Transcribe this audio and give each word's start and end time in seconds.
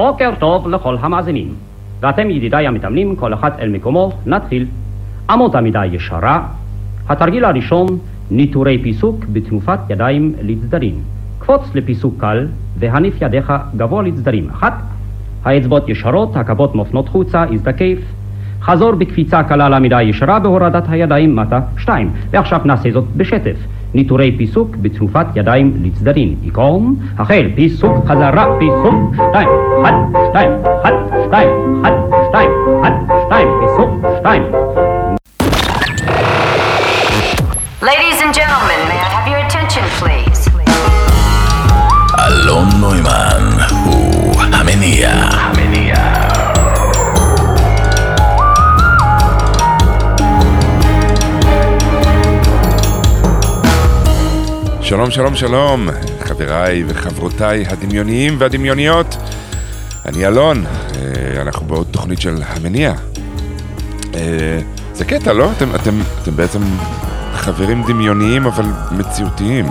בוקר 0.00 0.30
טוב 0.38 0.68
לכל 0.68 0.96
המאזינים. 1.00 1.48
ואתם 2.00 2.30
ידידיי 2.30 2.66
המתאמנים, 2.66 3.16
כל 3.16 3.34
אחד 3.34 3.50
אל 3.58 3.68
מקומו, 3.68 4.12
נתחיל. 4.26 4.66
אמות 5.34 5.54
המידה 5.54 5.84
ישרה. 5.84 6.46
התרגיל 7.08 7.44
הראשון, 7.44 7.86
ניטורי 8.30 8.78
פיסוק 8.82 9.24
בתנופת 9.32 9.78
ידיים 9.88 10.34
לצדדים. 10.42 10.94
קפוץ 11.38 11.62
לפיסוק 11.74 12.14
קל 12.18 12.46
והניף 12.78 13.14
ידיך 13.20 13.52
גבוה 13.76 14.02
לצדדים. 14.02 14.50
אחת. 14.50 14.72
האצבעות 15.44 15.88
ישרות, 15.88 16.36
הכפות 16.36 16.74
מופנות 16.74 17.08
חוצה, 17.08 17.44
הזדקף. 17.52 17.98
חזור 18.62 18.92
בקפיצה 18.92 19.42
קלה 19.42 19.68
לעמידה 19.68 20.02
ישרה 20.02 20.38
בהורדת 20.38 20.84
הידיים 20.88 21.36
מטה. 21.36 21.60
שתיים. 21.78 22.10
ועכשיו 22.30 22.60
נעשה 22.64 22.90
זאת 22.90 23.04
בשטף. 23.16 23.56
ניטורי 23.94 24.36
פיסוק 24.38 24.76
בתנופת 24.76 25.26
ידיים 25.34 25.72
לצדדים. 25.82 26.34
עיקרון, 26.42 26.96
החל, 27.18 27.50
פיסוק, 27.54 27.96
חזרה, 28.06 28.46
פיסוק, 28.58 29.14
שתיים, 29.14 29.48
אחד, 29.82 29.92
שתיים, 30.30 30.50
אחד, 30.82 30.92
שתיים, 31.26 31.48
אחד, 31.82 31.92
שתיים, 32.28 32.50
אחד, 32.82 32.92
שתיים, 33.26 33.48
פיסוק, 33.60 33.90
שתיים. 34.18 34.42
Ladies 37.82 38.18
and 38.24 38.32
gentlemen, 38.40 38.80
may 38.90 39.00
I 39.06 39.08
have 39.16 39.26
your 39.32 39.40
attention, 39.46 39.84
please? 40.00 40.50
אלון 42.26 42.68
נוימן 42.80 43.42
הוא 43.84 44.34
המניע. 44.42 45.10
שלום, 54.90 55.10
שלום, 55.10 55.34
שלום, 55.34 55.88
חבריי 56.20 56.84
וחברותיי 56.88 57.64
הדמיוניים 57.66 58.36
והדמיוניות. 58.38 59.16
אני 60.06 60.26
אלון, 60.26 60.64
אה, 60.66 61.42
אנחנו 61.42 61.66
בעוד 61.66 61.86
תוכנית 61.90 62.20
של 62.20 62.42
המניע. 62.46 62.92
אה, 64.14 64.58
זה 64.92 65.04
קטע, 65.04 65.32
לא? 65.32 65.50
אתם, 65.56 65.74
אתם, 65.74 66.00
אתם 66.22 66.36
בעצם 66.36 66.58
חברים 67.32 67.82
דמיוניים 67.88 68.46
אבל 68.46 68.64
מציאותיים. 68.92 69.66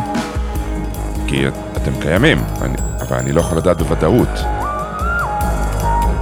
כי 1.27 1.47
אתם 1.77 1.91
קיימים, 2.01 2.37
אני, 2.61 2.75
אבל 3.01 3.17
אני 3.17 3.31
לא 3.31 3.41
יכול 3.41 3.57
לדעת 3.57 3.77
בוודאות. 3.77 4.39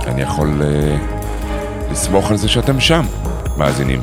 אני 0.07 0.21
יכול 0.21 0.61
אה, 0.61 0.97
לסמוך 1.91 2.31
על 2.31 2.37
זה 2.37 2.47
שאתם 2.47 2.79
שם, 2.79 3.05
מאזינים. 3.57 4.01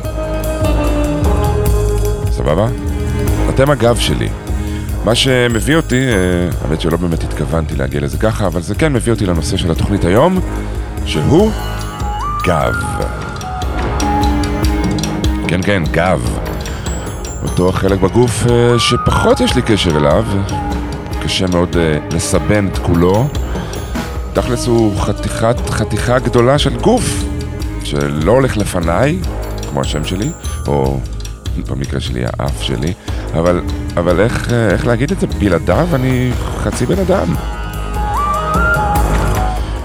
סבבה? 2.31 2.67
אתם 3.51 3.71
הגב 3.71 3.97
שלי. 3.97 4.29
מה 5.05 5.15
שמביא 5.15 5.77
אותי, 5.77 6.09
אה, 6.09 6.15
האמת 6.65 6.81
שלא 6.81 6.97
באמת 6.97 7.25
התכוונתי 7.25 7.77
להגיע 7.77 8.01
לזה 8.01 8.19
ככה, 8.19 8.47
אבל 8.47 8.63
זה 8.63 8.75
כן 8.75 8.93
מביא 8.93 9.13
אותי 9.13 9.27
לנושא 9.27 9.57
של 9.57 9.71
התוכנית 9.71 10.05
היום, 10.05 10.41
שהוא 11.07 11.51
גב. 12.45 12.75
כן, 15.49 15.63
כן, 15.63 15.83
גב. 15.91 16.39
אותו 17.43 17.73
חלק 17.73 18.01
בגוף 18.01 18.47
אה, 18.51 18.79
שפחות 18.79 19.41
יש 19.41 19.57
לי 19.57 19.63
קשר 19.63 19.97
אליו, 19.97 20.25
קשה 21.23 21.47
מאוד 21.47 21.77
אה, 21.77 21.99
לסבן 22.11 22.67
את 22.67 22.79
כולו. 22.79 23.29
תכלס 24.33 24.67
הוא 24.67 25.01
חתיכת, 25.01 25.57
חתיכה 25.71 26.19
גדולה 26.19 26.59
של 26.59 26.77
גוף, 26.77 27.25
שלא 27.85 28.33
הולך 28.33 28.57
לפניי, 28.57 29.19
כמו 29.71 29.81
השם 29.81 30.05
שלי, 30.05 30.31
או 30.67 31.01
במקרה 31.69 32.01
שלי 32.01 32.25
האף 32.25 32.63
שלי, 32.63 32.93
אבל, 33.39 33.61
אבל 33.97 34.21
איך, 34.21 34.53
איך 34.53 34.87
להגיד 34.87 35.13
את 35.13 35.21
זה? 35.21 35.27
בלעדיו 35.27 35.89
אני 35.95 36.31
חצי 36.57 36.87
בן 36.87 36.99
אדם. 36.99 37.35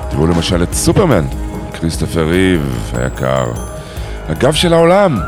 תראו 0.10 0.28
למשל 0.28 0.64
את 0.64 0.74
סופרמן, 0.74 1.26
כריסטופר 1.74 2.28
ריב 2.28 2.92
היקר. 2.94 3.46
הגב 4.30 4.54
של 4.54 4.74
העולם. 4.74 5.20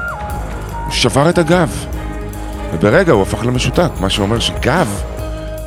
הוא 0.85 0.91
שבר 0.91 1.29
את 1.29 1.37
הגב. 1.37 1.85
וברגע 2.73 3.11
הוא 3.11 3.21
הפך 3.21 3.45
למשותק, 3.45 3.89
מה 3.99 4.09
שאומר 4.09 4.39
שגב, 4.39 5.01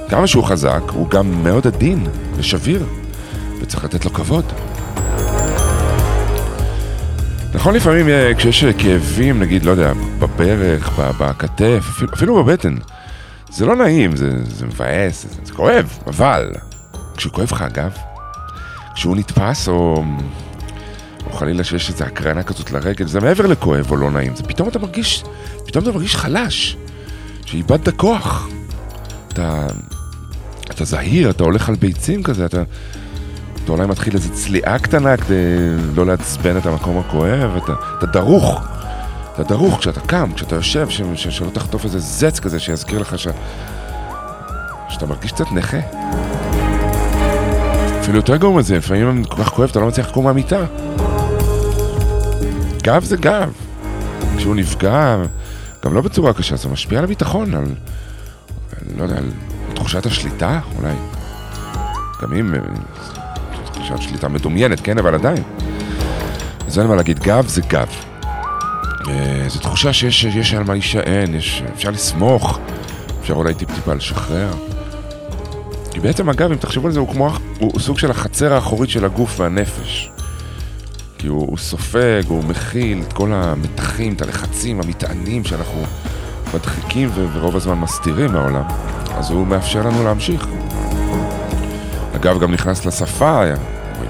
כמה 0.08 0.26
שהוא 0.26 0.44
חזק, 0.44 0.82
הוא 0.92 1.08
גם 1.08 1.42
מאוד 1.42 1.66
עדין 1.66 2.06
ושביר, 2.36 2.86
וצריך 3.60 3.84
לתת 3.84 4.04
לו 4.04 4.12
כבוד. 4.12 4.44
נכון 7.64 7.76
לפעמים 7.76 8.08
אה, 8.08 8.32
כשיש 8.34 8.64
כאבים, 8.64 9.40
נגיד, 9.40 9.64
לא 9.64 9.70
יודע, 9.70 9.92
בברך, 10.18 10.98
בכתף, 10.98 12.02
אפילו 12.14 12.44
בבטן, 12.44 12.74
זה 13.50 13.66
לא 13.66 13.76
נעים, 13.76 14.16
זה, 14.16 14.44
זה 14.44 14.66
מבאס, 14.66 15.22
זה, 15.22 15.28
זה 15.44 15.52
כואב, 15.52 15.98
אבל 16.06 16.52
כשכואב 17.16 17.48
לך 17.52 17.62
הגב, 17.62 17.90
כשהוא 18.94 19.16
נתפס 19.16 19.68
או, 19.68 20.04
או 21.26 21.32
חלילה 21.32 21.64
שיש 21.64 21.90
איזו 21.90 22.04
הקרנה 22.04 22.42
כזאת 22.42 22.70
לרגל, 22.70 23.06
זה 23.06 23.20
מעבר 23.20 23.46
לכואב 23.46 23.90
או 23.90 23.96
לא 23.96 24.10
נעים, 24.10 24.36
זה 24.36 24.42
פתאום 24.42 24.68
אתה 24.68 24.78
מרגיש, 24.78 25.24
פתאום 25.66 25.84
אתה 25.84 25.92
מרגיש 25.92 26.16
חלש, 26.16 26.76
שאיבדת 27.44 27.88
כוח. 27.88 28.48
אתה, 29.28 29.66
אתה 30.70 30.84
זהיר, 30.84 31.30
אתה 31.30 31.44
הולך 31.44 31.68
על 31.68 31.74
ביצים 31.74 32.22
כזה, 32.22 32.46
אתה... 32.46 32.62
אתה 33.64 33.72
אולי 33.72 33.86
מתחיל 33.86 34.14
איזו 34.14 34.32
צליעה 34.32 34.78
קטנה 34.78 35.16
כדי 35.16 35.34
לא 35.94 36.06
לעצבן 36.06 36.56
את 36.56 36.66
המקום 36.66 36.98
הכואב, 36.98 37.56
אתה, 37.64 37.72
אתה 37.98 38.06
דרוך. 38.06 38.60
אתה 39.34 39.42
דרוך 39.42 39.78
כשאתה 39.78 40.00
קם, 40.00 40.32
כשאתה 40.34 40.54
יושב, 40.54 40.88
ש, 40.88 41.02
ש, 41.14 41.28
שלא 41.28 41.50
תחטוף 41.50 41.84
איזה 41.84 41.98
זץ 41.98 42.40
כזה 42.40 42.60
שיזכיר 42.60 42.98
לך 42.98 43.18
ש... 43.18 43.28
שאתה 44.88 45.06
מרגיש 45.06 45.32
קצת 45.32 45.52
נכה. 45.52 45.76
אפילו 48.00 48.16
יותר 48.16 48.36
גרוע 48.36 48.58
מזה, 48.58 48.76
לפעמים 48.76 49.24
כל 49.24 49.44
כך 49.44 49.48
כואב, 49.48 49.68
אתה 49.70 49.80
לא 49.80 49.86
מצליח 49.86 50.08
לקום 50.08 50.24
מהמיטה. 50.24 50.64
גב 52.82 53.04
זה 53.04 53.16
גב. 53.16 53.52
כשהוא 54.36 54.56
נפגע, 54.56 55.16
גם 55.84 55.94
לא 55.94 56.00
בצורה 56.00 56.32
קשה, 56.32 56.56
זה 56.56 56.68
משפיע 56.68 56.98
על 56.98 57.04
הביטחון, 57.04 57.54
על... 57.54 57.64
לא 58.96 59.02
יודע, 59.02 59.16
על 59.16 59.30
תחושת 59.74 60.06
השליטה, 60.06 60.60
אולי. 60.78 60.94
גם 62.22 62.32
אם 62.32 62.54
תחושת 63.84 64.02
שליטה 64.02 64.28
מדומיינת, 64.28 64.80
כן, 64.80 64.98
אבל 64.98 65.14
עדיין. 65.14 65.42
אז 66.66 66.78
אין 66.78 66.86
מה 66.86 66.94
להגיד, 66.94 67.18
גב 67.18 67.46
זה 67.46 67.62
גב. 67.68 67.88
אה, 69.08 69.44
זו 69.48 69.60
תחושה 69.60 69.92
שיש 69.92 70.24
יש 70.24 70.54
על 70.54 70.64
מה 70.64 70.72
להישען, 70.72 71.34
יש, 71.34 71.62
אפשר 71.74 71.90
לסמוך, 71.90 72.58
אפשר 73.20 73.34
אולי 73.34 73.54
טיפ-טיפה 73.54 73.94
לשחרר. 73.94 74.50
כי 75.90 76.00
בעצם 76.00 76.28
הגב, 76.28 76.50
אם 76.50 76.56
תחשבו 76.56 76.86
על 76.86 76.92
זה, 76.92 77.00
הוא 77.00 77.08
כמו, 77.08 77.32
הוא, 77.58 77.80
סוג 77.80 77.98
של 77.98 78.10
החצר 78.10 78.52
האחורית 78.52 78.90
של 78.90 79.04
הגוף 79.04 79.40
והנפש. 79.40 80.10
כי 81.18 81.26
הוא, 81.26 81.46
הוא 81.46 81.58
סופג, 81.58 82.22
הוא 82.28 82.44
מכיל 82.44 83.02
את 83.08 83.12
כל 83.12 83.32
המתחים, 83.32 84.12
את 84.12 84.22
הלחצים, 84.22 84.80
המטענים 84.80 85.44
שאנחנו 85.44 85.82
מדחיקים 86.54 87.10
ורוב 87.14 87.56
הזמן 87.56 87.78
מסתירים 87.78 88.32
מהעולם. 88.32 88.64
אז 89.14 89.30
הוא 89.30 89.46
מאפשר 89.46 89.82
לנו 89.86 90.04
להמשיך. 90.04 90.46
הגב 92.14 92.40
גם 92.40 92.52
נכנס 92.52 92.86
לשפה, 92.86 93.42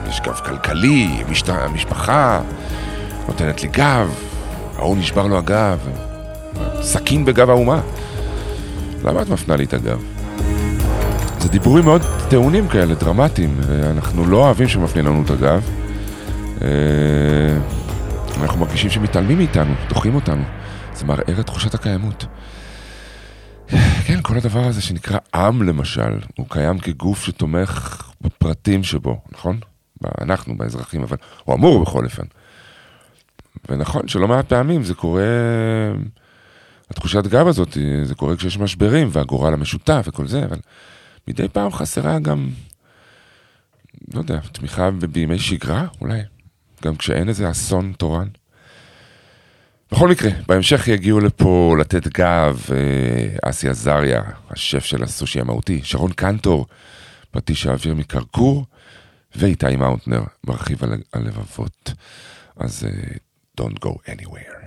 יש 0.08 0.20
גב 0.20 0.34
כלכלי. 0.34 1.22
המשפחה 1.48 2.40
נותנת 3.28 3.62
לי 3.62 3.68
גב, 3.68 4.14
ההוא 4.76 4.96
נשבר 4.96 5.26
לו 5.26 5.38
הגב, 5.38 5.78
סכין 6.82 7.24
בגב 7.24 7.50
האומה. 7.50 7.80
למה 9.04 9.22
את 9.22 9.28
מפנה 9.28 9.56
לי 9.56 9.64
את 9.64 9.74
הגב? 9.74 10.02
זה 11.38 11.48
דיבורים 11.48 11.84
מאוד 11.84 12.02
טעונים 12.30 12.68
כאלה, 12.68 12.94
דרמטיים, 12.94 13.56
ואנחנו 13.60 14.26
לא 14.26 14.36
אוהבים 14.36 14.68
שמפנים 14.68 15.06
לנו 15.06 15.22
את 15.24 15.30
הגב. 15.30 15.70
אה, 16.62 16.68
אנחנו 18.42 18.60
מרגישים 18.60 18.90
שמתעלמים 18.90 19.38
מאיתנו, 19.38 19.74
דוחים 19.88 20.14
אותנו. 20.14 20.42
זה 20.94 21.04
מערער 21.04 21.40
את 21.40 21.46
תחושת 21.46 21.74
הקיימות. 21.74 22.26
כן, 24.06 24.22
כל 24.22 24.36
הדבר 24.36 24.64
הזה 24.64 24.82
שנקרא 24.82 25.18
עם 25.34 25.62
למשל, 25.62 26.18
הוא 26.36 26.46
קיים 26.48 26.78
כגוף 26.78 27.24
שתומך 27.24 28.02
בפרטים 28.20 28.84
שבו, 28.84 29.20
נכון? 29.32 29.58
אנחנו, 30.20 30.56
באזרחים, 30.56 31.02
אבל 31.02 31.16
הוא 31.44 31.54
אמור 31.54 31.82
בכל 31.82 32.04
אופן. 32.04 32.22
ונכון 33.68 34.08
שלא 34.08 34.28
מעט 34.28 34.48
פעמים 34.48 34.84
זה 34.84 34.94
קורה, 34.94 35.22
התחושת 36.90 37.26
גב 37.26 37.46
הזאת, 37.46 37.78
זה 38.04 38.14
קורה 38.14 38.36
כשיש 38.36 38.58
משברים 38.58 39.08
והגורל 39.12 39.54
המשותף 39.54 40.02
וכל 40.06 40.26
זה, 40.26 40.44
אבל 40.44 40.58
מדי 41.28 41.48
פעם 41.48 41.72
חסרה 41.72 42.18
גם, 42.18 42.48
לא 44.14 44.18
יודע, 44.18 44.40
תמיכה 44.52 44.90
בימי 44.90 45.38
שגרה 45.38 45.86
אולי, 46.00 46.20
גם 46.84 46.96
כשאין 46.96 47.28
איזה 47.28 47.50
אסון 47.50 47.92
תורן. 47.98 48.28
בכל 49.92 50.08
מקרה, 50.08 50.30
בהמשך 50.48 50.88
יגיעו 50.88 51.20
לפה 51.20 51.76
לתת 51.80 52.08
גב 52.18 52.66
אה, 52.72 53.50
אסי 53.50 53.68
עזריה, 53.68 54.22
השף 54.50 54.84
של 54.84 55.02
הסושי 55.02 55.40
המהותי, 55.40 55.80
שרון 55.84 56.12
קנטור, 56.12 56.66
פטיש 57.30 57.66
האוויר 57.66 57.94
מקרקור, 57.94 58.64
ואיתי 59.36 59.76
מאונטנר 59.76 60.22
מרחיב 60.44 60.84
על 60.84 61.02
הלבבות. 61.12 61.92
אז 62.56 62.86
uh, 62.86 63.18
don't 63.60 63.78
go 63.84 63.90
anywhere. 64.06 64.63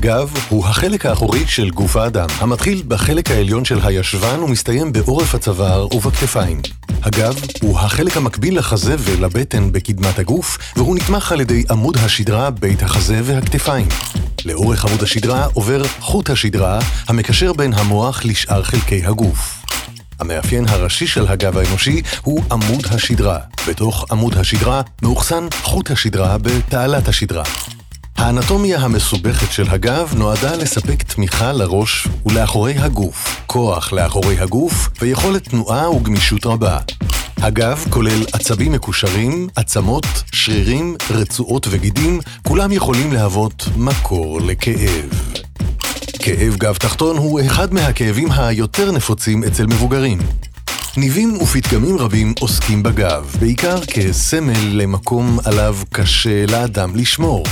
הגב 0.00 0.34
הוא 0.48 0.66
החלק 0.66 1.06
האחורי 1.06 1.46
של 1.46 1.70
גוף 1.70 1.96
האדם, 1.96 2.26
המתחיל 2.38 2.82
בחלק 2.88 3.30
העליון 3.30 3.64
של 3.64 3.78
הישבן 3.82 4.42
ומסתיים 4.42 4.92
בעורף 4.92 5.34
הצוואר 5.34 5.94
ובכתפיים. 5.94 6.60
הגב 7.02 7.34
הוא 7.62 7.78
החלק 7.78 8.16
המקביל 8.16 8.58
לחזה 8.58 8.96
ולבטן 8.98 9.72
בקדמת 9.72 10.18
הגוף, 10.18 10.58
והוא 10.76 10.96
נתמך 10.96 11.32
על 11.32 11.40
ידי 11.40 11.64
עמוד 11.70 11.96
השדרה, 11.96 12.50
בית 12.50 12.82
החזה 12.82 13.20
והכתפיים. 13.24 13.88
לאורך 14.44 14.84
עמוד 14.84 15.02
השדרה 15.02 15.46
עובר 15.54 15.82
חוט 16.00 16.30
השדרה, 16.30 16.78
המקשר 17.08 17.52
בין 17.52 17.72
המוח 17.72 18.24
לשאר 18.24 18.62
חלקי 18.62 19.06
הגוף. 19.06 19.62
המאפיין 20.20 20.68
הראשי 20.68 21.06
של 21.06 21.26
הגב 21.28 21.58
האנושי 21.58 22.02
הוא 22.22 22.42
עמוד 22.52 22.86
השדרה. 22.90 23.38
בתוך 23.68 24.04
עמוד 24.10 24.36
השדרה 24.36 24.82
מאוחסן 25.02 25.46
חוט 25.62 25.90
השדרה 25.90 26.38
בתעלת 26.38 27.08
השדרה. 27.08 27.44
האנטומיה 28.20 28.78
המסובכת 28.78 29.52
של 29.52 29.64
הגב 29.68 30.14
נועדה 30.16 30.56
לספק 30.56 31.02
תמיכה 31.02 31.52
לראש 31.52 32.08
ולאחורי 32.26 32.74
הגוף, 32.78 33.40
כוח 33.46 33.92
לאחורי 33.92 34.38
הגוף 34.38 34.88
ויכולת 35.00 35.48
תנועה 35.48 35.90
וגמישות 35.90 36.46
רבה. 36.46 36.78
הגב 37.36 37.84
כולל 37.90 38.22
עצבים 38.32 38.72
מקושרים, 38.72 39.48
עצמות, 39.56 40.06
שרירים, 40.32 40.96
רצועות 41.10 41.66
וגידים, 41.70 42.20
כולם 42.46 42.72
יכולים 42.72 43.12
להוות 43.12 43.68
מקור 43.76 44.40
לכאב. 44.40 45.32
כאב 46.18 46.56
גב 46.56 46.76
תחתון 46.76 47.16
הוא 47.16 47.40
אחד 47.40 47.74
מהכאבים 47.74 48.32
היותר 48.32 48.92
נפוצים 48.92 49.44
אצל 49.44 49.66
מבוגרים. 49.66 50.18
ניבים 50.96 51.36
ופתגמים 51.42 51.98
רבים 51.98 52.34
עוסקים 52.40 52.82
בגב, 52.82 53.36
בעיקר 53.40 53.80
כסמל 53.84 54.82
למקום 54.82 55.38
עליו 55.44 55.76
קשה 55.92 56.46
לאדם 56.46 56.96
לשמור. 56.96 57.44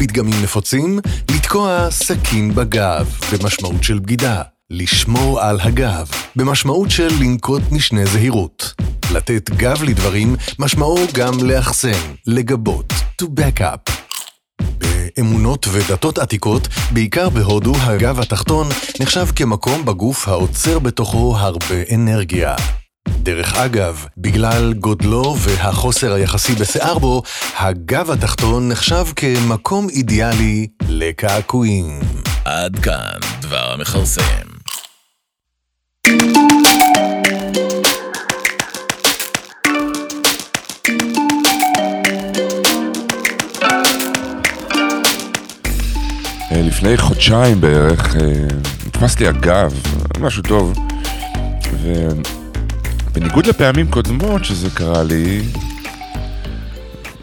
פתגמים 0.00 0.42
נפוצים, 0.42 0.98
לתקוע 1.30 1.90
סכין 1.90 2.54
בגב, 2.54 3.18
במשמעות 3.32 3.84
של 3.84 3.98
בגידה. 3.98 4.42
לשמור 4.70 5.40
על 5.40 5.60
הגב, 5.60 6.10
במשמעות 6.36 6.90
של 6.90 7.08
לנקוט 7.20 7.62
משנה 7.70 8.06
זהירות. 8.06 8.74
לתת 9.14 9.50
גב 9.50 9.82
לדברים, 9.82 10.36
משמעו 10.58 10.98
גם 11.14 11.32
לאחסן, 11.42 12.00
לגבות, 12.26 12.92
to 13.22 13.24
back 13.24 13.60
up. 13.60 13.92
אמונות 15.20 15.66
ודתות 15.72 16.18
עתיקות, 16.18 16.68
בעיקר 16.90 17.28
בהודו, 17.28 17.72
הגב 17.76 18.20
התחתון 18.20 18.68
נחשב 19.00 19.26
כמקום 19.36 19.84
בגוף 19.84 20.28
האוצר 20.28 20.78
בתוכו 20.78 21.36
הרבה 21.36 21.94
אנרגיה. 21.94 22.56
דרך 23.22 23.56
אגב, 23.56 24.06
בגלל 24.18 24.72
גודלו 24.72 25.36
והחוסר 25.38 26.12
היחסי 26.12 26.54
בשיער 26.54 26.98
בו, 26.98 27.22
הגב 27.58 28.10
התחתון 28.10 28.68
נחשב 28.68 29.04
כמקום 29.16 29.88
אידיאלי 29.88 30.66
לקעקועים. 30.88 32.00
עד 32.44 32.78
כאן 32.78 33.18
דבר 33.40 33.72
המכרסם. 33.72 34.22
אה, 46.52 46.62
לפני 46.62 46.96
חודשיים 46.96 47.60
בערך, 47.60 48.16
אה, 48.16 48.20
נתפס 48.86 49.20
לי 49.20 49.28
הגב, 49.28 49.72
משהו 50.20 50.42
טוב, 50.42 50.74
ובניגוד 53.10 53.46
לפעמים 53.46 53.90
קודמות 53.90 54.44
שזה 54.44 54.70
קרה 54.70 55.02
לי, 55.02 55.42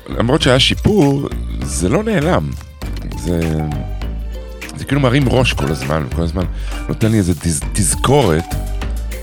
למרות 0.09 0.41
שהיה 0.41 0.59
שיפור, 0.59 1.29
זה 1.61 1.89
לא 1.89 2.03
נעלם. 2.03 2.49
זה, 3.17 3.39
זה 4.75 4.85
כאילו 4.85 5.01
מרים 5.01 5.29
ראש 5.29 5.53
כל 5.53 5.71
הזמן, 5.71 6.03
וכל 6.09 6.21
הזמן 6.21 6.43
נותן 6.87 7.11
לי 7.11 7.17
איזה 7.17 7.33
תז, 7.35 7.61
תזכורת, 7.73 8.43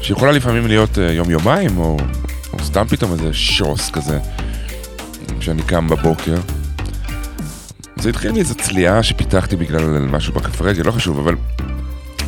שיכולה 0.03 0.33
לפעמים 0.33 0.67
להיות 0.67 0.99
אה, 0.99 1.13
יום-יומיים, 1.13 1.79
או, 1.79 1.97
או 2.53 2.59
סתם 2.65 2.85
פתאום 2.89 3.13
איזה 3.13 3.33
שוס 3.33 3.91
כזה, 3.91 4.19
כשאני 5.41 5.63
קם 5.63 5.89
בבוקר. 5.89 6.37
זה 7.97 8.09
התחיל 8.09 8.33
מאיזו 8.33 8.55
צליעה 8.55 9.03
שפיתחתי 9.03 9.57
בגלל 9.57 9.99
משהו 9.99 10.35
בכף 10.35 10.63
רגל, 10.63 10.83
לא 10.87 10.93
חשוב, 10.93 11.19
אבל 11.19 11.35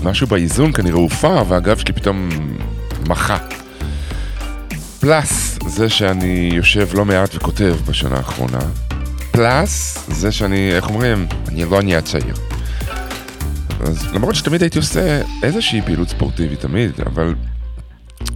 משהו 0.02 0.26
באיזון 0.26 0.73
כנראה 0.73 0.99
הופר, 0.99 1.43
והגב 1.49 1.78
שלי 1.78 1.93
פתאום 1.93 2.28
מחה. 3.09 3.38
פלאס 5.00 5.59
זה 5.67 5.88
שאני 5.88 6.50
יושב 6.53 6.88
לא 6.95 7.05
מעט 7.05 7.35
וכותב 7.35 7.76
בשנה 7.88 8.17
האחרונה. 8.17 8.59
פלאס 9.31 9.99
זה 10.09 10.33
שאני, 10.33 10.73
איך 10.73 10.88
אומרים, 10.88 11.26
אני 11.49 11.65
לא 11.65 11.83
נהיה 11.83 12.03
צעיר. 12.03 12.35
אז 13.81 14.15
למרות 14.15 14.35
שתמיד 14.35 14.62
הייתי 14.62 14.79
עושה 14.79 15.23
איזושהי 15.43 15.83
פעילות 15.83 16.09
ספורטיבית, 16.09 16.61
תמיד, 16.61 16.91
אבל 17.07 17.35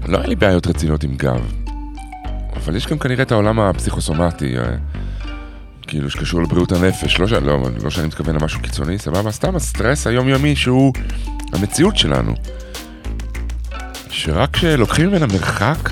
לא 0.06 0.18
היה 0.18 0.26
לי 0.26 0.36
בעיות 0.36 0.66
רציניות 0.66 1.04
עם 1.04 1.16
גב. 1.16 1.52
אבל 2.56 2.76
יש 2.76 2.86
גם 2.86 2.98
כנראה 2.98 3.22
את 3.22 3.32
העולם 3.32 3.60
הפסיכוסומטי, 3.60 4.58
אה, 4.58 4.64
כאילו 5.82 6.10
שקשור 6.10 6.42
לבריאות 6.42 6.72
הנפש, 6.72 7.20
לא. 7.20 7.40
לא, 7.40 7.58
לא 7.82 7.90
שאני 7.90 8.06
מתכוון 8.06 8.36
למשהו 8.36 8.60
קיצוני, 8.60 8.98
סבבה, 8.98 9.30
סתם 9.30 9.56
הסטרס 9.56 10.06
היומיומי 10.06 10.56
שהוא 10.56 10.92
המציאות 11.52 11.96
שלנו. 11.96 12.34
שרק 14.10 14.50
כשלוקחים 14.52 15.08
ממנה 15.08 15.26
מרחק, 15.26 15.90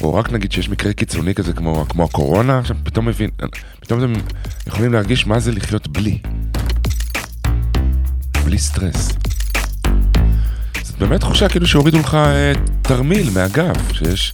או 0.00 0.14
רק 0.14 0.32
נגיד 0.32 0.52
שיש 0.52 0.68
מקרה 0.68 0.92
קיצוני 0.92 1.34
כזה 1.34 1.52
כמו, 1.52 1.84
כמו 1.88 2.04
הקורונה, 2.04 2.58
עכשיו 2.58 2.76
פתאום 2.82 3.06
מבין, 3.06 3.30
פתאום 3.80 4.04
אתם 4.04 4.12
יכולים 4.66 4.92
להרגיש 4.92 5.26
מה 5.26 5.40
זה 5.40 5.52
לחיות 5.52 5.88
בלי. 5.88 6.18
בלי 8.44 8.58
סטרס. 8.58 9.08
זאת 10.82 10.98
באמת 10.98 11.20
תחושה 11.20 11.48
כאילו 11.48 11.66
שהורידו 11.66 11.98
לך 11.98 12.14
אה, 12.14 12.52
תרמיל 12.82 13.30
מהגב, 13.30 13.74
שיש 13.92 14.32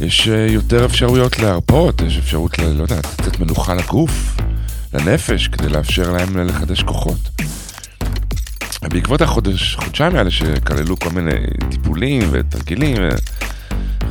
יש 0.00 0.28
אה, 0.28 0.46
יותר 0.50 0.84
אפשרויות 0.84 1.38
להרפות, 1.38 2.00
יש 2.00 2.18
אפשרות, 2.18 2.58
ל, 2.58 2.62
לא 2.62 2.82
יודע, 2.82 2.96
לתת 2.96 3.40
מנוחה 3.40 3.74
לגוף, 3.74 4.36
לנפש, 4.94 5.48
כדי 5.48 5.68
לאפשר 5.68 6.12
להם 6.12 6.38
לחדש 6.38 6.82
כוחות. 6.82 7.18
בעקבות 8.82 9.20
החודש, 9.20 9.76
חודשיים 9.76 10.16
האלה 10.16 10.30
שכללו 10.30 10.98
כל 10.98 11.10
מיני 11.10 11.30
טיפולים 11.70 12.28
ותרגילים, 12.30 12.96
אה, 12.96 13.08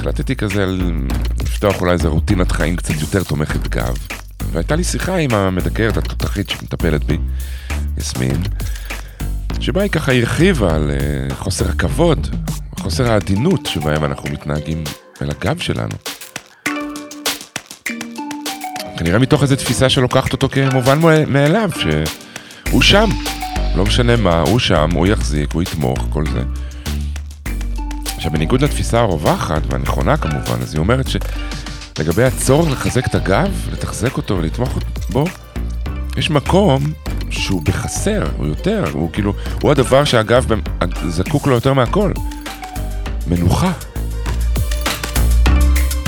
החלטתי 0.03 0.35
כזה 0.35 0.65
לפתוח 1.41 1.81
אולי 1.81 1.91
איזה 1.91 2.07
רוטינת 2.07 2.51
חיים 2.51 2.75
קצת 2.75 2.93
יותר 3.01 3.23
תומכת 3.23 3.67
גב. 3.67 3.97
והייתה 4.51 4.75
לי 4.75 4.83
שיחה 4.83 5.15
עם 5.15 5.33
המדקרת 5.33 5.97
התותחית 5.97 6.49
שמטפלת 6.49 7.03
בי, 7.03 7.17
יסמין, 7.97 8.43
שבה 9.59 9.81
היא 9.81 9.91
ככה 9.91 10.13
הרחיבה 10.13 10.75
על 10.75 10.91
אה, 10.91 11.35
חוסר 11.35 11.69
הכבוד, 11.69 12.27
חוסר 12.79 13.11
העדינות 13.11 13.65
שבהם 13.65 14.05
אנחנו 14.05 14.29
מתנהגים 14.29 14.83
אל 15.21 15.29
הגב 15.29 15.59
שלנו. 15.59 15.95
כנראה 18.97 19.19
מתוך 19.19 19.43
איזו 19.43 19.55
תפיסה 19.55 19.89
שלוקחת 19.89 20.33
אותו 20.33 20.49
כמובן 20.49 20.99
מאליו, 21.27 21.69
שהוא 21.75 22.81
שם, 22.81 23.09
לא 23.75 23.85
משנה 23.85 24.15
מה, 24.15 24.41
הוא 24.41 24.59
שם, 24.59 24.89
הוא 24.93 25.07
יחזיק, 25.07 25.53
הוא 25.53 25.61
יתמוך, 25.61 26.07
כל 26.09 26.23
זה. 26.33 26.41
עכשיו, 28.23 28.33
בניגוד 28.33 28.61
לתפיסה 28.61 28.99
הרווחת 28.99 29.61
והנכונה 29.69 30.17
כמובן, 30.17 30.61
אז 30.61 30.73
היא 30.73 30.79
אומרת 30.79 31.05
שלגבי 31.07 32.23
הצורך 32.23 32.71
לחזק 32.71 33.05
את 33.07 33.15
הגב, 33.15 33.69
לתחזק 33.71 34.17
אותו 34.17 34.37
ולתמוך 34.37 34.79
בו, 35.09 35.25
יש 36.17 36.29
מקום 36.29 36.83
שהוא 37.29 37.61
בחסר, 37.61 38.23
הוא 38.37 38.47
יותר, 38.47 38.85
הוא 38.93 39.09
כאילו, 39.13 39.33
הוא 39.61 39.71
הדבר 39.71 40.03
שהגב 40.03 40.45
זקוק 41.07 41.47
לו 41.47 41.53
יותר 41.53 41.73
מהכל. 41.73 42.11
מנוחה. 43.27 43.71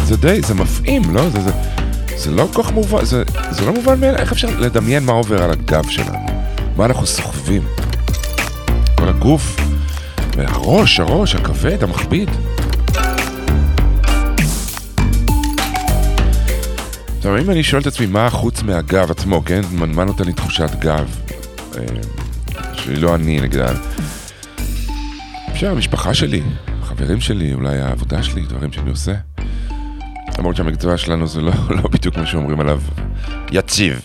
זה 0.03 0.17
די, 0.17 0.41
זה 0.41 0.53
מפעים, 0.53 1.15
לא? 1.15 1.29
זה, 1.29 1.41
זה, 1.41 1.51
זה 2.15 2.31
לא 2.31 2.47
כל 2.53 2.63
כך 2.63 2.71
מובן, 2.71 3.05
זה, 3.05 3.23
זה 3.49 3.65
לא 3.65 3.73
מובן 3.73 3.99
מאליו, 3.99 4.19
איך 4.19 4.31
אפשר 4.31 4.47
לדמיין 4.59 5.05
מה 5.05 5.11
עובר 5.11 5.43
על 5.43 5.51
הגב 5.51 5.89
שלנו? 5.89 6.25
מה 6.77 6.85
אנחנו 6.85 7.05
סוחבים? 7.05 7.61
כל 8.95 9.09
הגוף, 9.09 9.55
והראש, 10.35 10.99
הראש, 10.99 11.35
הכבד, 11.35 11.83
המכביד. 11.83 12.29
עכשיו, 17.17 17.37
אם 17.37 17.49
אני 17.49 17.63
שואל 17.63 17.81
את 17.81 17.87
עצמי 17.87 18.05
מה 18.05 18.29
חוץ 18.29 18.63
מהגב 18.63 19.11
עצמו, 19.11 19.41
כן? 19.45 19.61
מה 19.71 20.05
נותן 20.05 20.23
לי 20.23 20.33
תחושת 20.33 20.69
גב? 20.79 21.19
אה, 21.77 21.83
שהיא 22.73 22.97
לא 22.97 23.15
אני, 23.15 23.41
נגיד, 23.41 23.61
אפשר, 25.51 25.71
המשפחה 25.71 26.13
שלי, 26.13 26.41
החברים 26.81 27.21
שלי, 27.21 27.53
אולי 27.53 27.79
העבודה 27.79 28.23
שלי, 28.23 28.41
דברים 28.41 28.71
שאני 28.71 28.89
עושה. 28.89 29.13
למרות 30.39 30.55
שהמקצוע 30.55 30.97
שלנו 30.97 31.27
זה 31.27 31.41
לא, 31.41 31.51
לא 31.77 31.89
בדיוק 31.91 32.17
מה 32.17 32.25
שאומרים 32.25 32.59
עליו 32.59 32.81
יציב. 33.51 34.01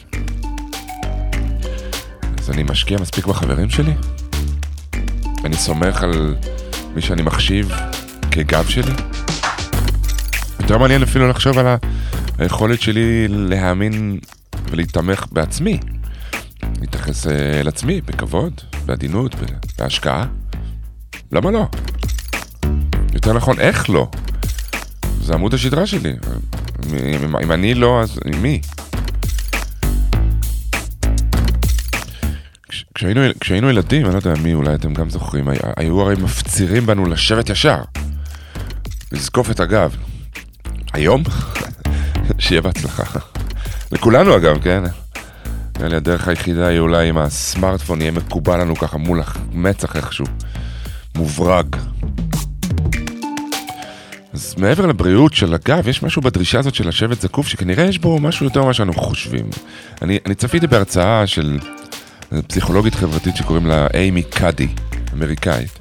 אז 2.39 2.51
אני 2.51 2.63
משקיע 2.63 2.99
מספיק 3.01 3.27
בחברים 3.27 3.71
שלי? 3.71 3.93
אני 5.45 5.57
סומך 5.57 6.03
על 6.03 6.35
מי 6.95 7.03
שאני 7.03 7.23
מחשיב 7.23 7.73
כגב 8.31 8.67
שלי? 8.69 8.93
יותר 10.61 10.79
מעניין 10.79 11.03
אפילו 11.03 11.29
לחשוב 11.29 11.59
על 11.59 11.67
היכולת 12.39 12.81
שלי 12.81 13.29
להאמין 13.29 14.19
ולהתמך 14.71 15.25
בעצמי. 15.33 15.81
להתייחס 16.81 17.27
אה, 17.27 17.61
אל 17.61 17.69
עצמי 17.69 18.01
בכבוד, 18.01 18.61
בעדינות, 18.87 19.35
בהשקעה. 19.79 20.25
למה 21.33 21.51
לא? 21.51 21.67
יותר 23.15 23.33
נכון, 23.33 23.61
איך 23.61 23.91
לא? 23.91 24.09
זה 25.21 25.35
עמוד 25.35 25.55
השדרה 25.55 25.87
שלי. 25.87 26.13
אם, 26.93 27.37
אם 27.37 27.53
אני 27.53 27.75
לא, 27.75 28.01
אז 28.03 28.19
מי? 28.43 28.61
כשהיינו, 33.01 33.21
כשהיינו 33.41 33.71
ילדים, 33.71 34.07
אני 34.07 34.13
לא 34.13 34.19
יודע 34.19 34.43
מי, 34.43 34.55
אולי 34.55 34.75
אתם 34.75 34.95
גם 34.95 35.11
זוכרים, 35.11 35.49
היו 35.77 36.01
הרי 36.01 36.15
מפצירים 36.15 36.87
בנו 36.87 37.07
לשבת 37.07 37.51
ישר, 37.51 37.83
לזקוף 39.13 39.51
את 39.51 39.61
הגב. 39.61 39.97
היום? 40.93 41.23
שיהיה 42.39 42.61
בהצלחה. 42.61 43.19
לכולנו 43.93 44.37
אגב, 44.37 44.63
כן? 44.63 44.83
נראה 45.79 45.89
לי 45.89 45.97
הדרך 45.97 46.29
היחידה 46.29 46.67
היא 46.67 46.79
אולי 46.79 47.11
אם 47.11 47.19
הסמארטפון 47.19 48.01
יהיה 48.01 48.11
מקובל 48.11 48.61
לנו 48.61 48.77
ככה 48.77 48.99
מול 48.99 49.23
המצח 49.53 49.97
איכשהו. 49.97 50.27
מוברג. 51.15 51.77
אז 54.33 54.55
מעבר 54.59 54.87
לבריאות 54.87 55.35
של 55.35 55.55
הגב, 55.55 55.89
יש 55.89 56.03
משהו 56.03 56.23
בדרישה 56.23 56.59
הזאת 56.59 56.75
של 56.75 56.89
לשבת 56.89 57.21
זקוף, 57.21 57.47
שכנראה 57.47 57.85
יש 57.85 57.99
בו 57.99 58.19
משהו 58.19 58.47
יותר 58.47 58.63
ממה 58.63 58.75
שאנחנו 58.75 59.03
חושבים. 59.03 59.51
אני, 60.03 60.19
אני 60.27 60.35
צפיתי 60.35 60.67
בהרצאה 60.67 61.27
של 61.27 61.59
פסיכולוגית 62.47 62.95
חברתית 62.95 63.37
שקוראים 63.37 63.67
לה 63.67 63.87
אימי 63.95 64.23
קאדי, 64.23 64.69
אמריקאית. 65.13 65.79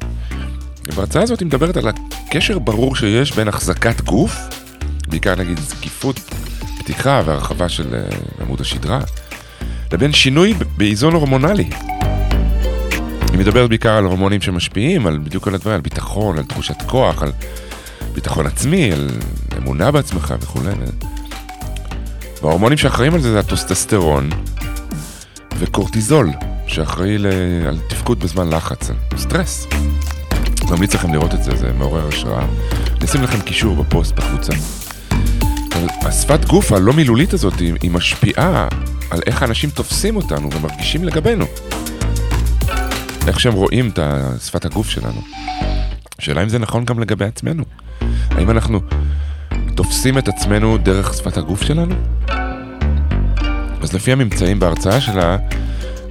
בהרצאה 0.96 1.24
הזאת 1.24 1.39
היא 1.39 1.46
מדברת 1.46 1.77
על 1.77 1.88
הקשר 1.88 2.60
ברור 2.60 2.96
שיש 2.96 3.36
בין 3.36 3.48
החזקת 3.48 4.01
גוף, 4.01 4.36
בעיקר 5.08 5.36
נגיד 5.36 5.60
זקיפות, 5.60 6.20
פתיחה 6.79 7.22
והרחבה 7.25 7.70
של 7.70 7.94
uh, 7.94 8.41
עמוד 8.41 8.62
השדרה, 8.62 9.00
לבין 9.94 10.13
שינוי 10.13 10.53
באיזון 10.77 11.13
הורמונלי. 11.13 11.70
היא 13.32 13.39
מדברת 13.39 13.70
בעיקר 13.70 13.94
על 13.94 14.03
הורמונים 14.03 14.41
שמשפיעים, 14.41 15.08
על 15.08 15.18
בדיוק 15.18 15.48
על 15.48 15.56
הדברים, 15.56 15.75
על 15.75 15.82
ביטחון, 15.82 16.38
על 16.38 16.44
תחושת 16.44 16.82
כוח, 16.82 17.24
על 17.24 17.32
ביטחון 18.13 18.46
עצמי, 18.46 18.91
על 18.91 19.10
אמונה 19.58 19.91
בעצמך 19.91 20.34
וכולי. 20.41 20.72
וההורמונים 22.41 22.77
שאחראים 22.77 23.13
על 23.13 23.22
זה 23.22 23.32
זה 23.32 23.39
הטוסטסטרון 23.39 24.29
וקורטיזול, 25.59 26.29
שאחראי 26.67 27.17
ל... 27.17 27.27
על 27.67 27.77
תפקוד 27.87 28.19
בזמן 28.19 28.49
לחץ, 28.49 28.91
סטרס. 29.17 29.67
ממליץ 30.69 30.95
לכם 30.95 31.13
לראות 31.13 31.33
את 31.33 31.43
זה, 31.43 31.55
זה 31.55 31.73
מעורר 31.73 32.07
השראה. 32.07 32.45
נשים 33.01 33.23
לכם 33.23 33.41
קישור 33.41 33.75
בפוסט 33.75 34.15
בקבוצה. 34.15 34.53
השפת 36.01 36.45
גוף 36.45 36.71
הלא 36.71 36.93
מילולית 36.93 37.33
הזאת, 37.33 37.59
היא, 37.59 37.91
משפיעה 37.91 38.67
על 39.09 39.19
איך 39.25 39.41
האנשים 39.41 39.69
תופסים 39.69 40.15
אותנו 40.15 40.49
ומרגישים 40.53 41.03
לגבינו. 41.03 41.45
איך 43.27 43.39
שהם 43.39 43.53
רואים 43.53 43.89
את 43.89 43.99
שפת 44.43 44.65
הגוף 44.65 44.89
שלנו. 44.89 45.21
השאלה 46.19 46.43
אם 46.43 46.49
זה 46.49 46.59
נכון 46.59 46.85
גם 46.85 46.99
לגבי 46.99 47.25
עצמנו. 47.25 47.63
האם 48.31 48.49
אנחנו 48.49 48.79
תופסים 49.75 50.17
את 50.17 50.27
עצמנו 50.27 50.77
דרך 50.77 51.13
שפת 51.13 51.37
הגוף 51.37 51.61
שלנו? 51.63 51.95
אז 53.81 53.93
לפי 53.93 54.12
הממצאים 54.12 54.59
בהרצאה 54.59 55.01
שלה, 55.01 55.38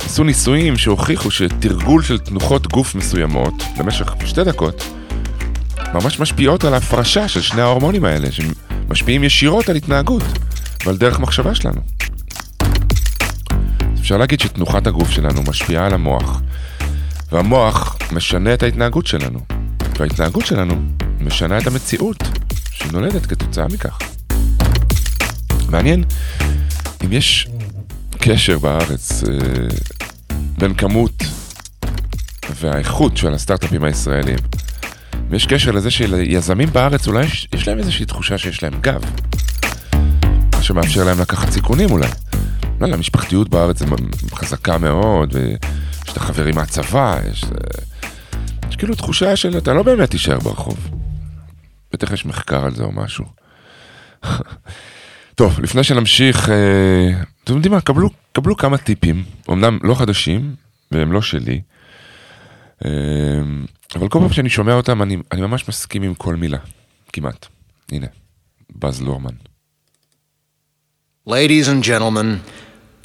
עשו 0.04 0.24
ניסויים 0.24 0.76
שהוכיחו 0.76 1.30
שתרגול 1.30 2.02
של 2.02 2.18
תנוחות 2.18 2.66
גוף 2.66 2.94
מסוימות 2.94 3.62
במשך 3.78 4.14
שתי 4.24 4.44
דקות 4.44 4.84
ממש 5.94 6.20
משפיעות 6.20 6.64
על 6.64 6.74
ההפרשה 6.74 7.28
של 7.28 7.40
שני 7.40 7.60
ההורמונים 7.60 8.04
האלה, 8.04 8.28
שמשפיעים 8.32 9.24
ישירות 9.24 9.68
על 9.68 9.76
התנהגות 9.76 10.22
ועל 10.86 10.96
דרך 10.96 11.20
מחשבה 11.20 11.54
שלנו. 11.54 11.80
אפשר 14.00 14.16
להגיד 14.16 14.40
שתנוחת 14.40 14.86
הגוף 14.86 15.10
שלנו 15.10 15.42
משפיעה 15.42 15.86
על 15.86 15.94
המוח, 15.94 16.40
והמוח 17.32 17.96
משנה 18.12 18.54
את 18.54 18.62
ההתנהגות 18.62 19.06
שלנו, 19.06 19.40
וההתנהגות 19.98 20.46
שלנו 20.46 20.74
משנה 21.20 21.58
את 21.58 21.66
המציאות 21.66 22.22
שנולדת 22.70 23.26
כתוצאה 23.26 23.66
מכך. 23.68 23.98
מעניין 25.70 26.04
אם 27.04 27.12
יש 27.12 27.48
קשר 28.20 28.58
בארץ 28.58 29.24
אה, 29.24 29.36
בין 30.58 30.74
כמות 30.74 31.22
והאיכות 32.54 33.16
של 33.16 33.34
הסטארט-אפים 33.34 33.84
הישראלים. 33.84 34.38
אם 35.14 35.34
יש 35.34 35.46
קשר 35.46 35.70
לזה 35.70 35.90
שליזמים 35.90 36.68
בארץ 36.72 37.08
אולי 37.08 37.24
יש, 37.24 37.48
יש 37.54 37.68
להם 37.68 37.78
איזושהי 37.78 38.06
תחושה 38.06 38.38
שיש 38.38 38.62
להם 38.62 38.80
גב. 38.80 39.02
מה 40.54 40.62
שמאפשר 40.62 41.04
להם 41.04 41.20
לקחת 41.20 41.50
סיכונים 41.50 41.90
אולי. 41.90 42.08
לא 42.80 42.86
המשפחתיות 42.86 43.48
בארץ 43.48 43.82
חזקה 44.34 44.78
מאוד, 44.78 45.34
ויש 45.34 46.12
את 46.12 46.16
החברים 46.16 46.54
מהצבא, 46.54 47.18
יש, 47.30 47.44
אה, 47.44 47.50
יש 48.70 48.76
כאילו 48.76 48.94
תחושה 48.94 49.36
של 49.36 49.58
אתה 49.58 49.72
לא 49.72 49.82
באמת 49.82 50.10
תישאר 50.10 50.38
ברחוב. 50.38 50.88
בטח 51.92 52.12
יש 52.12 52.26
מחקר 52.26 52.64
על 52.64 52.74
זה 52.74 52.82
או 52.82 52.92
משהו. 52.92 53.24
טוב, 55.34 55.60
לפני 55.60 55.84
שנמשיך, 55.84 56.48
אה, 56.48 57.10
אתם 57.48 57.56
יודעים 57.56 57.72
מה, 57.72 57.80
קבלו, 57.80 58.10
קבלו 58.32 58.56
כמה 58.56 58.78
טיפים, 58.78 59.24
אמנם 59.50 59.78
לא 59.82 59.94
חדשים, 59.94 60.54
והם 60.90 61.12
לא 61.12 61.22
שלי, 61.22 61.60
אה, 62.84 62.90
אבל 63.94 64.08
כל 64.08 64.18
פעם 64.18 64.32
שאני 64.32 64.50
שומע 64.50 64.72
אותם, 64.72 65.02
אני, 65.02 65.16
אני 65.32 65.40
ממש 65.40 65.68
מסכים 65.68 66.02
עם 66.02 66.14
כל 66.14 66.36
מילה, 66.36 66.58
כמעט. 67.12 67.46
הנה, 67.92 68.06
בז 68.70 69.02
לורמן. 69.02 69.34
Ladies 71.28 71.68
and 71.68 71.82
gentlemen 71.82 72.40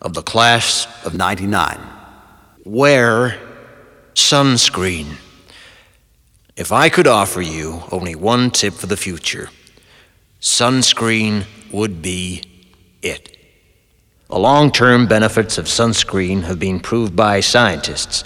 of 0.06 0.14
the 0.14 0.24
class 0.34 0.88
of 1.06 1.14
99, 1.14 1.80
wear 2.66 3.40
sunscreen. 4.16 5.06
If 6.58 6.72
I 6.72 6.90
could 6.90 7.08
offer 7.08 7.42
you 7.42 7.84
only 7.92 8.16
one 8.16 8.52
tip 8.52 8.74
for 8.74 8.88
the 8.88 8.98
future, 8.98 9.48
sunscreen 10.42 11.46
would 11.72 12.02
be 12.02 12.42
it. 13.02 13.33
The 14.34 14.40
long 14.40 14.72
term 14.72 15.06
benefits 15.06 15.60
of 15.60 15.66
sunscreen 15.66 16.42
have 16.46 16.58
been 16.58 16.80
proved 16.80 17.16
by 17.16 17.40
scientists, 17.40 18.24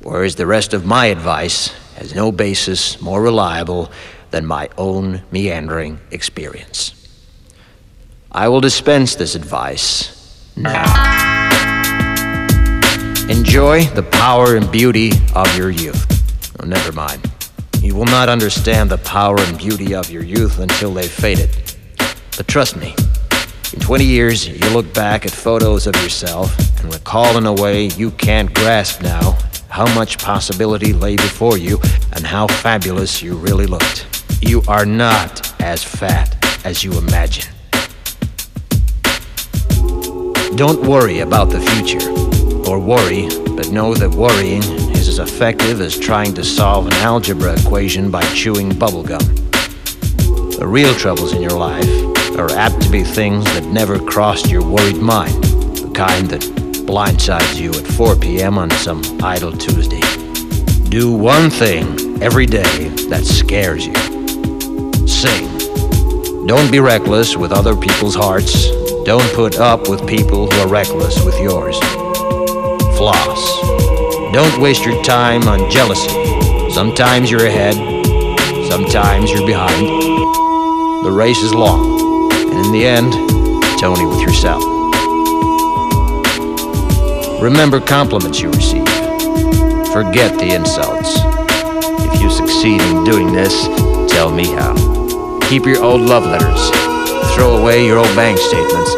whereas 0.00 0.34
the 0.34 0.48
rest 0.48 0.74
of 0.74 0.84
my 0.84 1.06
advice 1.06 1.68
has 1.94 2.12
no 2.12 2.32
basis 2.32 3.00
more 3.00 3.22
reliable 3.22 3.92
than 4.32 4.44
my 4.44 4.68
own 4.76 5.22
meandering 5.30 6.00
experience. 6.10 6.92
I 8.32 8.48
will 8.48 8.60
dispense 8.60 9.14
this 9.14 9.36
advice 9.36 10.44
now. 10.56 10.82
Enjoy 13.28 13.84
the 13.84 14.02
power 14.02 14.56
and 14.56 14.72
beauty 14.72 15.12
of 15.36 15.56
your 15.56 15.70
youth. 15.70 16.04
Oh, 16.58 16.66
never 16.66 16.90
mind. 16.90 17.30
You 17.80 17.94
will 17.94 18.06
not 18.06 18.28
understand 18.28 18.90
the 18.90 18.98
power 18.98 19.38
and 19.38 19.56
beauty 19.56 19.94
of 19.94 20.10
your 20.10 20.24
youth 20.24 20.58
until 20.58 20.92
they've 20.92 21.08
faded. 21.08 21.50
But 22.36 22.48
trust 22.48 22.76
me, 22.76 22.96
in 23.72 23.80
20 23.80 24.04
years, 24.04 24.46
you 24.46 24.70
look 24.70 24.92
back 24.92 25.24
at 25.24 25.30
photos 25.30 25.86
of 25.86 25.94
yourself 25.96 26.54
and 26.80 26.92
recall 26.92 27.38
in 27.38 27.46
a 27.46 27.52
way 27.52 27.86
you 27.86 28.10
can't 28.10 28.52
grasp 28.54 29.02
now 29.02 29.38
how 29.68 29.92
much 29.94 30.18
possibility 30.18 30.92
lay 30.92 31.16
before 31.16 31.56
you 31.56 31.80
and 32.12 32.26
how 32.26 32.46
fabulous 32.46 33.22
you 33.22 33.34
really 33.34 33.66
looked. 33.66 34.06
You 34.42 34.62
are 34.68 34.84
not 34.84 35.58
as 35.60 35.82
fat 35.82 36.36
as 36.66 36.84
you 36.84 36.92
imagine. 36.98 37.50
Don't 40.56 40.82
worry 40.82 41.20
about 41.20 41.46
the 41.46 41.60
future, 41.60 42.10
or 42.70 42.78
worry, 42.78 43.28
but 43.56 43.70
know 43.70 43.94
that 43.94 44.10
worrying 44.10 44.62
is 44.92 45.08
as 45.08 45.18
effective 45.18 45.80
as 45.80 45.98
trying 45.98 46.34
to 46.34 46.44
solve 46.44 46.86
an 46.86 46.92
algebra 46.94 47.58
equation 47.58 48.10
by 48.10 48.22
chewing 48.34 48.70
bubblegum. 48.70 49.22
The 50.58 50.66
real 50.66 50.94
troubles 50.94 51.32
in 51.32 51.40
your 51.40 51.52
life 51.52 52.11
are 52.38 52.50
apt 52.52 52.80
to 52.82 52.90
be 52.90 53.02
things 53.02 53.44
that 53.44 53.64
never 53.66 53.98
crossed 53.98 54.50
your 54.50 54.62
worried 54.64 54.96
mind, 54.96 55.44
the 55.44 55.90
kind 55.94 56.28
that 56.28 56.40
blindsides 56.86 57.60
you 57.60 57.70
at 57.70 57.86
4 57.86 58.16
p.m. 58.16 58.58
on 58.58 58.70
some 58.70 59.02
idle 59.22 59.52
Tuesday. 59.52 60.00
Do 60.88 61.12
one 61.12 61.50
thing 61.50 62.22
every 62.22 62.46
day 62.46 62.88
that 63.08 63.24
scares 63.24 63.86
you. 63.86 63.94
Sing. 65.06 65.48
Don't 66.46 66.70
be 66.70 66.80
reckless 66.80 67.36
with 67.36 67.52
other 67.52 67.76
people's 67.76 68.14
hearts. 68.14 68.68
Don't 69.04 69.32
put 69.34 69.58
up 69.58 69.88
with 69.88 70.06
people 70.08 70.50
who 70.50 70.60
are 70.60 70.68
reckless 70.68 71.24
with 71.24 71.38
yours. 71.40 71.78
Floss. 72.98 73.60
Don't 74.32 74.60
waste 74.60 74.84
your 74.84 75.02
time 75.04 75.48
on 75.48 75.70
jealousy. 75.70 76.08
Sometimes 76.70 77.30
you're 77.30 77.46
ahead, 77.46 77.74
sometimes 78.70 79.30
you're 79.30 79.46
behind. 79.46 79.86
The 81.04 81.12
race 81.12 81.42
is 81.42 81.52
long, 81.52 81.98
and 82.52 82.66
in 82.66 82.72
the 82.72 82.84
end, 82.84 83.12
it's 83.72 83.82
only 83.82 84.04
with 84.04 84.20
yourself. 84.20 84.62
Remember 87.40 87.80
compliments 87.80 88.40
you 88.40 88.50
receive. 88.50 88.86
Forget 89.92 90.38
the 90.38 90.54
insults. 90.54 91.16
If 92.12 92.20
you 92.20 92.30
succeed 92.30 92.80
in 92.82 93.04
doing 93.04 93.32
this, 93.32 93.66
tell 94.12 94.30
me 94.30 94.46
how. 94.46 94.74
Keep 95.48 95.66
your 95.66 95.82
old 95.82 96.02
love 96.02 96.24
letters. 96.24 96.70
Throw 97.34 97.56
away 97.56 97.86
your 97.86 97.98
old 97.98 98.14
bank 98.14 98.38
statements. 98.38 98.90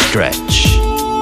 Stretch. 0.00 0.78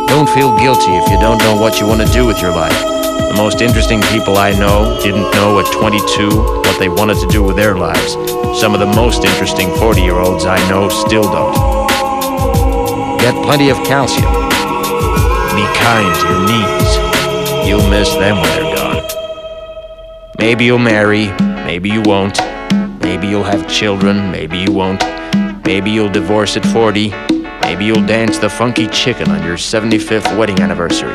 Don't 0.09 0.29
feel 0.29 0.57
guilty 0.59 0.93
if 0.93 1.11
you 1.11 1.19
don't 1.19 1.39
know 1.39 1.57
what 1.59 1.81
you 1.81 1.87
want 1.87 2.07
to 2.07 2.13
do 2.13 2.27
with 2.27 2.41
your 2.43 2.51
life. 2.51 2.92
The 3.29 3.35
most 3.37 3.61
interesting 3.61 4.01
people 4.03 4.37
I 4.37 4.53
know 4.53 4.99
didn't 5.03 5.31
know 5.33 5.59
at 5.61 5.73
22 5.73 6.29
what 6.29 6.79
they 6.79 6.89
wanted 6.89 7.19
to 7.21 7.27
do 7.29 7.43
with 7.43 7.57
their 7.57 7.77
lives. 7.77 8.13
Some 8.61 8.75
of 8.75 8.81
the 8.81 8.93
most 8.95 9.25
interesting 9.25 9.69
40 9.77 10.01
year 10.01 10.17
olds 10.17 10.45
I 10.45 10.59
know 10.69 10.89
still 10.89 11.25
don't. 11.25 11.89
Get 13.21 13.35
plenty 13.45 13.71
of 13.71 13.77
calcium. 13.85 14.31
Be 15.55 15.65
kind 15.79 16.15
to 16.21 16.27
your 16.29 16.43
knees. 16.49 17.69
You'll 17.69 17.89
miss 17.89 18.13
them 18.15 18.37
when 18.37 18.51
they're 18.57 18.77
gone. 18.77 19.03
Maybe 20.39 20.65
you'll 20.65 20.79
marry, 20.79 21.29
maybe 21.65 21.89
you 21.89 22.03
won't. 22.03 22.39
Maybe 23.01 23.29
you'll 23.29 23.45
have 23.45 23.69
children, 23.69 24.31
maybe 24.31 24.59
you 24.59 24.73
won't. 24.73 25.03
Maybe 25.65 25.91
you'll 25.91 26.11
divorce 26.11 26.57
at 26.57 26.67
40. 26.67 27.11
Maybe 27.63 27.85
you'll 27.85 28.07
dance 28.07 28.39
the 28.39 28.51
funky 28.51 28.89
chicken 28.89 29.31
on 29.31 29.43
your 29.45 29.57
75th 29.57 30.37
wedding 30.37 30.61
anniversary. 30.61 31.15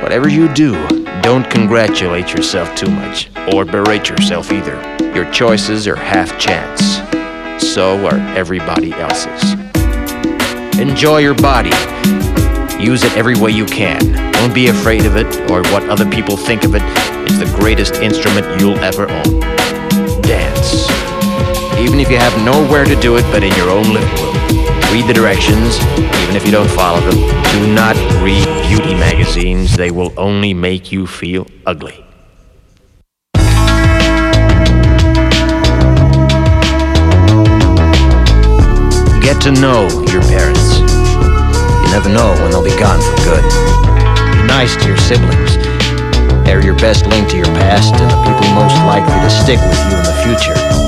Whatever 0.00 0.28
you 0.28 0.48
do, 0.54 0.74
don't 1.28 1.50
congratulate 1.50 2.32
yourself 2.32 2.74
too 2.74 2.88
much, 2.88 3.28
or 3.52 3.62
berate 3.62 4.08
yourself 4.08 4.50
either. 4.50 4.80
Your 5.14 5.30
choices 5.30 5.86
are 5.86 5.94
half 5.94 6.38
chance. 6.38 7.02
So 7.62 8.06
are 8.06 8.16
everybody 8.34 8.94
else's. 8.94 9.52
Enjoy 10.80 11.18
your 11.18 11.34
body. 11.34 11.68
Use 12.82 13.04
it 13.04 13.14
every 13.14 13.38
way 13.38 13.50
you 13.50 13.66
can. 13.66 14.00
Don't 14.32 14.54
be 14.54 14.68
afraid 14.68 15.04
of 15.04 15.16
it 15.16 15.26
or 15.50 15.60
what 15.64 15.86
other 15.90 16.10
people 16.10 16.38
think 16.38 16.64
of 16.64 16.74
it. 16.74 16.82
It's 17.28 17.38
the 17.38 17.58
greatest 17.60 17.96
instrument 17.96 18.58
you'll 18.58 18.78
ever 18.78 19.02
own. 19.02 19.40
Dance. 20.22 20.88
Even 21.78 22.00
if 22.00 22.10
you 22.10 22.16
have 22.16 22.42
nowhere 22.42 22.86
to 22.86 22.98
do 23.02 23.18
it 23.18 23.22
but 23.30 23.42
in 23.42 23.54
your 23.56 23.68
own 23.68 23.84
living 23.92 24.22
room. 24.22 24.27
Read 24.90 25.06
the 25.06 25.12
directions, 25.12 25.78
even 26.22 26.34
if 26.34 26.46
you 26.46 26.50
don't 26.50 26.70
follow 26.70 27.00
them. 27.00 27.16
Do 27.52 27.74
not 27.74 27.94
read 28.22 28.46
beauty 28.66 28.94
magazines, 28.94 29.76
they 29.76 29.90
will 29.90 30.12
only 30.16 30.54
make 30.54 30.90
you 30.90 31.06
feel 31.06 31.46
ugly. 31.66 32.04
Get 39.20 39.42
to 39.42 39.52
know 39.52 39.88
your 40.08 40.22
parents. 40.22 40.78
You 40.78 41.92
never 41.92 42.08
know 42.08 42.32
when 42.40 42.50
they'll 42.50 42.64
be 42.64 42.70
gone 42.80 42.98
for 42.98 43.16
good. 43.24 43.44
Be 44.32 44.42
nice 44.48 44.74
to 44.76 44.88
your 44.88 44.96
siblings. 44.96 45.58
They're 46.46 46.64
your 46.64 46.76
best 46.76 47.04
link 47.06 47.28
to 47.28 47.36
your 47.36 47.52
past 47.60 47.94
and 47.94 48.10
the 48.10 48.16
people 48.24 48.54
most 48.54 48.74
likely 48.86 49.20
to 49.20 49.28
stick 49.28 49.60
with 49.60 49.78
you 49.90 49.98
in 49.98 50.04
the 50.04 50.16
future. 50.24 50.87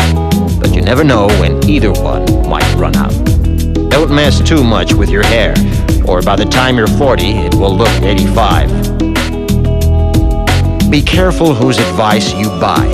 but 0.61 0.75
you 0.75 0.81
never 0.81 1.03
know 1.03 1.27
when 1.39 1.67
either 1.67 1.91
one 1.91 2.23
might 2.47 2.75
run 2.75 2.95
out. 2.95 3.11
Don't 3.89 4.13
mess 4.13 4.39
too 4.39 4.63
much 4.63 4.93
with 4.93 5.09
your 5.09 5.23
hair, 5.23 5.55
or 6.07 6.21
by 6.21 6.35
the 6.35 6.45
time 6.45 6.77
you're 6.77 6.87
40, 6.87 7.23
it 7.25 7.55
will 7.55 7.75
look 7.75 7.89
85. 8.01 8.69
Be 10.91 11.01
careful 11.01 11.55
whose 11.55 11.79
advice 11.79 12.31
you 12.33 12.47
buy, 12.59 12.85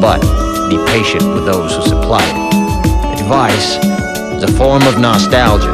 but 0.00 0.20
be 0.68 0.76
patient 0.92 1.24
with 1.32 1.46
those 1.46 1.74
who 1.74 1.82
supply 1.82 2.22
it. 2.22 3.20
Advice 3.20 3.76
is 4.36 4.42
a 4.42 4.52
form 4.58 4.82
of 4.82 4.98
nostalgia. 5.00 5.72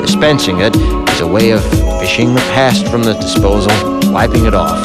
Dispensing 0.00 0.60
it 0.60 0.74
is 1.10 1.20
a 1.20 1.26
way 1.26 1.50
of 1.50 1.62
fishing 2.00 2.34
the 2.34 2.40
past 2.54 2.88
from 2.88 3.02
the 3.02 3.12
disposal, 3.14 3.72
wiping 4.10 4.46
it 4.46 4.54
off, 4.54 4.80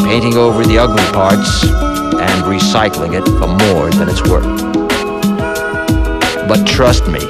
painting 0.00 0.34
over 0.34 0.64
the 0.64 0.78
ugly 0.78 1.04
parts, 1.12 1.62
and 1.62 2.44
recycling 2.44 3.14
it 3.14 3.24
for 3.38 3.46
more 3.46 3.88
than 3.90 4.08
it's 4.08 4.22
worth. 4.28 4.87
But 6.48 6.66
trust 6.76 7.04
me 7.14 7.22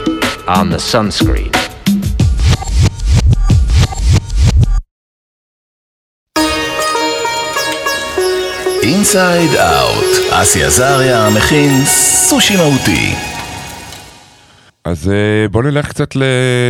on 0.46 0.70
the 0.70 0.78
sunscreen. 0.92 1.52
אינסייד 8.82 9.50
אאוט, 9.54 10.32
אסי 10.32 10.64
עזריה 10.64 11.30
מכין 11.36 11.84
סושי 11.84 12.56
מהותי. 12.56 13.14
אז 14.84 15.10
אה, 15.10 15.48
בוא 15.48 15.62
נלך 15.62 15.88
קצת 15.88 16.16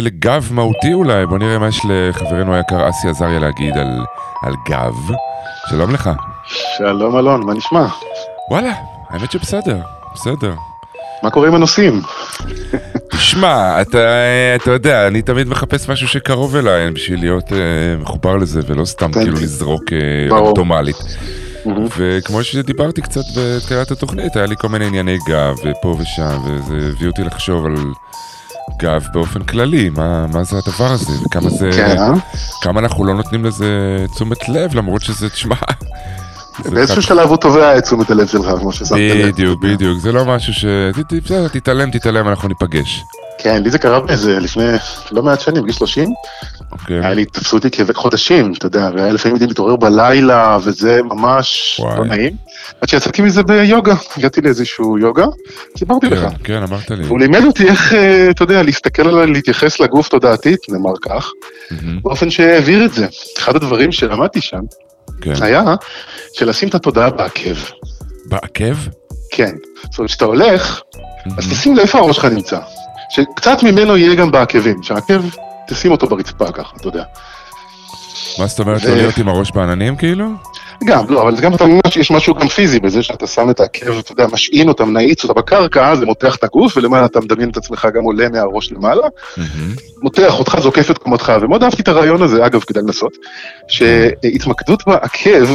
לגב 0.02 0.48
מהותי 0.50 0.92
אולי, 0.92 1.26
בוא 1.26 1.38
נראה 1.38 1.58
מה 1.58 1.68
יש 1.68 1.80
לחברנו 1.84 2.54
היקר 2.54 2.88
אסי 2.88 3.08
עזריה 3.08 3.38
להגיד 3.38 3.78
על, 3.78 4.04
על 4.42 4.54
גב. 4.68 4.94
שלום 5.70 5.90
לך. 5.90 6.10
שלום 6.78 7.18
אלון, 7.18 7.46
מה 7.46 7.54
נשמע? 7.54 7.86
וואלה, 8.50 8.72
האמת 9.10 9.32
שבסדר, 9.32 9.78
בסדר. 10.14 10.54
מה 11.22 11.30
קורה 11.30 11.48
עם 11.48 11.54
הנושאים? 11.54 12.02
תשמע, 13.10 13.82
אתה, 13.82 13.98
אתה 14.56 14.70
יודע, 14.70 15.06
אני 15.06 15.22
תמיד 15.22 15.48
מחפש 15.48 15.88
משהו 15.88 16.08
שקרוב 16.08 16.56
אליי 16.56 16.90
בשביל 16.90 17.20
להיות 17.20 17.52
אה, 17.52 17.58
מחובר 18.00 18.36
לזה, 18.36 18.60
ולא 18.66 18.84
סתם 18.84 19.12
כן. 19.12 19.22
כאילו 19.22 19.36
לזרוק 19.36 19.92
אה, 19.92 19.98
ברור. 20.28 20.48
רנדומלית. 20.48 20.96
וכמו 21.96 22.44
שדיברתי 22.44 23.02
קצת 23.02 23.20
בתחילת 23.36 23.90
התוכנית, 23.90 24.36
היה 24.36 24.46
לי 24.46 24.54
כל 24.58 24.68
מיני 24.68 24.86
ענייני 24.86 25.18
גב, 25.28 25.54
ופה 25.64 25.96
ושם, 26.00 26.38
וזה 26.44 26.88
הביא 26.88 27.08
אותי 27.08 27.22
לחשוב 27.22 27.66
על 27.66 27.74
גב 28.76 29.06
באופן 29.12 29.42
כללי, 29.42 29.88
מה, 29.88 30.26
מה 30.26 30.44
זה 30.44 30.56
הדבר 30.56 30.92
הזה, 30.92 31.12
וכמה 31.26 31.50
זה, 31.50 31.70
כן, 31.72 31.98
אה? 31.98 32.12
כמה 32.62 32.80
אנחנו 32.80 33.04
לא 33.04 33.14
נותנים 33.14 33.44
לזה 33.44 33.66
תשומת 34.14 34.48
לב, 34.48 34.74
למרות 34.74 35.02
שזה, 35.02 35.30
תשמע, 35.30 35.56
באיזשהו 36.64 37.02
שלב 37.02 37.28
הוא 37.28 37.36
תובע 37.36 37.78
את 37.78 37.82
תשומת 37.82 38.10
הלב 38.10 38.26
שלך, 38.26 38.46
כמו 38.60 38.72
ששמת 38.72 38.98
לב. 38.98 39.26
בדיוק, 39.26 39.62
בדיוק, 39.62 39.98
זה 39.98 40.12
לא 40.12 40.24
משהו 40.24 40.52
ש... 40.52 40.64
בסדר, 41.24 41.48
תתעלם, 41.48 41.90
תתעלם, 41.90 42.28
אנחנו 42.28 42.48
ניפגש. 42.48 43.02
כן, 43.38 43.62
לי 43.62 43.70
זה 43.70 43.78
קרה 43.78 44.00
באיזה 44.00 44.40
לפני 44.40 44.64
לא 45.12 45.22
מעט 45.22 45.40
שנים, 45.40 45.62
בגיל 45.62 45.74
30, 45.74 46.08
אוקיי? 46.72 46.98
היה 46.98 47.14
לי, 47.14 47.24
תפסו 47.24 47.56
אותי 47.56 47.70
כאבי 47.70 47.94
חודשים, 47.94 48.52
אתה 48.58 48.66
יודע, 48.66 48.90
והיה 48.94 49.12
לפעמים 49.12 49.36
הייתי 49.36 49.46
מתעורר 49.46 49.76
בלילה, 49.76 50.58
וזה 50.64 51.02
ממש. 51.02 51.80
לא 51.96 52.04
נעים. 52.04 52.32
עד 52.80 52.88
שיצאתי 52.88 53.22
מזה 53.22 53.42
ביוגה, 53.42 53.94
הגעתי 54.16 54.40
לאיזשהו 54.40 54.98
יוגה, 54.98 55.26
סיפרתי 55.78 56.06
לך. 56.06 56.20
כן, 56.20 56.28
כן, 56.44 56.62
אמרת 56.62 56.90
לי. 56.90 57.06
הוא 57.06 57.18
לימד 57.18 57.44
אותי 57.44 57.68
איך, 57.68 57.94
אה, 57.94 58.30
אתה 58.30 58.42
יודע, 58.42 58.62
להסתכל 58.62 59.08
עליי, 59.08 59.26
להתייחס 59.26 59.80
לגוף 59.80 60.08
תודעתית, 60.08 60.58
נאמר 60.68 60.94
כך, 61.02 61.30
באופן 62.02 62.30
שהעביר 62.30 62.84
את 62.84 62.92
זה. 62.92 63.06
אחד 63.38 63.56
הדברים 63.56 63.92
שלמדתי 63.92 64.40
שם, 64.40 64.60
כן. 65.20 65.32
היה 65.40 65.62
שלשים 66.32 66.68
את 66.68 66.74
התודעה 66.74 67.10
בעקב. 67.10 67.56
בעקב? 68.26 68.74
כן. 69.30 69.54
זאת 69.90 69.98
אומרת, 69.98 70.10
כשאתה 70.10 70.24
הולך, 70.24 70.80
אז 71.26 71.46
מהמם. 71.46 71.54
תשים 71.54 71.74
לב 71.74 71.80
איפה 71.80 71.98
הראש 71.98 72.16
שלך 72.16 72.24
נמצא. 72.24 72.58
שקצת 73.10 73.62
ממנו 73.62 73.96
יהיה 73.96 74.14
גם 74.14 74.30
בעקבים, 74.30 74.82
שהעקב, 74.82 75.20
תשים 75.68 75.92
אותו 75.92 76.06
ברצפה 76.08 76.52
ככה, 76.52 76.76
אתה 76.76 76.88
יודע. 76.88 77.02
מה 78.38 78.46
זאת 78.46 78.58
אומרת, 78.58 78.80
ו- 78.84 78.88
לא 78.88 78.96
להיות 78.96 79.18
עם 79.18 79.28
הראש 79.28 79.50
בעננים 79.50 79.96
כאילו? 79.96 80.26
גם, 80.84 81.04
לא, 81.08 81.22
אבל 81.22 81.40
גם 81.40 81.54
אתה 81.54 81.66
מבין 81.66 81.80
שיש 81.88 82.10
משהו 82.10 82.34
גם 82.34 82.48
פיזי 82.48 82.80
בזה 82.80 83.02
שאתה 83.02 83.26
שם 83.26 83.50
את 83.50 83.60
העקב, 83.60 83.98
אתה 83.98 84.12
יודע, 84.12 84.26
משעין 84.32 84.68
אותה, 84.68 84.84
מנעיץ 84.84 85.24
אותה 85.24 85.34
בקרקע, 85.34 85.94
זה 85.94 86.06
מותח 86.06 86.36
את 86.36 86.44
הגוף, 86.44 86.76
ולמעלה 86.76 87.06
אתה 87.06 87.20
מדמיין 87.20 87.50
את 87.50 87.56
עצמך 87.56 87.88
גם 87.94 88.04
עולה 88.04 88.28
מהראש 88.28 88.72
למעלה. 88.72 89.06
מותח 90.02 90.38
אותך, 90.38 90.58
זוקף 90.60 90.90
את 90.90 90.98
קומתך, 90.98 91.32
ומאוד 91.40 91.62
אהבתי 91.62 91.82
את 91.82 91.88
הרעיון 91.88 92.22
הזה, 92.22 92.46
אגב, 92.46 92.60
כדאי 92.60 92.82
לנסות, 92.82 93.12
שהתמקדות 93.68 94.82
בעקב 94.86 95.54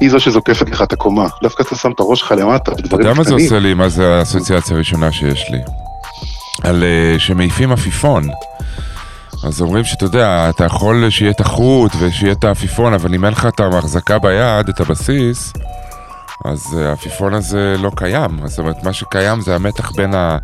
היא 0.00 0.10
זו 0.10 0.20
שזוקפת 0.20 0.70
לך 0.70 0.82
את 0.82 0.92
הקומה. 0.92 1.26
דווקא 1.42 1.62
אתה 1.62 1.76
שם 1.76 1.90
את 1.94 2.00
הראש 2.00 2.20
שלך 2.20 2.34
למטה 2.38 2.72
אתה 2.72 2.82
בדברים 2.82 3.06
יודע 3.06 3.18
מה 3.18 3.24
זה 3.24 3.30
קטנים. 3.30 3.44
עושה 3.44 3.58
לי? 3.58 3.74
מה 3.74 3.88
זה 3.88 4.14
האסוציאציה 4.14 4.76
הראשונה 4.76 5.12
שיש 5.12 5.50
לי? 5.50 5.58
על 6.62 6.82
אה, 6.82 7.18
שמעיפים 7.18 7.72
עפיפון. 7.72 8.28
אז 9.42 9.60
אומרים 9.60 9.84
שאתה 9.84 10.04
יודע, 10.04 10.50
אתה 10.50 10.64
יכול 10.64 11.10
שיהיה 11.10 11.30
את 11.30 11.40
החוט 11.40 11.92
ושיהיה 11.98 12.32
את 12.32 12.44
העפיפון, 12.44 12.94
אבל 12.94 13.14
אם 13.14 13.24
אין 13.24 13.32
לך 13.32 13.46
את 13.46 13.60
ההחזקה 13.60 14.18
ביד, 14.18 14.68
את 14.68 14.80
הבסיס, 14.80 15.52
אז 16.44 16.78
אה, 16.78 16.88
העפיפון 16.88 17.34
הזה 17.34 17.74
לא 17.78 17.90
קיים. 17.96 18.48
זאת 18.48 18.58
אומרת, 18.58 18.82
מה 18.82 18.92
שקיים 18.92 19.40
זה 19.40 19.54
המתח 19.54 19.90
בין 19.90 20.14
ה... 20.14 20.38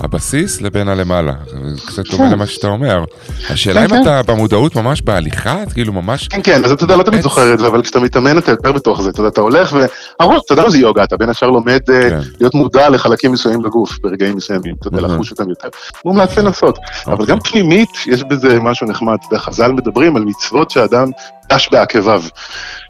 הבסיס 0.00 0.60
לבין 0.60 0.88
הלמעלה. 0.88 1.32
זה 1.46 1.80
קצת 1.86 2.10
דומה 2.10 2.28
למה 2.32 2.46
שאתה 2.46 2.66
אומר. 2.66 3.04
השאלה 3.50 3.84
אם 3.84 3.88
כן, 3.88 3.94
כן. 3.94 4.02
אתה 4.02 4.32
במודעות 4.32 4.76
ממש 4.76 5.02
בהליכה, 5.02 5.56
כאילו 5.74 5.92
ממש... 5.92 6.28
כן, 6.28 6.40
כן, 6.44 6.64
אז 6.64 6.72
אתה 6.72 6.84
יודע, 6.84 6.96
לא 6.96 7.02
תמיד. 7.02 7.20
זוכר 7.20 7.54
את 7.54 7.58
זה, 7.58 7.66
אבל 7.66 7.82
כשאתה 7.82 8.00
מתאמן 8.00 8.38
אתה 8.38 8.50
יותר 8.50 8.72
בתוך 8.72 9.02
זה, 9.02 9.10
אתה 9.10 9.20
יודע, 9.20 9.28
אתה 9.28 9.40
הולך 9.40 9.72
והראש, 9.72 10.42
אתה 10.44 10.52
יודע 10.52 10.62
מה 10.62 10.70
זה 10.70 10.78
יוגה, 10.78 11.04
אתה 11.04 11.16
בין 11.16 11.28
השאר 11.28 11.50
לומד 11.50 11.80
אה, 11.90 12.10
כן. 12.10 12.18
להיות 12.40 12.54
מודע 12.54 12.88
לחלקים 12.88 13.32
מסוימים 13.32 13.62
בגוף 13.62 13.98
ברגעים 14.02 14.36
מסוימים, 14.36 14.74
אתה 14.80 14.88
יודע. 14.88 15.00
לחוש 15.00 15.30
אותם 15.30 15.48
יותר. 15.48 15.68
מומלץ 16.04 16.38
לנסות, 16.38 16.78
אבל 17.06 17.12
אוקיי. 17.12 17.26
גם 17.26 17.40
פנימית, 17.40 17.90
יש 18.06 18.22
בזה 18.22 18.60
משהו 18.60 18.86
נחמד, 18.86 19.16
אתה 19.20 19.34
יודע, 19.34 19.44
חז"ל 19.44 19.72
מדברים 19.72 20.16
על 20.16 20.24
מצוות 20.24 20.70
שאדם 20.70 21.10
דש 21.52 21.68
בעקביו, 21.72 22.22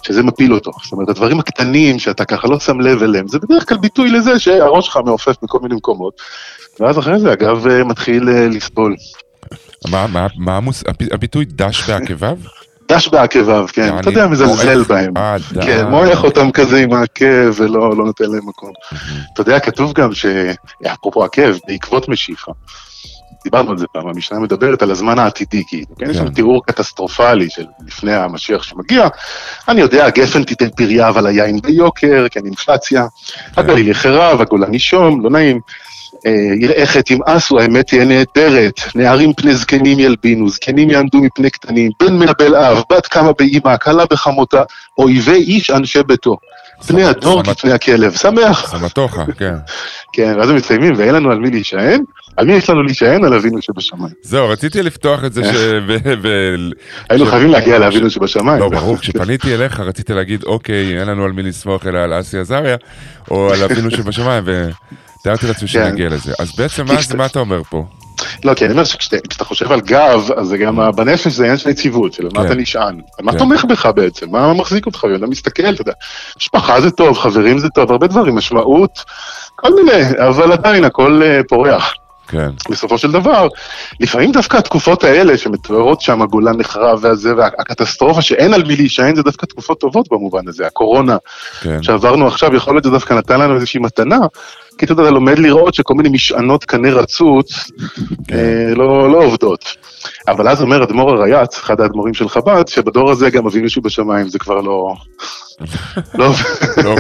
שזה 0.07 0.23
מפיל 0.23 0.55
אותו. 0.55 0.71
זאת 0.85 0.93
אומרת, 0.93 1.09
הדברים 1.09 1.39
הקטנים 1.41 1.99
שאתה 1.99 2.25
ככה 2.25 2.49
לא 2.49 2.59
שם 2.61 2.81
לב 2.81 3.03
אליהם, 3.03 3.29
זה 3.29 3.39
בדרך 3.39 3.69
כלל 3.69 3.79
ביטוי 3.79 4.11
לזה 4.11 4.39
שהראש 4.39 4.87
שלך 4.87 4.99
מעופף 5.05 5.35
מכל 5.43 5.59
מיני 5.63 5.75
מקומות, 5.75 6.21
ואז 6.81 6.99
אחרי 6.99 7.19
זה 7.21 7.33
הגב 7.33 7.67
אה, 7.67 7.85
מתחיל 7.85 8.29
אה, 8.29 8.49
לסבול. 8.49 8.97
מה- 9.91 10.07
מה- 10.07 10.27
מה 10.37 10.57
המוס- 10.57 10.85
הב- 10.89 11.13
הביטוי 11.15 11.45
דש 11.45 11.91
בעקביו? 11.91 12.37
דש 12.93 13.09
בעקביו, 13.09 13.67
כן, 13.73 13.99
אתה 13.99 14.11
יודע, 14.11 14.27
מזלזל. 14.27 14.83
בהם. 14.83 15.13
כן, 15.63 15.87
מועך 15.91 16.25
אותם 16.25 16.51
כזה 16.51 16.79
עם 16.79 16.93
העקב 16.93 17.25
ולא 17.57 17.97
לא 17.97 18.05
נותן 18.05 18.25
להם 18.25 18.49
מקום. 18.49 18.73
אתה 19.33 19.41
יודע, 19.41 19.61
כתוב 19.61 19.93
גם 19.93 20.15
ש... 20.15 20.27
אפרופו 20.87 21.25
עקב, 21.25 21.53
בעקבות 21.69 22.09
משיכה. 22.09 22.53
דיברנו 23.51 23.71
על 23.71 23.79
זה 23.79 23.87
פעם, 23.93 24.09
המשנה 24.09 24.39
מדברת 24.39 24.83
על 24.83 24.91
הזמן 24.91 25.19
העתידי, 25.19 25.63
כאילו, 25.69 25.87
כן? 25.99 26.11
יש 26.11 26.17
שם 26.17 26.25
כן. 26.25 26.33
תיאור 26.33 26.67
קטסטרופלי 26.67 27.51
של 27.51 27.65
לפני 27.87 28.15
המשיח 28.15 28.63
שמגיע. 28.63 29.09
אני 29.69 29.81
יודע, 29.81 30.07
הגפן 30.07 30.45
תיתן 30.45 30.69
פריה, 30.71 31.09
אבל 31.09 31.27
היין 31.27 31.61
ביוקר, 31.61 32.27
כן, 32.31 32.41
אינפלציה. 32.45 33.07
הגליל 33.57 33.89
יחרב, 33.89 34.41
הגולן 34.41 34.71
נישום, 34.71 35.25
לא 35.25 35.31
נעים. 35.31 35.61
אה, 36.27 36.55
יראה 36.61 36.87
חטא 36.87 37.13
ימאסו, 37.13 37.59
האמת 37.59 37.87
תהיה 37.87 38.05
נהדרת, 38.05 38.81
נערים 38.95 39.33
פני 39.33 39.55
זקנים 39.55 39.99
ילבינו, 39.99 40.49
זקנים 40.49 40.91
יעמדו 40.91 41.19
מפני 41.19 41.51
קטנים, 41.51 41.91
בן 42.01 42.15
מנבל 42.17 42.57
אב, 42.57 42.83
בת 42.93 43.07
קמה 43.07 43.33
באימה, 43.39 43.77
כלה 43.77 44.05
בחמותה, 44.11 44.63
אויבי 44.99 45.33
איש 45.33 45.71
אנשי 45.71 46.03
ביתו. 46.03 46.37
פני 46.87 47.05
הדור 47.05 47.43
כפני 47.43 47.73
הכלב, 47.73 48.13
שמח. 48.17 48.71
סמטוחה, 48.79 49.25
כן. 49.39 49.55
כן, 50.15 50.35
ואז 50.39 50.51
הם 50.51 50.57
מסיימים, 50.57 50.95
ואין 50.97 51.15
לנו 51.15 51.31
על 51.31 51.39
מי 51.39 51.51
להישען? 51.51 52.01
על 52.37 52.47
מי 52.47 52.53
יש 52.53 52.71
לנו 52.71 52.83
להישען? 52.83 53.25
על 53.25 53.35
אבינו 53.35 53.63
שבשמיים. 53.63 54.13
זהו, 54.23 54.49
רציתי 54.49 54.83
לפתוח 54.83 55.25
את 55.25 55.33
זה 55.33 55.45
ש... 55.45 55.57
ו- 55.89 55.97
ו- 56.23 56.55
היינו 57.11 57.27
ש- 57.27 57.29
חייבים 57.31 57.51
להגיע 57.51 57.79
לאבינו 57.79 58.11
שבשמיים. 58.11 58.61
לא, 58.61 58.69
ברור, 58.69 58.97
כשפניתי 58.99 59.55
אליך 59.55 59.81
רציתי 59.81 60.13
להגיד, 60.15 60.45
אוקיי, 60.45 61.01
אין 61.01 61.09
לנו 61.09 61.25
על 61.25 61.33
מי 61.33 61.43
לסמוך 61.43 61.87
אלא 61.87 61.99
על 61.99 62.21
אסי 62.21 62.39
עזריה, 62.39 62.77
או 63.31 63.51
על 63.53 63.63
אבינו 63.63 63.91
שבשמיים, 63.91 64.45
ותיארתי 65.21 65.47
לעצמי 65.47 65.69
שנגיע 65.73 66.09
לזה. 66.09 66.33
אז 66.39 66.57
בעצם 66.57 66.85
מה 67.17 67.27
אתה 67.27 67.39
אומר 67.39 67.63
פה? 67.71 67.87
לא, 68.45 68.55
כי 68.55 68.65
אני 68.65 68.73
אומר 68.73 68.85
שכשאתה 68.85 69.45
חושב 69.45 69.73
על 69.73 69.81
גב, 69.81 70.31
אז 70.37 70.47
זה 70.47 70.59
גם, 70.59 70.81
בנפש 70.97 71.33
זה 71.33 71.45
עניין 71.45 71.59
של 71.59 71.71
יציבות, 71.71 72.13
של 72.13 72.25
מה 72.25 72.41
כן. 72.41 72.47
אתה 72.47 72.55
נשען. 72.55 73.01
על 73.19 73.25
מה 73.25 73.33
כן. 73.33 73.39
תומך 73.39 73.65
בך 73.65 73.87
בעצם? 73.87 74.31
מה 74.31 74.53
מחזיק 74.55 74.87
אותך? 74.87 75.05
ואתה 75.13 75.27
מסתכל, 75.27 75.69
אתה 75.75 75.83
יודע. 75.83 75.93
משפחה 76.37 76.81
זה 76.81 76.91
טוב, 76.91 77.19
חברים 77.19 77.59
זה 77.59 77.69
טוב, 77.69 77.91
הרבה 77.91 78.07
דברים, 78.07 78.35
משמעות, 78.35 79.05
כל 79.57 79.75
מיני, 79.75 80.27
אבל 80.29 80.53
עדיין 80.53 80.85
הכל 80.85 81.23
אה, 81.25 81.41
פורח. 81.49 81.95
כן, 82.29 82.51
בסופו 82.71 82.99
של 82.99 83.13
דבר, 83.13 83.49
לפעמים 84.01 84.33
דווקא 84.33 84.57
התקופות 84.57 85.05
האלה 85.05 85.39
שמתוארות 85.39 86.01
שם, 86.01 86.23
הגולן 86.23 86.57
נחרב 86.57 86.99
והזה, 87.03 87.37
והקטסטרופה 87.37 88.23
שאין 88.23 88.55
על 88.55 88.65
מי 88.65 88.77
להישען, 88.77 89.17
זה 89.17 89.23
דווקא 89.23 89.47
תקופות 89.47 89.81
טובות 89.81 90.09
במובן 90.11 90.49
הזה. 90.49 90.67
הקורונה 90.67 91.17
כן. 91.61 91.83
שעברנו 91.83 92.27
עכשיו, 92.27 92.55
יכול 92.55 92.75
להיות 92.75 92.85
שזה 92.85 92.93
דווקא 92.93 93.15
נתן 93.15 93.41
לנו 93.41 93.55
איזושהי 93.55 93.81
מתנה, 93.81 94.19
כי 94.79 94.85
אתה 94.85 95.11
לומד 95.11 95.39
לראות 95.39 95.75
שכל 95.75 95.95
מיני 95.95 96.09
משענות 96.09 96.65
קנה 96.65 96.91
רצוץ 96.91 97.71
אה, 98.33 98.75
לא, 98.75 99.13
לא 99.13 99.25
עובדות. 99.25 99.65
אבל 100.29 100.49
אז 100.49 100.63
אומר 100.63 100.83
אדמו"ר 100.83 101.11
הרייץ, 101.11 101.59
אחד 101.59 101.81
האדמו"רים 101.81 102.15
של 102.15 102.29
חב"ד, 102.29 102.69
שבדור 102.69 103.11
הזה 103.11 103.31
גם 103.31 103.47
אבינו 103.47 103.71
שהוא 103.71 103.85
בשמיים, 103.85 104.29
זה 104.29 104.39
כבר 104.39 104.61
לא... 104.61 104.95
לא 106.15 106.25
עובד. 106.25 106.43
לא. 106.85 106.95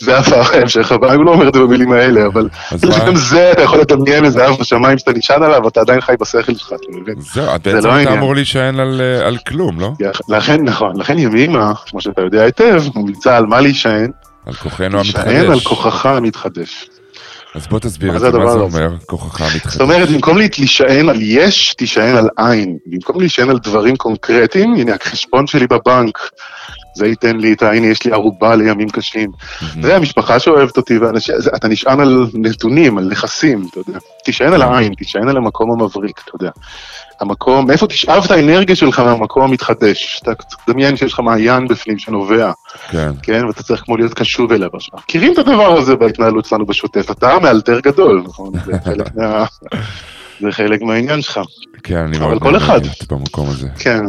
זה 0.00 0.18
אף 0.18 0.32
ההמשך 0.32 0.92
הבא, 0.92 1.12
הוא 1.12 1.24
לא 1.24 1.30
אומר 1.30 1.48
את 1.48 1.54
זה 1.54 1.60
במילים 1.60 1.92
האלה, 1.92 2.26
אבל? 2.26 2.48
גם 3.06 3.16
זה, 3.16 3.52
אתה 3.52 3.62
יכול 3.62 3.80
לדמיין 3.80 4.24
איזה 4.24 4.48
אב 4.48 4.56
בשמיים 4.60 4.98
שאתה 4.98 5.12
נשען 5.12 5.42
עליו, 5.42 5.68
אתה 5.68 5.80
עדיין 5.80 6.00
חי 6.00 6.14
בשכל 6.20 6.54
שלך, 6.54 6.72
אתה 6.72 7.00
מבין? 7.00 7.14
זהו, 7.20 7.44
זה 7.44 7.72
בעצם 7.72 7.88
לא 7.88 8.02
אתה. 8.02 8.12
אמור 8.12 8.34
להישען 8.34 8.80
על, 8.80 9.00
אה, 9.00 9.38
כלום, 9.38 9.80
לא? 9.80 9.92
לכן, 10.28 10.64
נכון, 10.64 11.00
לכן 11.00 11.18
ימימה, 11.18 11.72
כמו 11.86 12.00
שאתה 12.00 12.22
יודע 12.22 12.42
היטב, 12.42 12.82
ממליצה 12.94 13.36
על 13.36 13.46
מה 13.46 13.60
להישען, 13.60 14.10
על 14.46 14.52
כוחנו 14.52 14.96
להישען 14.96 15.28
על 15.28 15.46
המתחדש. 15.46 15.66
כוחך 15.66 16.06
המתחדש. 16.06 16.88
אז 17.54 17.66
בוא 17.66 17.78
תסביר 17.78 18.16
את 18.16 18.20
זה 18.20 18.30
מה 18.30 18.52
זה? 18.52 18.58
אומר, 18.58 18.96
כוחך 19.06 19.40
המתחדש? 19.40 19.72
זאת 19.72 19.80
אומרת, 19.80 20.08
במקום 20.08 20.38
להישען 20.38 21.08
על 21.08 21.18
יש, 21.22 21.74
תישען 21.74 22.16
על 22.16 22.28
עין. 22.36 22.78
במקום 22.86 23.20
להישען 23.20 23.50
על 23.50 23.58
דברים 23.58 23.96
קונקרטיים, 23.96 24.74
הנה 24.74 24.94
החשבון 24.94 25.46
שלי 25.46 25.66
בבנק, 25.66 26.18
זה 26.96 27.06
ייתן 27.06 27.36
לי 27.36 27.52
את 27.52 27.62
ה... 27.62 27.70
הנה, 27.72 27.86
יש 27.86 28.04
לי 28.04 28.12
ערובה 28.12 28.54
לימים 28.56 28.88
קשים. 28.90 29.30
זה 29.82 29.96
המשפחה 29.96 30.38
שאוהבת 30.38 30.76
אותי, 30.76 30.98
ואנשים... 30.98 31.34
זה- 31.38 31.50
אתה 31.56 31.68
נשען 31.68 32.00
על 32.00 32.26
נתונים, 32.34 32.98
על 32.98 33.04
נכסים, 33.04 33.66
אתה 33.70 33.90
יודע. 33.90 33.98
תישען 34.24 34.52
על 34.52 34.62
העין, 34.62 34.94
תישען 34.94 35.28
על 35.28 35.36
המקום 35.36 35.70
המבריק, 35.72 36.20
אתה 36.24 36.36
יודע. 36.36 36.50
המקום, 37.20 37.66
מאיפה 37.66 37.86
תשאב 37.86 38.24
את 38.24 38.30
האנרגיה 38.30 38.76
שלך 38.76 38.98
מהמקום 39.00 39.42
המתחדש? 39.42 40.20
אתה 40.22 40.32
תדמיין 40.66 40.96
שיש 40.96 41.12
לך 41.12 41.20
מעיין 41.20 41.68
בפנים 41.68 41.98
שנובע, 41.98 42.52
כן, 42.90 43.10
כן? 43.22 43.44
ואתה 43.46 43.62
צריך 43.62 43.80
כמו 43.84 43.96
להיות 43.96 44.14
קשוב 44.14 44.52
אליו 44.52 44.68
עכשיו. 44.74 44.98
מכירים 44.98 45.32
את 45.32 45.38
הדבר 45.38 45.78
הזה 45.78 45.96
בהתנהלות 45.96 46.44
שלנו 46.44 46.66
בשוטף. 46.66 47.10
אתה 47.10 47.38
מאלתר 47.38 47.80
גדול, 47.80 48.22
נכון? 48.24 48.52
זה 48.66 48.72
חלק 48.84 49.14
מה... 49.16 49.44
זה 50.40 50.52
חלק 50.52 50.82
מהעניין 50.82 51.22
שלך. 51.22 51.40
כן, 51.82 51.96
אני 51.96 52.18
מאוד. 52.18 52.42
להיות 52.82 53.12
במקום 53.12 53.48
הזה. 53.48 53.68
כן. 53.78 54.00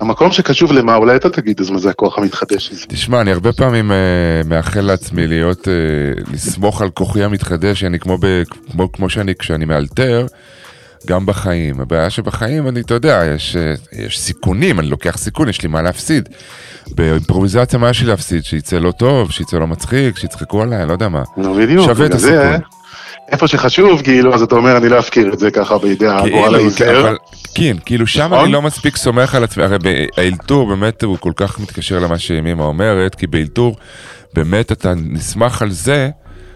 המקום 0.00 0.32
שקשוב 0.32 0.72
למה, 0.72 0.96
אולי 0.96 1.16
אתה 1.16 1.30
תגיד, 1.30 1.60
אז 1.60 1.70
מה 1.70 1.78
זה 1.78 1.90
הכוח 1.90 2.18
המתחדש 2.18 2.70
הזה? 2.72 2.84
תשמע, 2.88 3.20
אני 3.20 3.32
הרבה 3.32 3.52
פעמים 3.52 3.92
אה, 3.92 3.96
מאחל 4.44 4.80
לעצמי 4.80 5.26
להיות, 5.26 5.68
אה, 5.68 5.72
לסמוך 6.32 6.82
על 6.82 6.90
כוחי 6.90 7.24
המתחדש, 7.24 7.84
אני 7.84 7.98
כמו, 7.98 8.18
ב, 8.20 8.42
כמו, 8.72 8.92
כמו 8.92 9.10
שאני, 9.10 9.34
כשאני 9.34 9.64
מאלתר, 9.64 10.26
גם 11.06 11.26
בחיים. 11.26 11.80
הבעיה 11.80 12.10
שבחיים, 12.10 12.68
אני, 12.68 12.80
אתה 12.80 12.94
יודע, 12.94 13.22
יש, 13.34 13.56
אה, 13.56 13.74
יש 13.92 14.20
סיכונים, 14.20 14.80
אני 14.80 14.88
לוקח 14.88 15.18
סיכון, 15.18 15.48
יש 15.48 15.62
לי 15.62 15.68
מה 15.68 15.82
להפסיד. 15.82 16.28
באימפרוביזציה, 16.94 17.78
מה 17.78 17.90
יש 17.90 18.00
לי 18.00 18.06
להפסיד? 18.06 18.44
שיצא 18.44 18.78
לא 18.78 18.92
טוב, 18.92 19.30
שיצא 19.30 19.58
לא 19.58 19.66
מצחיק, 19.66 20.18
שיצחקו 20.18 20.62
עליי, 20.62 20.86
לא 20.86 20.92
יודע 20.92 21.08
מה. 21.08 21.22
נו, 21.36 21.54
בדיוק. 21.54 21.86
שווה 21.86 22.06
את 22.06 22.10
בגלל 22.10 22.20
זה, 22.20 22.50
הסיכון. 22.50 22.81
איפה 23.28 23.48
שחשוב, 23.48 24.02
כאילו, 24.02 24.34
אז 24.34 24.42
אתה 24.42 24.54
אומר, 24.54 24.76
אני 24.76 24.88
לא 24.88 24.98
אפקיר 24.98 25.32
את 25.32 25.38
זה 25.38 25.50
ככה 25.50 25.78
בידי 25.78 26.06
הגורל 26.08 26.58
כאילו, 26.58 26.86
העיוור. 26.86 27.00
אבל, 27.00 27.16
כן, 27.54 27.76
כאילו 27.84 28.06
שם 28.06 28.24
נכון? 28.24 28.44
אני 28.44 28.52
לא 28.52 28.62
מספיק 28.62 28.96
סומך 28.96 29.34
על 29.34 29.44
עצמי, 29.44 29.64
הרי 29.64 29.76
באלתור 30.16 30.68
באמת 30.68 31.02
הוא 31.02 31.18
כל 31.18 31.32
כך 31.36 31.60
מתקשר 31.60 31.98
למה 31.98 32.18
שימימה 32.18 32.64
אומרת, 32.64 33.14
כי 33.14 33.26
באלתור 33.26 33.76
באמת 34.34 34.72
אתה 34.72 34.92
נסמך 34.96 35.62
על 35.62 35.70
זה 35.70 36.10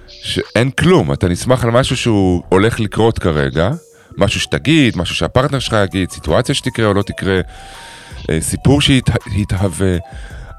שאין 0.09 0.71
כלום, 0.71 1.13
אתה 1.13 1.29
נסמך 1.29 1.65
על 1.65 1.71
משהו 1.71 1.97
שהוא 1.97 2.43
הולך 2.49 2.81
לקרות 2.81 3.19
כרגע, 3.19 3.71
משהו 4.19 4.41
שתגיד, 4.41 4.97
משהו 4.97 5.15
שהפרטנר 5.15 5.59
שלך 5.59 5.77
יגיד, 5.85 6.11
סיטואציה 6.11 6.55
שתקרה 6.55 6.87
או 6.87 6.95
לא 6.95 7.03
תקרה, 7.03 7.41
אה, 8.31 8.41
סיפור 8.41 8.81
שיתהווה, 8.81 9.97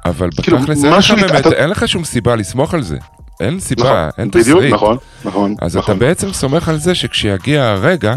אבל 0.06 0.30
כאילו, 0.42 0.58
בתכלס 0.58 0.84
אין 0.84 0.94
לך 0.94 1.12
באמת, 1.12 1.46
אין 1.46 1.70
לך 1.70 1.88
שום 1.88 2.04
סיבה 2.04 2.36
לסמוך 2.36 2.74
על 2.74 2.82
זה. 2.82 2.98
אין 3.40 3.60
סיבה, 3.60 3.84
נכון, 3.84 4.10
אין 4.18 4.30
בדיוק, 4.30 4.58
תסריט. 4.58 4.74
נכון, 4.74 4.98
נכון. 5.26 5.56
אז 5.62 5.72
אתה 5.72 5.80
נכון. 5.80 6.00
בעצם 6.00 6.34
סומך 6.34 6.70
על 6.70 6.78
זה 6.78 6.96
שכשיגיע 6.96 7.64
הרגע, 7.66 8.16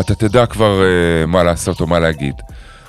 אתה 0.00 0.14
תדע 0.14 0.46
כבר 0.46 0.82
אה, 0.82 1.26
מה 1.26 1.42
לעשות 1.42 1.80
או 1.80 1.86
מה 1.86 1.98
להגיד. 1.98 2.34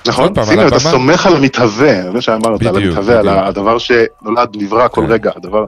נכון, 0.08 0.34
פעם, 0.34 0.58
לב, 0.58 0.66
אתה 0.66 0.78
סומך 0.78 1.26
על 1.26 1.36
המתהווה, 1.36 2.12
זה 2.12 2.20
שאמרת, 2.20 2.66
על 2.66 2.76
המתהווה, 2.76 3.18
על. 3.18 3.28
הדבר 3.28 3.78
שנולד, 3.78 4.48
נברא 4.56 4.88
כל 4.88 5.00
כן. 5.06 5.12
רגע, 5.12 5.30
הדבר 5.36 5.64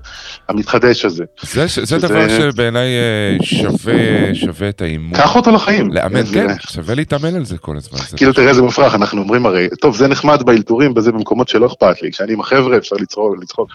המתחדש 0.49 1.05
הזה. 1.05 1.25
זה, 1.43 1.61
זה 1.63 1.69
שזה- 1.69 1.99
דבר 1.99 2.29
שבעיניי 2.29 2.89
אה, 2.89 3.45
שווה, 3.45 3.95
שווה 4.35 4.69
את 4.69 4.83
האימון. 4.83 5.19
קח 5.19 5.37
אותו 5.37 5.51
לחיים. 5.51 5.93
לאמן, 5.93 6.23
זה- 6.23 6.35
כן, 6.35 6.55
שווה 6.73 6.95
להתאמן 6.95 7.35
על 7.35 7.45
זה 7.45 7.59
כל 7.59 7.77
הזמן. 7.77 7.99
זה 8.11 8.17
כאילו, 8.17 8.33
תראה 8.33 8.49
איזה 8.49 8.63
מופרך, 8.63 8.95
אנחנו 8.95 9.21
אומרים 9.23 9.47
הרי, 9.47 9.69
טוב, 9.81 9.97
זה 9.97 10.09
נחמד 10.09 10.43
באלתורים, 10.43 10.95
בזה 10.95 11.13
במקומות 11.13 11.49
שלא 11.49 11.67
אכפת 11.67 12.03
לי, 12.03 12.11
כשאני 12.13 12.33
עם 12.33 12.41
החבר'ה 12.41 12.77
אפשר 12.77 12.97
לצחוק, 13.01 13.37
לצחוק, 13.43 13.69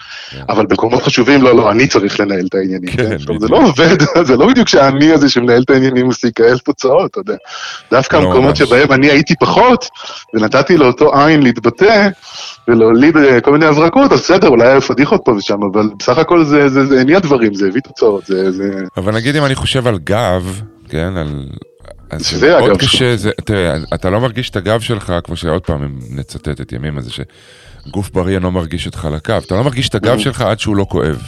אבל 0.48 0.66
במקומות 0.66 1.02
חשובים, 1.02 1.42
לא, 1.42 1.56
לא, 1.56 1.70
אני 1.70 1.86
צריך 1.86 2.20
לנהל 2.20 2.46
את 2.48 2.54
העניינים. 2.54 2.90
כן, 2.90 3.18
כן, 3.26 3.38
זה. 3.38 3.46
לא 3.48 3.56
עובד, 3.56 3.96
זה 4.22 4.36
לא 4.36 4.46
בדיוק 4.46 4.68
שהאני 4.74 5.12
הזה 5.12 5.28
שמנהל 5.28 5.62
את 5.62 5.70
העניינים 5.70 6.08
משיג 6.08 6.32
כאלה 6.34 6.58
תוצאות, 6.58 7.10
אתה 7.10 7.20
יודע. 7.20 7.34
דווקא 7.90 8.16
לא 8.16 8.22
המקומות. 8.22 8.56
שבהם 8.56 8.92
אני 8.92 9.10
הייתי 9.10 9.34
פחות, 9.40 9.84
ונתתי 10.54 10.76
לאותו 10.76 11.14
עין 11.14 11.42
להתבטא, 11.42 12.08
ולהוליד 12.68 13.16
אה, 13.16 13.40
כל 13.40 13.52
מיני 13.52 13.66
הברקות, 13.66 14.12
אז 14.12 14.18
בסדר, 14.20 14.48
אולי 14.48 14.68
היו 14.68 14.80
פדיחות 14.80 15.20
פה 15.24 15.32
ושם, 15.32 15.58
אבל 15.72 15.90
בסך 15.98 16.18
הכל 16.18 16.44
זה- 16.44 16.68
זה 16.68 16.86
זה 16.86 17.00
הניע 17.00 17.18
דברים, 17.18 17.54
זה 17.54 17.68
הביא 17.68 17.80
תוצאות, 17.80 18.26
זה... 18.26 18.52
זה- 18.52 18.82
אבל 18.96 19.14
נגיד 19.14 19.36
אם 19.36 19.44
אני 19.44 19.54
חושב 19.54 19.86
על 19.86 19.98
גב, 19.98 20.60
כן, 20.88 21.12
על... 21.16 21.28
שזה 22.22 22.38
זה 22.38 22.58
הגב 22.58 22.76
קשה, 22.76 23.16
זה, 23.16 23.30
תראה, 23.44 23.76
אתה 23.94 24.10
לא 24.10 24.20
מרגיש 24.20 24.50
את 24.50 24.56
הגב 24.56 24.80
שלך, 24.80 25.12
כמו 25.24 25.36
שעוד 25.36 25.62
פעם, 25.62 25.82
אם 25.82 25.90
נצטט 26.10 26.60
את 26.60 26.72
ימים 26.72 26.98
הזה, 26.98 27.10
שגוף 27.10 28.10
בריא 28.10 28.34
אינו 28.34 28.50
מרגיש 28.50 28.86
את 28.86 28.94
חלקיו. 28.94 29.42
אתה 29.46 29.54
לא 29.54 29.64
מרגיש 29.64 29.88
את 29.88 29.94
הגב 29.94 30.18
שלך 30.18 30.40
עד 30.40 30.60
שהוא 30.60 30.76
לא 30.76 30.86
כואב. 30.90 31.22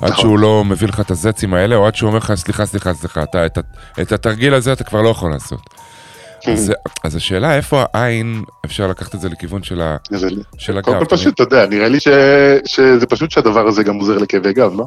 עד 0.00 0.10
נכון. 0.10 0.22
שהוא 0.22 0.38
לא 0.38 0.64
מביא 0.64 0.88
לך 0.88 1.00
את 1.00 1.10
הזצים 1.10 1.54
האלה, 1.54 1.76
או 1.76 1.86
עד 1.86 1.94
שהוא 1.94 2.08
אומר 2.08 2.18
לך, 2.18 2.32
סליחה, 2.34 2.66
סליחה, 2.66 2.94
סליחה, 2.94 3.22
אתה, 3.22 3.46
את, 3.46 3.58
את 4.00 4.12
התרגיל 4.12 4.54
הזה 4.54 4.72
אתה 4.72 4.84
כבר 4.84 5.02
לא 5.02 5.08
יכול 5.08 5.30
לעשות. 5.30 5.60
אז, 6.48 6.60
זה- 6.66 6.72
אז 7.04 7.16
השאלה 7.16 7.56
איפה 7.56 7.84
העין, 7.94 8.42
אפשר 8.64 8.86
לקחת 8.86 9.14
את 9.14 9.20
זה 9.20 9.28
לכיוון 9.28 9.62
של, 9.62 9.80
ה, 9.80 9.96
של 10.58 10.78
הגב. 10.78 10.84
קודם 10.84 10.98
כל 10.98 11.16
פשוט, 11.16 11.34
אתה 11.34 11.42
יודע, 11.42 11.66
נראה 11.66 11.88
לי 11.88 12.00
ש- 12.00 12.08
שזה 12.66 13.06
פשוט 13.06 13.30
שהדבר 13.30 13.68
הזה 13.68 13.82
גם 13.82 13.96
עוזר 13.96 14.18
לכאבי 14.18 14.52
גב, 14.52 14.72
לא? 14.76 14.86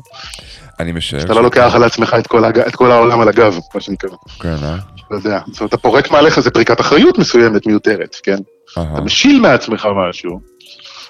אני 0.79 0.91
משער. 0.91 1.19
אתה 1.21 1.33
לא 1.33 1.43
לוקח 1.43 1.71
על 1.75 1.83
עצמך 1.83 2.15
את 2.19 2.27
כל, 2.27 2.45
הג... 2.45 2.59
את 2.59 2.75
כל 2.75 2.91
העולם 2.91 3.21
על 3.21 3.27
הגב, 3.29 3.59
מה 3.75 3.81
שנקרא. 3.81 4.09
כן, 4.39 4.55
אה? 4.63 4.75
אתה 5.07 5.15
יודע, 5.15 5.39
זאת 5.51 5.59
אומרת, 5.59 5.69
אתה 5.73 5.77
פורק 5.77 6.11
מעליך 6.11 6.37
איזה 6.37 6.51
פריקת 6.51 6.81
אחריות 6.81 7.17
מסוימת, 7.19 7.67
מיותרת, 7.67 8.15
כן? 8.23 8.37
אתה 8.71 9.01
משיל 9.01 9.39
מעצמך 9.39 9.87
משהו. 10.09 10.39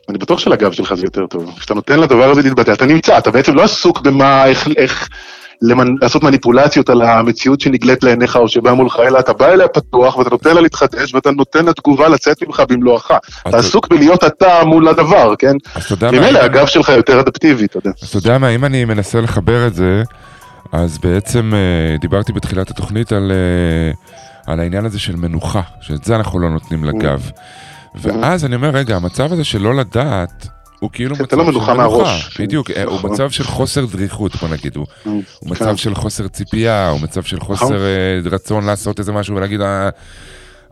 אני 0.10 0.17
בטוח 0.17 0.39
שלגב 0.39 0.71
שלך 0.71 0.93
זה 0.93 1.06
יותר 1.06 1.27
טוב. 1.27 1.56
כשאתה 1.60 1.73
נותן 1.73 1.99
לדבר 1.99 2.29
הזה 2.32 2.41
להתבטא, 2.41 2.71
אתה 2.71 2.86
נמצא, 2.86 3.17
אתה 3.17 3.32
בעצם 3.32 3.56
לא 3.56 3.63
עסוק 3.63 4.01
במה, 4.01 4.45
איך, 4.45 4.67
איך 4.77 5.10
למנ... 5.63 5.95
לעשות 6.02 6.23
מניפולציות 6.23 6.89
על 6.89 7.02
המציאות 7.02 7.62
שנגלית 7.62 8.04
לעיניך 8.04 8.36
או 8.36 8.47
שבאה 8.47 8.73
מולך, 8.73 8.99
אלא 9.08 9.19
אתה 9.19 9.34
בא 9.34 9.47
אליה 9.47 9.67
פתוח 9.67 10.17
ואתה 10.17 10.30
נותן 10.30 10.56
לה 10.56 10.62
להתחדש 10.62 11.13
ואתה 11.13 11.32
נותן 11.32 11.65
לתגובה 11.65 12.10
לצאת 12.10 12.43
ממך 12.43 12.63
במלואך. 12.69 13.12
אתה 13.47 13.58
עסוק 13.58 13.88
בלהיות 13.88 14.23
אתה 14.23 14.63
מול 14.65 14.88
הדבר, 14.88 15.34
כן? 15.39 15.54
אז 15.76 15.84
אתה 15.84 15.93
יודע 15.93 16.12
מה, 16.12 16.19
ממילא 16.19 16.39
הגב 16.39 16.65
שלך 16.65 16.89
יותר 16.89 17.19
אדפטיבי, 17.19 17.65
אתה 17.65 17.78
יודע. 17.78 17.91
אז 18.02 18.10
אתה 18.10 18.17
יודע 18.17 18.38
מה, 18.38 18.49
אם 18.49 18.65
אני 18.65 18.86
מנסה 18.86 19.21
לחבר 19.21 19.67
את 19.67 19.73
זה, 19.73 20.04
אז 20.71 20.97
בעצם 20.97 21.54
אה, 21.54 21.97
דיברתי 21.97 22.34
בתחילת 22.34 22.69
התוכנית 22.69 23.12
על, 23.12 23.32
אה, 23.32 24.54
על 24.54 24.60
העניין 24.60 24.86
הזה 24.86 24.99
של 24.99 25.15
מנוחה, 25.15 25.62
שאת 25.82 26.04
זה 26.04 26.15
אנחנו 26.15 26.39
לא 26.39 26.49
נותנים 26.49 26.84
לגב. 26.84 27.30
ואז 27.95 28.45
אני 28.45 28.56
אומר, 28.56 28.69
רגע, 28.69 28.95
המצב 28.95 29.34
הזה 29.34 29.43
של 29.43 29.62
לא 29.62 29.76
לדעת, 29.76 30.47
הוא 30.84 30.89
כאילו 30.93 31.15
מצב 31.15 31.38
לא 31.38 31.46
של 31.46 31.52
מנוחה 31.52 31.74
מהראש. 31.74 32.38
בדיוק, 32.41 32.72
אה, 32.72 32.84
הוא 32.84 32.96
נכון. 32.98 33.12
מצב 33.12 33.30
של 33.30 33.43
חוסר 33.43 33.86
דריכות, 33.86 34.36
בוא 34.36 34.50
נגיד, 34.50 34.76
הוא 34.76 34.86
הוא 35.04 35.22
מצב 35.46 35.65
כן. 35.65 35.78
של 35.78 35.96
חוסר 35.96 36.28
ציפייה, 36.28 36.89
הוא 36.89 37.02
מצב 37.02 37.24
של 37.24 37.39
חוסר 37.39 37.65
נכון. 37.65 37.80
רצון 38.34 38.65
לעשות 38.65 39.00
איזה 39.00 39.12
משהו 39.12 39.36
ולהגיד... 39.36 39.62
אה, 39.62 39.89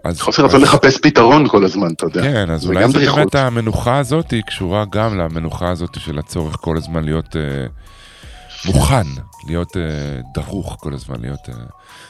אז- 0.03 0.21
חוסר 0.21 0.45
רצון 0.45 0.55
אז- 0.63 0.63
לחפש 0.67 0.97
פתרון 1.01 1.47
כל 1.47 1.65
הזמן, 1.65 1.87
אתה 1.95 2.05
יודע. 2.05 2.21
כן, 2.21 2.49
אז 2.51 2.65
אולי 2.67 2.87
זה 2.87 2.93
דריכות. 2.93 3.17
באמת 3.17 3.35
המנוחה 3.35 3.97
הזאת 3.97 4.31
היא 4.31 4.41
קשורה 4.47 4.83
גם 4.91 5.17
למנוחה 5.17 5.69
הזאת 5.69 5.99
של 5.99 6.19
הצורך 6.19 6.55
כל 6.61 6.77
הזמן 6.77 7.03
להיות 7.03 7.35
אה, 7.35 7.41
מוכן, 8.65 9.07
להיות 9.47 9.77
אה, 9.77 9.81
דרוך 10.33 10.77
כל 10.79 10.93
הזמן, 10.93 11.15
להיות... 11.21 11.49
אה, 11.49 11.53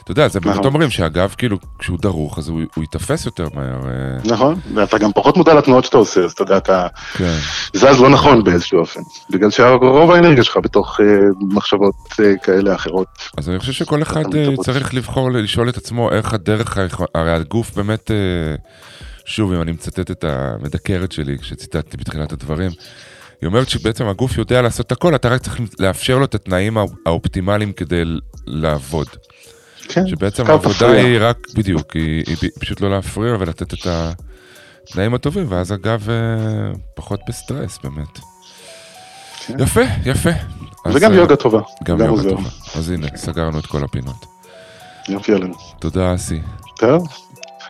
אתה 0.04 0.10
יודע, 0.10 0.28
זה 0.28 0.40
באמת 0.40 0.54
נכון. 0.54 0.66
אומרים 0.66 0.90
שהגב, 0.90 1.34
כאילו, 1.38 1.58
כשהוא 1.78 1.98
דרוך, 2.02 2.38
אז 2.38 2.48
הוא 2.48 2.60
הוא 2.74 2.84
ייתפס 2.84 3.26
יותר 3.26 3.48
מהר. 3.54 3.80
אה, 3.86 4.18
נכון, 4.24 4.60
ואתה 4.74 4.98
גם 4.98 5.12
פחות 5.12 5.36
מודע 5.36 5.54
לתנועות 5.54 5.84
שאתה 5.84 5.96
עושה, 5.96 6.20
אז 6.24 6.32
אתה 6.32 6.42
יודע, 6.42 6.56
אתה 6.56 6.86
כן. 7.12 7.36
זז 7.74 8.00
לא 8.00 8.10
נכון 8.10 8.44
באיזשהו 8.44 8.78
אופן. 8.78 9.00
בגלל 9.30 9.50
שרוב 9.50 10.10
האנרגיה 10.10 10.44
שלך 10.44 10.56
בתוך 10.62 11.00
אה, 11.00 11.06
מחשבות 11.40 11.94
אה, 12.20 12.36
כאלה 12.42 12.74
אחרות. 12.74 13.08
אז 13.38 13.48
אני 13.48 13.58
חושב 13.58 13.72
שכל 13.72 14.02
אחד 14.02 14.34
אה. 14.34 14.56
צריך 14.64 14.94
לבחור 14.94 15.30
לשאול 15.30 15.68
את 15.68 15.76
עצמו 15.76 16.10
איך 16.10 16.34
הדרך, 16.34 16.78
הרי 17.14 17.32
הגוף 17.32 17.74
באמת, 17.76 18.10
אה, 18.10 18.54
שוב, 19.24 19.52
אם 19.52 19.62
אני 19.62 19.72
מצטט 19.72 20.10
את 20.10 20.24
המדקרת 20.24 21.12
שלי, 21.12 21.38
כשציטטתי 21.38 21.96
בתחילת 21.96 22.32
הדברים, 22.32 22.70
היא 23.42 23.46
אומרת 23.46 23.68
שבעצם 23.68 24.06
הגוף 24.08 24.38
יודע 24.38 24.62
לעשות 24.62 24.92
הכל, 24.92 25.14
אתה 25.14 25.28
רק 25.28 25.40
צריך 25.42 25.60
לאפשר 25.78 26.18
לו 26.18 26.24
את 26.24 26.34
התנאים 26.34 26.76
האופ- 26.78 26.96
האופטימליים 27.06 27.72
כדי 27.72 28.02
לעבוד. 28.46 29.06
כן, 29.88 30.06
שבעצם 30.06 30.46
העבודה 30.50 30.74
תפריע. 30.74 31.04
היא 31.04 31.18
רק, 31.20 31.36
בדיוק, 31.54 31.92
היא, 31.92 32.24
היא 32.26 32.50
פשוט 32.60 32.80
לא 32.80 32.90
להפריע 32.90 33.34
ולתת 33.40 33.74
את 33.74 33.86
התנאים 34.90 35.14
הטובים, 35.14 35.46
ואז 35.48 35.72
הגב 35.72 36.10
אה, 36.10 36.16
פחות 36.96 37.20
בסטרס 37.28 37.78
באמת. 37.84 38.18
כן. 39.46 39.54
יפה, 39.60 39.80
יפה. 40.04 40.30
אז, 40.84 40.96
וגם 40.96 41.12
אה, 41.12 41.16
יוגה 41.16 41.36
טובה. 41.36 41.60
גם 41.84 41.98
גם 41.98 42.06
יוגה 42.06 42.10
עוזר. 42.10 42.30
טובה. 42.30 42.48
אז 42.74 42.90
הנה, 42.90 43.06
סגרנו 43.16 43.58
את 43.58 43.66
כל 43.66 43.84
הפינות. 43.84 44.26
יופי 45.08 45.32
עלינו. 45.32 45.54
תודה, 45.80 46.14
אסי. 46.14 46.40
טוב, 46.78 47.08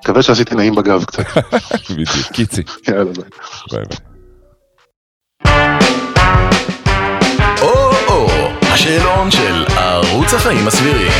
מקווה 0.02 0.22
שעשיתי 0.22 0.54
נעים 0.54 0.74
בגב 0.74 1.04
קצת. 1.04 1.24
בדיוק, 1.90 2.26
קיצי. 2.32 2.62
יאללה 2.88 3.04
ביי. 3.04 3.14
ביי 3.70 3.85
ביי. 3.88 4.12
השאלון 8.74 9.30
של 9.30 9.64
ערוץ 9.76 10.35
החיים 10.35 10.66
הסבירים. 10.68 11.12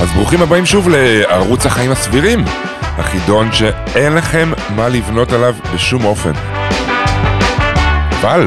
אז 0.00 0.12
ברוכים 0.14 0.42
הבאים 0.42 0.66
שוב 0.66 0.88
לערוץ 0.88 1.66
החיים 1.66 1.90
הסבירים, 1.90 2.44
החידון 2.80 3.52
שאין 3.52 4.12
לכם 4.12 4.52
מה 4.76 4.88
לבנות 4.88 5.32
עליו 5.32 5.54
בשום 5.74 6.04
אופן. 6.04 6.32
אבל, 8.20 8.46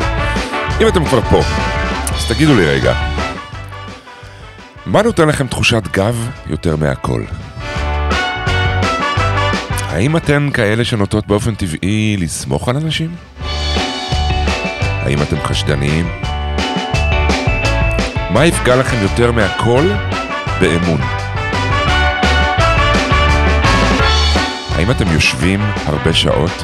אם 0.81 0.87
אתם 0.87 1.05
כבר 1.05 1.21
פה, 1.21 1.41
אז 2.15 2.27
תגידו 2.27 2.55
לי 2.55 2.65
רגע, 2.65 2.93
מה 4.85 5.01
נותן 5.01 5.27
לכם 5.27 5.47
תחושת 5.47 5.83
גב 5.91 6.29
יותר 6.47 6.75
מהכל? 6.75 7.23
האם 9.69 10.17
אתן 10.17 10.49
כאלה 10.53 10.85
שנוטות 10.85 11.27
באופן 11.27 11.55
טבעי 11.55 12.17
לסמוך 12.19 12.69
על 12.69 12.75
אנשים? 12.77 13.32
האם 15.05 15.21
אתם 15.21 15.35
חשדניים? 15.43 16.07
מה 18.29 18.45
יפגע 18.45 18.75
לכם 18.75 18.97
יותר 19.01 19.31
מהכל 19.31 19.83
באמון? 20.59 21.01
האם 24.75 24.91
אתם 24.91 25.07
יושבים 25.11 25.59
הרבה 25.85 26.13
שעות? 26.13 26.63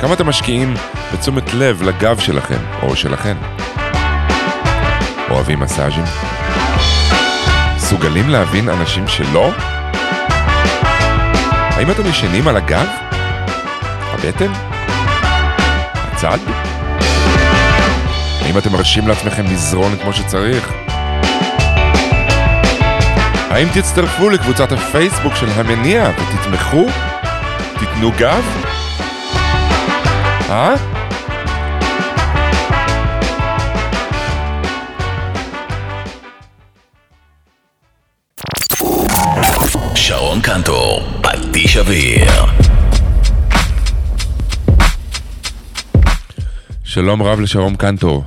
כמה 0.00 0.14
אתם 0.14 0.26
משקיעים 0.26 0.74
בתשומת 1.12 1.54
לב 1.54 1.82
לגב 1.82 2.18
שלכם, 2.18 2.58
או 2.82 2.96
שלכן? 2.96 3.36
אוהבים 5.30 5.60
מסאז'ים? 5.60 6.04
מסוגלים 7.76 8.28
להבין 8.28 8.68
אנשים 8.68 9.08
שלא? 9.08 9.50
האם 11.76 11.90
אתם 11.90 12.06
ישנים 12.06 12.48
על 12.48 12.56
הגב? 12.56 12.86
הבטן? 14.12 14.69
הצד? 16.20 16.38
האם 18.42 18.58
אתם 18.58 18.72
מרשים 18.72 19.08
לעצמכם 19.08 19.44
לזרון 19.44 19.96
כמו 20.02 20.12
שצריך? 20.12 20.72
האם 23.50 23.68
תצטרפו 23.74 24.30
לקבוצת 24.30 24.72
הפייסבוק 24.72 25.34
של 25.34 25.46
המניע 25.50 26.10
ותתמכו? 26.10 26.86
תיתנו 27.78 28.12
גב? 28.18 28.44
אה? 30.50 30.74
שרון 39.94 40.40
קנטור, 40.40 41.02
פטיש 41.22 41.76
אוויר. 41.76 42.69
שלום 46.90 47.22
רב 47.22 47.40
לשרום 47.40 47.76
קנטור. 47.76 48.24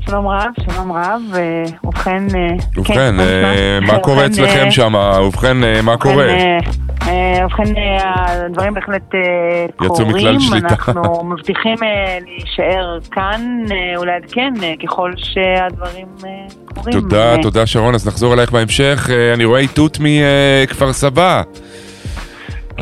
שלום 0.00 0.28
רב, 0.28 0.50
שלום 0.64 0.92
רב, 0.92 1.22
אה, 1.34 1.64
ובכן... 1.84 2.22
אה, 2.34 2.56
ובכן, 2.76 2.94
כן, 2.94 3.20
אה, 3.20 3.78
נשמע? 3.82 3.92
מה 3.92 3.98
קורה 3.98 4.16
ובכן, 4.16 4.32
אצלכם 4.32 4.64
אה, 4.64 4.70
שם? 4.70 4.94
ובכן, 5.26 5.64
אה, 5.64 5.82
מה 5.82 5.92
ובכן, 5.92 6.10
קורה? 6.10 6.24
אה, 6.24 6.58
אה, 7.06 7.46
ובכן, 7.46 7.76
אה, 7.76 8.44
הדברים 8.44 8.74
בהחלט 8.74 9.14
אה, 9.14 9.66
יצאו 9.84 9.96
קורים. 9.96 10.08
מכלל 10.16 10.40
שליטה. 10.40 10.68
אנחנו 10.68 11.24
מבטיחים 11.24 11.76
אה, 11.82 12.18
להישאר 12.24 12.98
כאן 13.10 13.64
אה, 13.70 14.00
ולעדכן 14.00 14.52
אה, 14.62 14.74
ככל 14.86 15.12
שהדברים 15.16 16.06
אה, 16.26 16.30
קורים. 16.74 17.00
תודה, 17.00 17.32
אה, 17.32 17.42
תודה 17.42 17.66
שרון, 17.66 17.94
אז 17.94 18.08
נחזור 18.08 18.34
אלייך 18.34 18.52
בהמשך. 18.52 19.08
אה, 19.12 19.34
אני 19.34 19.44
רואה 19.44 19.60
איתות 19.60 19.98
מכפר 20.00 20.92
סבא. 20.92 21.42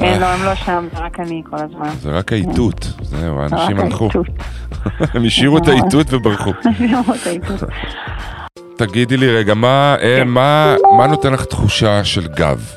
כן, 0.02 0.20
לא, 0.20 0.26
הם 0.26 0.44
לא 0.44 0.54
שם, 0.54 0.86
זה 0.94 1.00
רק 1.00 1.20
אני 1.20 1.42
כל 1.50 1.56
הזמן. 1.56 1.88
זה 2.00 2.10
רק 2.10 2.32
האיתות, 2.32 2.92
זהו, 3.02 3.40
האנשים 3.40 3.80
הלכו. 3.80 4.04
האיתות. 4.04 4.26
הם 5.14 5.24
השאירו 5.24 5.58
את 5.58 5.68
האיתות 5.68 6.12
וברחו. 6.12 6.52
תגידי 8.76 9.16
לי 9.16 9.30
רגע, 9.36 9.54
מה, 9.54 9.96
אה, 10.00 10.16
כן. 10.18 10.28
מה, 10.28 11.06
נותן 11.08 11.32
לך 11.32 11.44
תחושה 11.44 12.04
של 12.04 12.28
גב? 12.28 12.70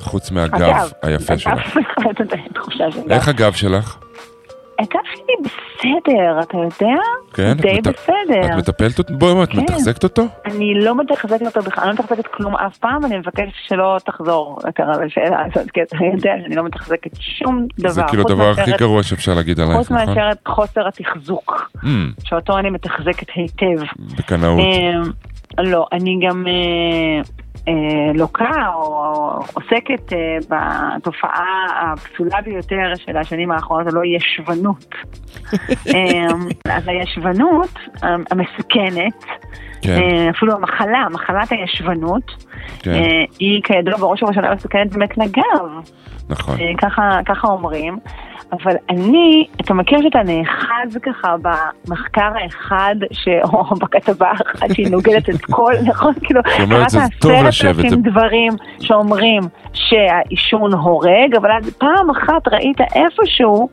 חוץ 0.00 0.30
מהגב 0.30 0.90
היפה 1.02 1.38
שלך. 1.38 1.76
איך 3.10 3.28
הגב 3.28 3.52
שלך? 3.52 3.96
שלי 4.84 5.34
בסדר, 5.44 6.40
אתה 6.40 6.56
יודע? 6.58 6.94
כן? 7.34 7.52
די 7.54 7.74
מת- 7.78 7.86
בסדר. 7.88 8.52
את 8.52 8.58
מטפלת 8.58 8.98
אותו? 8.98 9.14
בואי, 9.18 9.42
את 9.42 9.48
כן. 9.48 9.58
מתחזקת 9.60 10.04
אותו? 10.04 10.22
אני 10.44 10.74
לא 10.74 10.94
מתחזקת 10.96 11.46
אותו 11.46 11.60
בכלל, 11.62 11.84
אני 11.88 11.96
לא 11.98 12.04
מתחזקת 12.04 12.26
כלום 12.26 12.56
אף 12.56 12.76
פעם, 12.76 13.04
אני 13.04 13.16
מבקשת 13.18 13.52
שלא 13.68 13.96
תחזור 14.04 14.58
יותר 14.66 14.82
על 14.82 15.06
השאלה 15.06 15.42
הזאת, 15.46 15.70
כי 15.70 15.82
אתה 15.82 15.96
יודע 16.14 16.32
שאני 16.44 16.54
לא 16.54 16.64
מתחזקת 16.64 17.10
שום 17.20 17.66
דבר. 17.78 17.88
זה 17.90 18.02
כאילו 18.08 18.22
חוץ 18.22 18.32
הדבר 18.32 18.50
הכי 18.50 18.70
גרוע 18.78 19.02
שאפשר 19.02 19.34
להגיד 19.34 19.60
עלייך, 19.60 19.76
חוץ 19.76 19.90
נכון? 19.90 20.06
מאשר 20.08 20.28
את 20.32 20.48
חוסר 20.48 20.88
התחזוק, 20.88 21.70
Mm, 21.76 21.86
שאותו 22.24 22.58
אני 22.58 22.70
מתחזקת 22.70 23.26
היטב. 23.34 23.84
בקנאות. 24.18 24.58
אה, 25.58 25.62
לא, 25.64 25.86
אני 25.92 26.18
גם 26.28 26.46
אה, 26.46 27.20
לוקה 28.14 28.68
או 28.74 29.40
עוסקת 29.54 30.12
אה, 30.12 30.36
בתופעה 30.48 31.66
הפסולה 31.80 32.40
ביותר 32.44 32.92
של 32.96 33.16
השנים 33.16 33.50
האחרונות, 33.50 33.86
הלא 33.86 34.00
ישבנות. 34.04 34.94
אה, 35.94 36.28
אז 36.64 36.82
הישבנות 36.86 37.78
אה, 38.04 38.08
המסוכנת, 38.30 39.24
כן, 39.82 39.90
אה, 39.90 40.30
אפילו 40.30 40.54
המחלה, 40.54 41.06
מחלת 41.10 41.52
הישבנות, 41.52 42.44
כן, 42.78 42.90
אה, 42.90 43.24
היא 43.38 43.62
כידוע 43.62 43.96
בראש 43.96 44.22
ובראשונה 44.22 44.54
מסוכנת 44.54 44.92
באמת 44.92 45.18
לגב, 45.18 45.68
נכון. 46.28 46.56
אה, 46.60 46.72
ככה, 46.78 47.18
ככה 47.26 47.48
אומרים. 47.48 47.98
אבל 48.52 48.72
אני, 48.90 49.46
אתה 49.60 49.74
מכיר 49.74 50.02
שאתה 50.02 50.18
נאחז 50.24 50.98
ככה 51.02 51.34
במחקר 51.42 52.30
האחד, 52.42 52.96
ש... 53.12 53.28
או 53.44 53.74
בכתבה 53.74 54.28
האחת 54.28 54.74
שהיא 54.74 54.90
נוגדת 54.90 55.30
את 55.30 55.44
כל, 55.44 55.72
נכון? 55.88 56.14
כאילו, 56.22 56.40
קראת 56.42 56.86
עשרת 56.86 57.34
אלפים 57.64 58.02
דברים 58.02 58.52
שאומרים 58.80 59.42
שהעישון 59.72 60.72
הורג, 60.72 61.34
אבל 61.36 61.50
אז 61.52 61.74
פעם 61.78 62.10
אחת 62.10 62.48
ראית 62.48 62.80
איפשהו 62.80 63.68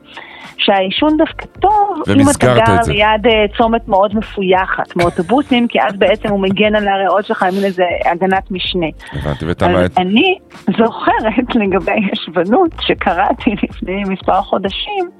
שהעישון 0.58 1.16
דווקא 1.16 1.46
טוב, 1.60 2.02
אם 2.16 2.30
אתה 2.30 2.54
גר 2.54 2.80
את. 2.82 2.88
ליד 2.88 3.26
אה, 3.26 3.44
צומת 3.56 3.88
מאוד 3.88 4.16
מפויחת, 4.16 4.96
מאוטובוסים, 4.96 5.68
כי 5.68 5.78
אז 5.80 5.96
בעצם 5.98 6.28
הוא 6.28 6.40
מגן 6.40 6.74
על 6.74 6.88
הריאות 6.88 7.26
שלך 7.26 7.42
עם 7.42 7.64
איזה 7.64 7.84
הגנת 8.04 8.50
משנה. 8.50 8.86
הבנתי, 9.12 9.44
המעט... 9.64 9.98
אני 9.98 10.38
זוכרת 10.78 11.54
לגבי 11.60 12.00
ישבנות 12.12 12.70
שקראתי 12.80 13.50
לפני 13.62 14.02
מספר 14.08 14.42
חודשים, 14.42 15.10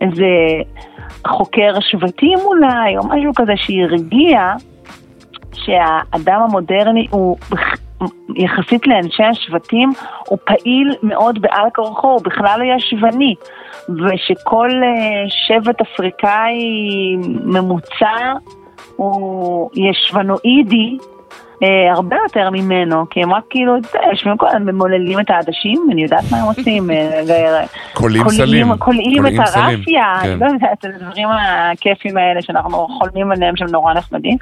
איזה 0.00 0.26
חוקר 1.26 1.80
שבטים 1.80 2.38
אולי, 2.44 2.96
או 2.98 3.08
משהו 3.08 3.32
כזה 3.36 3.52
שהרגיע 3.56 4.52
שהאדם 5.52 6.40
המודרני 6.42 7.06
הוא, 7.10 7.36
יחסית 8.36 8.86
לאנשי 8.86 9.22
השבטים, 9.22 9.92
הוא 10.28 10.38
פעיל 10.44 10.94
מאוד 11.02 11.42
בעל 11.42 11.68
כורחו, 11.74 12.08
הוא 12.08 12.22
בכלל 12.24 12.60
לא 12.60 12.74
ישבני. 12.76 13.34
ושכל 13.88 14.70
אה, 14.82 15.28
שבט 15.28 15.80
אפריקאי 15.80 16.56
ממוצע 17.44 18.32
הוא 18.96 19.70
ישבנואידי. 19.74 20.98
אה, 21.62 21.92
הרבה 21.94 22.16
יותר 22.22 22.50
ממנו, 22.50 23.04
כי 23.10 23.22
הם 23.22 23.32
רק 23.32 23.42
כאילו, 23.50 23.72
יושבים 24.12 24.36
כל 24.36 24.46
הזמן 24.48 24.62
ממוללים 24.62 25.20
את 25.20 25.30
העדשים, 25.30 25.88
אני 25.92 26.02
יודעת 26.02 26.24
מה 26.30 26.38
הם 26.38 26.44
עושים. 26.46 26.90
אה, 26.90 27.64
קולים 27.94 28.22
קולעים- 28.24 28.28
סלים. 28.46 28.76
קולעים 28.76 29.16
קולעים 29.16 29.40
את 29.42 29.48
הרפיה, 29.54 30.04
כן. 30.22 30.38
לא 30.40 30.46
יודעת, 30.46 30.70
את 30.78 30.84
הדברים 30.84 31.28
הכיפים 31.28 32.16
האלה 32.16 32.42
שאנחנו 32.42 32.86
חולמים 32.98 33.32
עליהם 33.32 33.56
שהם 33.56 33.68
נורא 33.68 33.94
נחמדים, 33.94 34.36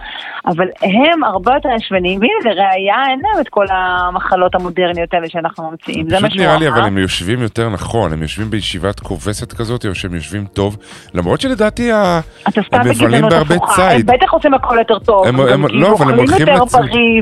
אבל 0.46 0.66
הם 0.82 1.24
הרבה 1.24 1.54
יותר 1.54 1.68
ישבנים, 1.76 2.20
והנה 2.20 2.54
לראיה 2.54 2.96
אין 3.10 3.20
להם 3.22 3.40
את 3.40 3.48
כל 3.48 3.66
המחלות 3.70 4.54
המודרניות 4.54 5.14
האלה 5.14 5.28
שאנחנו 5.28 5.70
ממציאים, 5.70 6.10
זה 6.10 6.20
מה 6.20 6.28
פשוט 6.28 6.40
נראה 6.40 6.58
לי, 6.58 6.68
אבל. 6.68 6.80
הם 6.84 6.98
יושבים 6.98 7.42
יותר 7.42 7.68
נכון, 7.68 8.12
הם 8.12 8.22
יושבים 8.22 8.50
בישיבת 8.50 9.00
כובסת 9.00 9.52
כזאת, 9.52 9.86
או 9.86 9.94
שהם 9.94 10.14
יושבים 10.14 10.44
טוב, 10.52 10.76
למרות 11.14 11.40
שלדעתי 11.40 11.90
הם 11.92 12.88
מבלים 12.90 13.22
בהרבה 13.28 13.54
הפוכה, 13.54 13.90
הם 13.90 13.96
ציד. 13.96 14.06
בטח 14.10 14.32
עושים 14.32 14.54
הכל 14.54 14.76
יותר 14.78 14.98
טוב, 14.98 15.26
גם 15.26 15.36
לא, 15.40 15.66
כאילו 15.68 15.96
אבל 15.96 16.12
הם 16.12 16.18
הולכים 16.18 16.46
יותר 16.48 16.64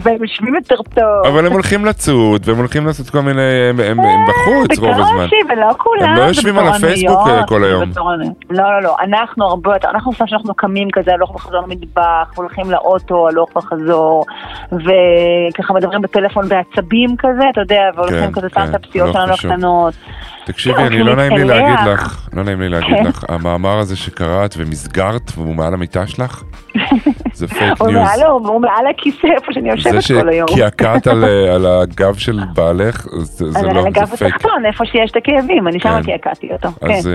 והם 0.02 0.22
יושבים 0.22 0.54
יותר 0.54 0.76
טוב. 0.76 1.26
אבל 1.34 1.46
הם 1.46 1.52
הולכים 1.52 1.84
לצוד, 1.84 2.42
והם 2.48 2.56
הולכים 2.58 2.86
לעשות 2.86 3.10
כל 3.10 3.20
מיני, 3.20 3.42
הם- 3.70 3.80
הם 3.80 4.00
הם 4.00 4.24
בחוץ 4.28 4.78
רוב 4.78 4.90
הזמן. 4.90 5.04
בקושי, 5.26 5.36
ולא 5.52 5.72
כולם. 5.78 6.02
הם 6.08 6.16
לא 6.16 6.22
יושבים 6.22 6.58
על 6.58 6.68
הפייסבוק, 6.68 7.28
אה, 7.28 7.46
כל 7.46 7.64
היום. 7.64 7.82
לא, 8.50 8.64
לא, 8.64 8.82
לא, 8.82 8.96
אנחנו 9.02 9.44
הרבה 9.44 9.74
יותר, 9.74 9.88
אנחנו 9.90 10.12
סתם 10.12 10.26
שאנחנו 10.26 10.54
קמים 10.54 10.88
כזה 10.92 11.12
הלוך 11.12 11.34
וחזור 11.34 11.60
למטבח, 11.62 12.02
הולכים 12.36 12.70
לאוטו 12.70 13.28
הלוך 13.28 13.56
וחזור, 13.56 14.24
וככה 14.72 15.74
מדברים 15.74 16.02
בטלפון 16.02 16.48
בעצבים 16.48 17.16
כזה, 17.18 17.42
אתה 17.52 17.60
יודע, 17.60 17.82
והולכים 17.96 18.18
כן, 18.26 18.32
כזה 18.32 18.48
כן, 18.50 18.60
שם 18.64 18.70
את 18.70 18.74
הפציעות 18.74 19.16
הלוך 19.16 19.40
שלנו. 19.40 19.54
הקטנות. 19.54 19.94
תקשיבי, 20.46 20.76
כן, 20.76 20.84
אני 20.84 20.98
לא 21.02 21.16
נעים 21.16 21.32
לי. 21.32 21.44
להגיד 21.44 21.88
לך, 21.92 22.28
לא 22.32 22.42
נעים 22.44 22.60
לי 22.60 22.68
להגיד 22.68 22.96
כן. 22.96 23.04
לך, 23.06 23.24
המאמר 23.28 23.78
הזה 23.78 23.96
שקראת 23.96 24.54
ומסגרת 24.58 25.32
והוא 25.36 25.54
מעל 25.54 25.74
המיטה 25.74 26.06
שלך, 26.06 26.42
זה 27.34 27.48
fake 27.48 27.82
news. 27.82 28.08
הוא 28.26 28.60
מעל 28.60 28.86
הכיסא 28.90 29.26
איפה 29.36 29.52
שאני 29.52 29.82
זה 29.82 29.88
יושבת 29.96 30.20
כל 30.22 30.28
היום. 30.28 30.48
שקעקעת 30.48 31.06
על 31.06 31.24
אה, 31.28 31.54
על 31.54 31.66
הגב 31.66 32.14
של 32.16 32.40
בעלך, 32.54 33.06
זה 33.12 33.50
זה 33.50 33.58
על 33.58 33.74
לא, 33.74 33.86
הגב 33.86 34.04
זה 34.04 34.16
פייק. 34.16 34.34
התחתון, 34.34 34.66
איפה 34.66 34.84
שיש 34.84 35.10
את 35.10 35.16
הכאבים, 35.16 35.68
אני 35.68 35.80
כן. 35.80 36.02
קעקעתי 36.02 36.48
אותו. 36.52 36.68
כן. 36.80 36.90
אז 36.92 37.06
אה, 37.06 37.12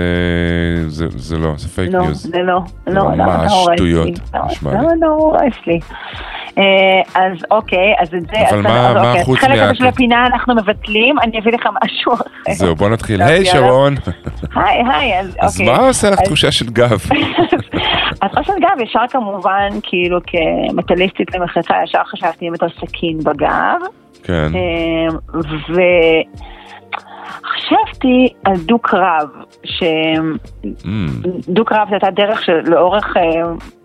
זה- 0.88 1.06
זה 1.16 1.38
לא, 1.38 1.52
זה 1.56 1.68
פייק 1.68 1.90
לא, 1.92 2.00
ניוז. 2.00 2.22
זה 2.22 2.38
לא, 2.42 2.60
זה 2.86 2.94
לא, 2.94 3.10
לי? 3.10 3.16
למה- 3.16 3.44
נשמע 4.46 4.70
לי. 4.72 4.78
למה 4.78 4.88
אתה 4.98 5.06
הורס 5.06 5.54
לי? 5.66 5.80
אה, 6.58 6.62
אז 7.14 7.32
אוקיי, 7.50 7.94
אז 8.00 8.08
את 8.14 8.22
זה, 8.22 8.48
אבל 8.50 8.60
מה- 8.62 9.08
אוקיי, 9.10 9.24
חוץ 9.24 9.38
חלק 9.38 9.58
מה- 9.58 9.64
הזה 9.64 9.74
של 9.74 9.86
הפינה 9.86 10.26
אנחנו 10.26 10.54
מבטלים, 10.54 11.18
אני 11.18 11.38
אביא 11.38 11.52
לך 11.52 11.66
משהו 11.84 12.12
אחר. 12.14 12.24
זהו, 12.52 12.74
בוא 12.76 12.88
נתחיל. 12.88 13.21
טוב, 13.22 13.30
היי. 13.30 13.44
שרון, 13.44 13.94
היי, 14.54 14.82
היי, 14.94 15.20
אז 15.20 15.36
אז 15.40 15.60
אוקיי. 15.60 15.72
מה 15.76 15.86
עושה 15.86 16.10
לך 16.10 16.18
אז- 16.20 16.24
תחושה 16.26 16.52
של 16.52 16.66
גב? 16.70 16.98
אז 18.22 18.30
חושבת 18.38 18.56
גב, 18.60 18.80
ישר 18.82 19.00
כמובן, 19.10 19.68
כאילו 19.82 20.18
כמטליסטית 20.26 21.34
למחלקה, 21.34 21.74
ישר 21.84 22.02
חשבתי 22.04 22.48
אם 22.48 22.54
אתה 22.54 22.66
סכין 22.80 23.18
בגב. 23.18 23.80
כן. 24.24 24.46
אמ, 24.54 25.16
וחשבתי 27.40 28.32
על 28.44 28.56
דו-קרב, 28.56 29.28
שדו-קרב 29.64 30.28
זו 31.88 31.94
הייתה 31.94 32.10
דרך 32.10 32.42
שלאורך 32.44 33.16
אה, 33.16 33.22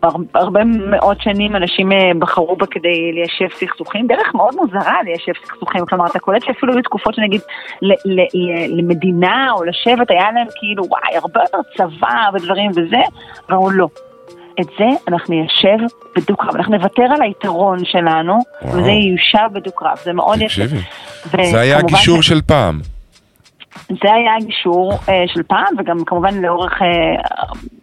הר- 0.03 0.11
הרבה 0.33 0.63
מאוד 0.63 1.21
שנים 1.21 1.55
אנשים 1.55 1.91
אה, 1.91 1.97
בחרו 2.19 2.55
בה 2.55 2.65
כדי 2.65 3.11
ליישב 3.13 3.55
סכסוכים, 3.55 4.07
דרך 4.07 4.35
מאוד 4.35 4.55
מוזרה 4.55 4.95
ליישב 5.03 5.31
סכסוכים, 5.45 5.85
כלומר 5.85 6.05
אתה 6.05 6.19
קולט 6.19 6.43
שאפילו 6.45 6.73
היו 6.73 6.81
תקופות 6.83 7.15
שנגיד 7.15 7.41
למדינה 8.77 9.51
או 9.51 9.63
לשבט 9.63 10.11
היה 10.11 10.31
להם 10.31 10.47
כאילו 10.59 10.83
וואי 10.89 11.17
הרבה 11.17 11.41
יותר 11.41 11.57
צבא 11.77 12.29
ודברים 12.33 12.71
וזה, 12.71 13.01
ואמרו 13.49 13.69
לא. 13.71 13.87
את 14.61 14.67
זה 14.77 14.85
אנחנו 15.07 15.35
ניישב 15.35 15.77
בדו-קרב, 16.15 16.55
אנחנו 16.55 16.77
נוותר 16.77 17.03
על 17.15 17.21
היתרון 17.21 17.85
שלנו, 17.85 18.33
וואו. 18.61 18.77
וזה 18.77 18.89
ייושב 18.89 19.53
בדו-קרב, 19.53 19.97
זה 20.03 20.13
מאוד 20.13 20.37
יפה. 20.41 20.45
תקשיבי, 20.47 20.77
ו- 21.27 21.45
זה 21.51 21.59
היה 21.59 21.77
הגישור 21.77 22.21
ש- 22.21 22.27
של 22.27 22.41
פעם. 22.41 22.79
זה 23.89 24.13
היה 24.13 24.35
הגישור 24.35 24.93
אה, 25.09 25.23
של 25.27 25.43
פעם, 25.43 25.75
וגם 25.77 25.97
כמובן 26.05 26.41
לאורך, 26.41 26.81
אה, 26.81 26.87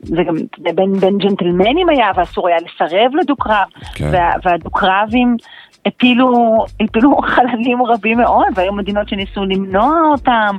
זה 0.01 0.23
גם 0.23 0.35
בין, 0.75 0.93
בין 0.93 1.19
ג'נטלמנים 1.19 1.89
היה, 1.89 2.11
ואסור 2.17 2.49
היה 2.49 2.57
לסרב 2.57 3.15
לדו-קרב, 3.21 3.67
כן. 3.95 4.09
וה, 4.13 4.31
והדו-קרבים 4.45 5.37
הפילו, 5.87 6.57
הפילו 6.81 7.17
חללים 7.35 7.83
רבים 7.83 8.19
מאוד, 8.19 8.47
והיו 8.55 8.73
מדינות 8.73 9.09
שניסו 9.09 9.45
למנוע 9.45 10.01
אותם, 10.11 10.57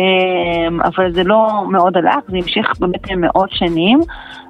אה, 0.00 0.84
אבל 0.84 1.12
זה 1.12 1.24
לא 1.24 1.64
מאוד 1.68 1.96
הלך, 1.96 2.18
זה 2.28 2.36
המשיך 2.36 2.78
באמת 2.78 3.10
מאות 3.10 3.50
שנים, 3.50 4.00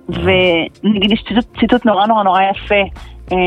ונגיד 0.08 1.12
יש 1.12 1.24
ציטוט, 1.28 1.60
ציטוט 1.60 1.86
נורא 1.86 2.06
נורא 2.06 2.22
נורא 2.22 2.42
יפה. 2.42 2.82
אה, 3.32 3.38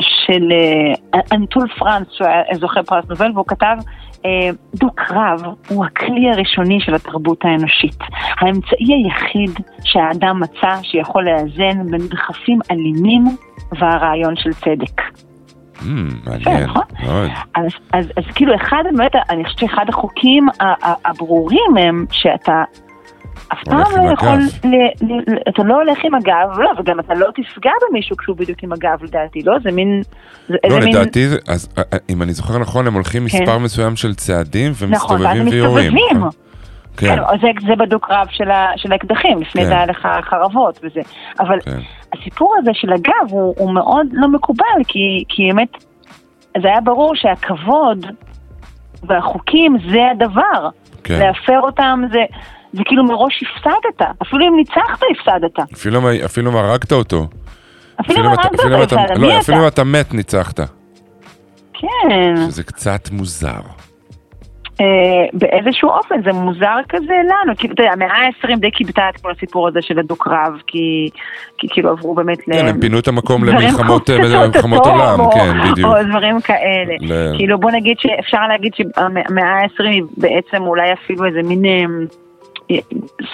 של 0.00 0.48
אה, 0.52 1.20
אנטול 1.32 1.68
פרנס, 1.78 2.06
שהוא 2.10 2.26
היה 2.28 2.42
זוכה 2.54 2.82
פרס 2.82 3.04
נובל, 3.08 3.30
והוא 3.34 3.44
כתב, 3.46 3.76
דו-קרב 4.74 5.42
הוא 5.68 5.84
הכלי 5.84 6.30
הראשוני 6.32 6.80
של 6.80 6.94
התרבות 6.94 7.44
האנושית. 7.44 7.98
האמצעי 8.40 8.94
היחיד 9.04 9.50
שהאדם 9.84 10.40
מצא 10.40 10.82
שיכול 10.82 11.24
לאזן 11.24 11.90
בין 11.90 12.08
דחפים 12.08 12.58
אלימים 12.70 13.24
והרעיון 13.78 14.36
של 14.36 14.52
צדק. 14.52 15.02
מעניין, 16.26 16.64
נכון. 16.64 16.82
מאוד. 17.02 17.30
אז, 17.92 18.24
כאילו 18.34 18.54
אחד, 18.54 18.82
באמת, 18.92 19.12
אני 19.30 19.44
חושבת 19.44 19.58
שאחד 19.58 19.84
החוקים 19.88 20.46
הברורים 21.04 21.76
הם 21.80 22.04
שאתה 22.10 22.62
אף 23.52 23.58
פעם 23.64 23.78
לא 23.78 24.12
יכול, 24.12 24.38
אתה 25.48 25.62
לא 25.62 25.74
הולך 25.74 25.98
עם 26.04 26.14
הגב, 26.14 26.58
לא, 26.58 26.70
וגם 26.78 27.00
אתה 27.00 27.14
לא 27.14 27.28
תפגע 27.34 27.70
במישהו 27.88 28.16
כשהוא 28.16 28.36
בדיוק 28.36 28.62
עם 28.62 28.72
הגב 28.72 29.02
לדעתי, 29.02 29.42
לא? 29.42 29.58
זה 29.62 29.72
מין... 29.72 30.02
לא, 30.48 30.80
לדעתי, 30.80 31.26
אה, 31.48 31.54
אה, 31.78 31.98
אם 32.08 32.22
אני 32.22 32.32
זוכר 32.32 32.58
נכון, 32.58 32.86
הם 32.86 32.94
הולכים 32.94 33.28
כן. 33.28 33.38
מספר 33.38 33.58
מסוים 33.58 33.96
של 33.96 34.14
צעדים 34.14 34.72
נכון, 34.72 34.88
ומסתובבים 34.88 35.48
ויורים. 35.48 35.92
כן, 36.96 37.16
כן, 37.16 37.16
זה, 37.40 37.48
זה 37.66 37.76
בדו-קרב 37.76 38.26
של 38.76 38.92
האקדחים, 38.92 39.40
לפני 39.40 39.62
כן. 39.62 39.68
זה 39.68 39.74
היה 39.74 39.86
לך 39.86 40.08
חרבות 40.22 40.80
וזה. 40.82 41.00
אבל 41.40 41.60
כן. 41.60 41.78
הסיפור 42.12 42.54
הזה 42.58 42.70
של 42.74 42.92
הגב 42.92 43.30
הוא, 43.30 43.54
הוא 43.58 43.74
מאוד 43.74 44.06
לא 44.12 44.28
מקובל, 44.28 44.84
כי, 44.88 45.24
כי 45.28 45.48
באמת, 45.48 45.68
זה 46.62 46.68
היה 46.68 46.80
ברור 46.80 47.12
שהכבוד 47.14 48.06
והחוקים 49.02 49.76
זה 49.92 50.10
הדבר. 50.10 50.68
כן. 51.04 51.18
להפר 51.18 51.60
אותם 51.60 52.00
זה, 52.12 52.24
זה 52.72 52.82
כאילו 52.84 53.04
מראש 53.04 53.42
הפסדת, 53.42 54.08
אפילו 54.22 54.46
אם 54.48 54.56
ניצחת 54.56 55.00
הפסדת. 55.10 55.70
אפילו 55.74 55.98
אם- 56.50 56.56
הרגת 56.56 56.92
אותו. 56.92 57.26
אפילו 58.00 58.28
אם 58.28 58.32
אתה- 58.34 58.42
הרגת 58.42 58.60
אותו 58.60 58.82
אתה- 58.82 59.02
הפסדת, 59.02 59.18
לא, 59.18 59.26
מי 59.26 59.38
אפילו 59.38 59.56
אתה? 59.58 59.62
אם 59.64 59.68
אתה 59.68 59.84
מת, 59.84 60.14
ניצחת. 60.14 60.60
כן, 61.74 62.36
שזה 62.36 62.62
קצת 62.64 63.08
מוזר. 63.12 63.60
אה, 64.80 64.84
באיזשהו 65.32 65.90
אופן 65.90 66.14
זה 66.24 66.32
מוזר 66.32 66.74
כזה 66.88 67.04
לנו, 67.24 67.52
כאילו, 67.58 67.74
אתה 67.74 67.82
יודע, 67.82 67.92
המאה 67.92 68.26
ה-20 68.26 68.56
די 68.60 68.70
כיבתה 68.72 69.02
את 69.08 69.20
כל 69.20 69.30
הסיפור 69.30 69.68
הזה 69.68 69.78
של 69.82 69.98
הדו-קרב, 69.98 70.52
כי, 70.66 71.08
כי 71.58 71.66
כאילו 71.70 71.90
עברו 71.90 72.14
באמת 72.14 72.48
ל... 72.48 72.52
כן, 72.52 72.66
הם 72.66 72.80
פינו 72.80 72.98
את 72.98 73.08
המקום 73.08 73.44
למלחמות 73.44 74.10
אה, 74.10 74.16
עולם, 74.92 75.20
או- 75.20 75.30
כן, 75.32 75.70
בדיוק. 75.72 75.88
או 75.96 76.02
דברים 76.10 76.40
כאלה. 76.40 76.94
ל- 77.00 77.36
כאילו 77.36 77.58
בוא 77.58 77.70
נגיד 77.70 77.96
שאפשר 78.00 78.46
להגיד 78.48 78.72
שהמאה 78.74 79.44
ה-20 79.62 79.84
היא 79.84 80.02
בעצם 80.16 80.62
אולי 80.62 80.92
אפילו 80.92 81.24
איזה 81.26 81.42
מין 81.42 81.64
אה, 81.64 81.84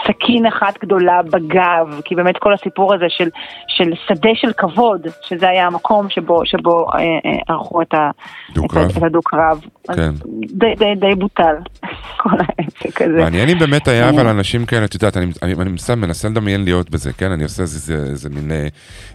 סכין 0.06 0.46
אחת 0.46 0.78
גדולה 0.82 1.22
בגב, 1.22 2.00
כי 2.04 2.14
באמת 2.14 2.36
כל 2.38 2.54
הסיפור 2.54 2.94
הזה 2.94 3.04
של, 3.08 3.28
של 3.68 3.90
שדה 4.08 4.30
של 4.34 4.52
כבוד, 4.52 5.06
שזה 5.22 5.48
היה 5.48 5.66
המקום 5.66 6.10
שבו, 6.10 6.46
שבו 6.46 6.86
אה, 6.92 6.98
אה, 6.98 7.54
ערכו 7.54 7.82
את, 7.82 7.94
ה, 7.94 8.10
את, 8.50 8.96
את 8.96 9.02
הדו-קרב. 9.02 9.60
כן. 9.96 10.12
די, 10.46 10.74
די, 10.78 10.94
די 11.00 11.14
בוטל, 11.14 11.54
כל 12.22 12.30
העסק 12.30 13.02
הזה. 13.02 13.16
מעניין 13.16 13.48
אם 13.48 13.58
באמת 13.58 13.88
היה 13.88 14.12
כן. 14.12 14.18
אבל 14.18 14.28
אנשים 14.28 14.66
כאלה, 14.66 14.84
את 14.84 14.94
יודעת, 14.94 15.16
אני, 15.16 15.26
אני, 15.42 15.54
אני 15.54 15.70
מנסה 15.96 16.28
לדמיין 16.28 16.64
להיות 16.64 16.90
בזה, 16.90 17.12
כן? 17.12 17.30
אני 17.30 17.42
עושה 17.42 17.62
איזה, 17.62 17.94
איזה, 17.94 18.10
איזה 18.10 18.30
מין 18.30 18.50
אה, 18.50 18.66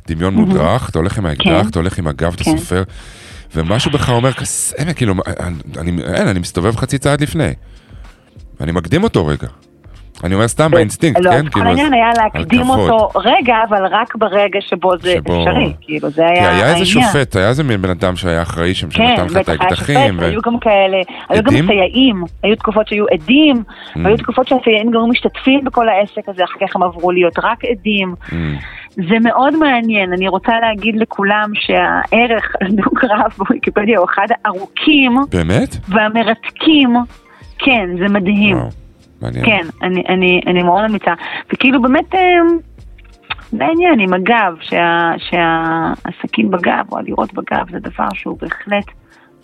דמיון 0.08 0.34
מודרך, 0.34 0.90
אתה 0.90 1.00
הולך 1.00 1.18
עם 1.18 1.26
האקדח, 1.26 1.62
כן. 1.64 1.68
אתה 1.70 1.80
הולך 1.80 2.00
עם 2.00 2.08
הגב, 2.08 2.34
אתה 2.34 2.44
כן. 2.44 2.58
סופר, 2.58 2.84
ומשהו 3.56 3.92
בך 3.92 4.10
אומר, 4.10 4.32
כסמק, 4.32 4.98
כאילו, 4.98 5.14
אני, 5.40 5.56
אני, 5.78 5.92
אין, 6.04 6.28
אני 6.28 6.40
מסתובב 6.40 6.76
חצי 6.76 6.98
צעד 6.98 7.22
לפני. 7.22 7.54
ואני 8.60 8.72
מקדים 8.72 9.04
אותו 9.04 9.26
רגע. 9.26 9.48
אני 10.24 10.34
אומר 10.36 10.48
סתם 10.48 10.72
באינסטינקט, 10.72 11.20
לא, 11.26 11.32
כן? 11.32 11.38
אז 11.38 11.44
כל 11.44 11.50
כאילו, 11.50 11.66
העניין 11.66 11.94
היה 11.94 12.10
להקדים. 12.18 12.70
אותו 12.70 13.20
רגע, 13.20 13.56
אבל 13.70 13.86
רק 13.92 14.16
ברגע 14.16 14.60
שבו 14.62 14.98
זה 14.98 15.12
שבו- 15.12 15.40
אפשרי, 15.48 15.74
כאילו 15.82 16.10
זה 16.10 16.24
כי 16.34 16.40
היה 16.40 16.50
היה 16.50 16.56
איזה 16.56 16.68
העניין. 16.68 16.86
שופט, 16.86 17.36
היה 17.36 17.50
איזה 17.50 17.64
מין 17.64 17.82
בן 17.82 17.90
אדם 17.90 18.16
שהיה 18.16 18.42
אחראי 18.42 18.74
שם, 18.74 18.90
כן, 18.90 19.08
שנתן 19.18 19.26
לך 19.26 19.38
את 19.38 19.50
היה 19.50 19.58
האקדחים. 19.62 20.20
ו- 20.20 20.26
היו 20.26 20.42
גם 20.42 20.60
כאלה, 20.60 20.98
היו 21.30 21.44
גם 21.44 21.54
עדים? 21.54 21.68
סייעים, 21.68 22.24
היו 22.44 22.56
תקופות 22.56 22.88
שהיו 22.88 23.06
עדים, 23.14 23.56
Mm. 23.56 24.00
והיו 24.04 24.18
תקופות 24.18 24.48
שהסייעים 24.48 24.92
גם 24.92 25.00
משתתפים 25.10 25.64
בכל 25.64 25.90
העסק 25.90 26.30
הזה, 26.30 26.44
אחר 26.44 26.68
כך 26.68 26.76
הם 26.76 26.84
עברו 26.84 27.12
להיות 27.12 27.34
רק 27.44 27.66
עדים. 27.66 28.14
Mm. 28.30 28.34
זה 28.96 29.16
מאוד 29.24 29.56
מעניין, 29.58 30.14
אני 30.14 30.28
רוצה 30.28 30.52
להגיד 30.62 30.96
לכולם 30.98 31.52
שהערך 31.56 32.56
על 32.62 32.68
דו-קרב 32.72 33.32
בוויקיפדיה 33.38 34.00
הוא 34.00 34.08
אחד 34.14 34.28
הארוכים 34.46 35.16
באמת? 35.32 35.78
והמרתקים, 35.88 36.94
כן, 37.60 37.90
זה 38.00 38.14
מדהים. 38.14 38.58
וואו, 38.58 38.70
מעניין. 39.22 39.46
כן, 39.46 39.68
אני, 39.82 40.04
אני, 40.10 40.42
אני 40.48 40.64
מאוד 40.64 40.88
ממליצה. 40.88 41.14
וכאילו 41.54 41.82
באמת, 41.82 42.16
אה, 42.16 42.20
זה 43.52 43.66
העניין 43.66 44.00
עם 44.00 44.14
הגב, 44.14 44.54
שה- 44.62 45.12
שהסכין 45.18 46.52
בגב 46.52 46.86
או 46.92 46.98
הלירות 46.98 47.34
בגב 47.34 47.72
זה 47.72 47.80
דבר 47.80 48.08
שהוא 48.14 48.38
בהחלט 48.40 48.86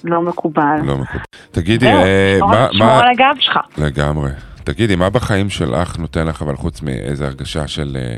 לא 0.03 0.21
מקובל. 0.21 0.76
לא 0.84 0.97
מקובל. 0.97 1.19
תגידי, 1.51 1.88
אה, 1.88 2.38
מה... 2.41 2.67
שמור 2.71 2.88
מה- 2.88 2.99
על 2.99 3.09
הגב 3.09 3.36
שלך. 3.39 3.57
לגמרי. 3.78 4.32
תגידי, 4.63 4.95
מה 4.95 5.09
בחיים 5.09 5.49
שלך 5.49 5.97
נותן 5.97 6.28
לך, 6.28 6.41
אבל 6.41 6.55
חוץ 6.55 6.82
מאיזה 6.82 7.26
הרגשה 7.26 7.67
של 7.67 7.97
אה, 7.99 8.15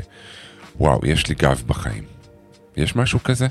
וואו, 0.76 1.00
יש 1.04 1.28
לי 1.28 1.34
גב 1.34 1.62
בחיים? 1.66 2.02
יש 2.76 2.96
משהו 2.96 3.18
כזה? 3.22 3.46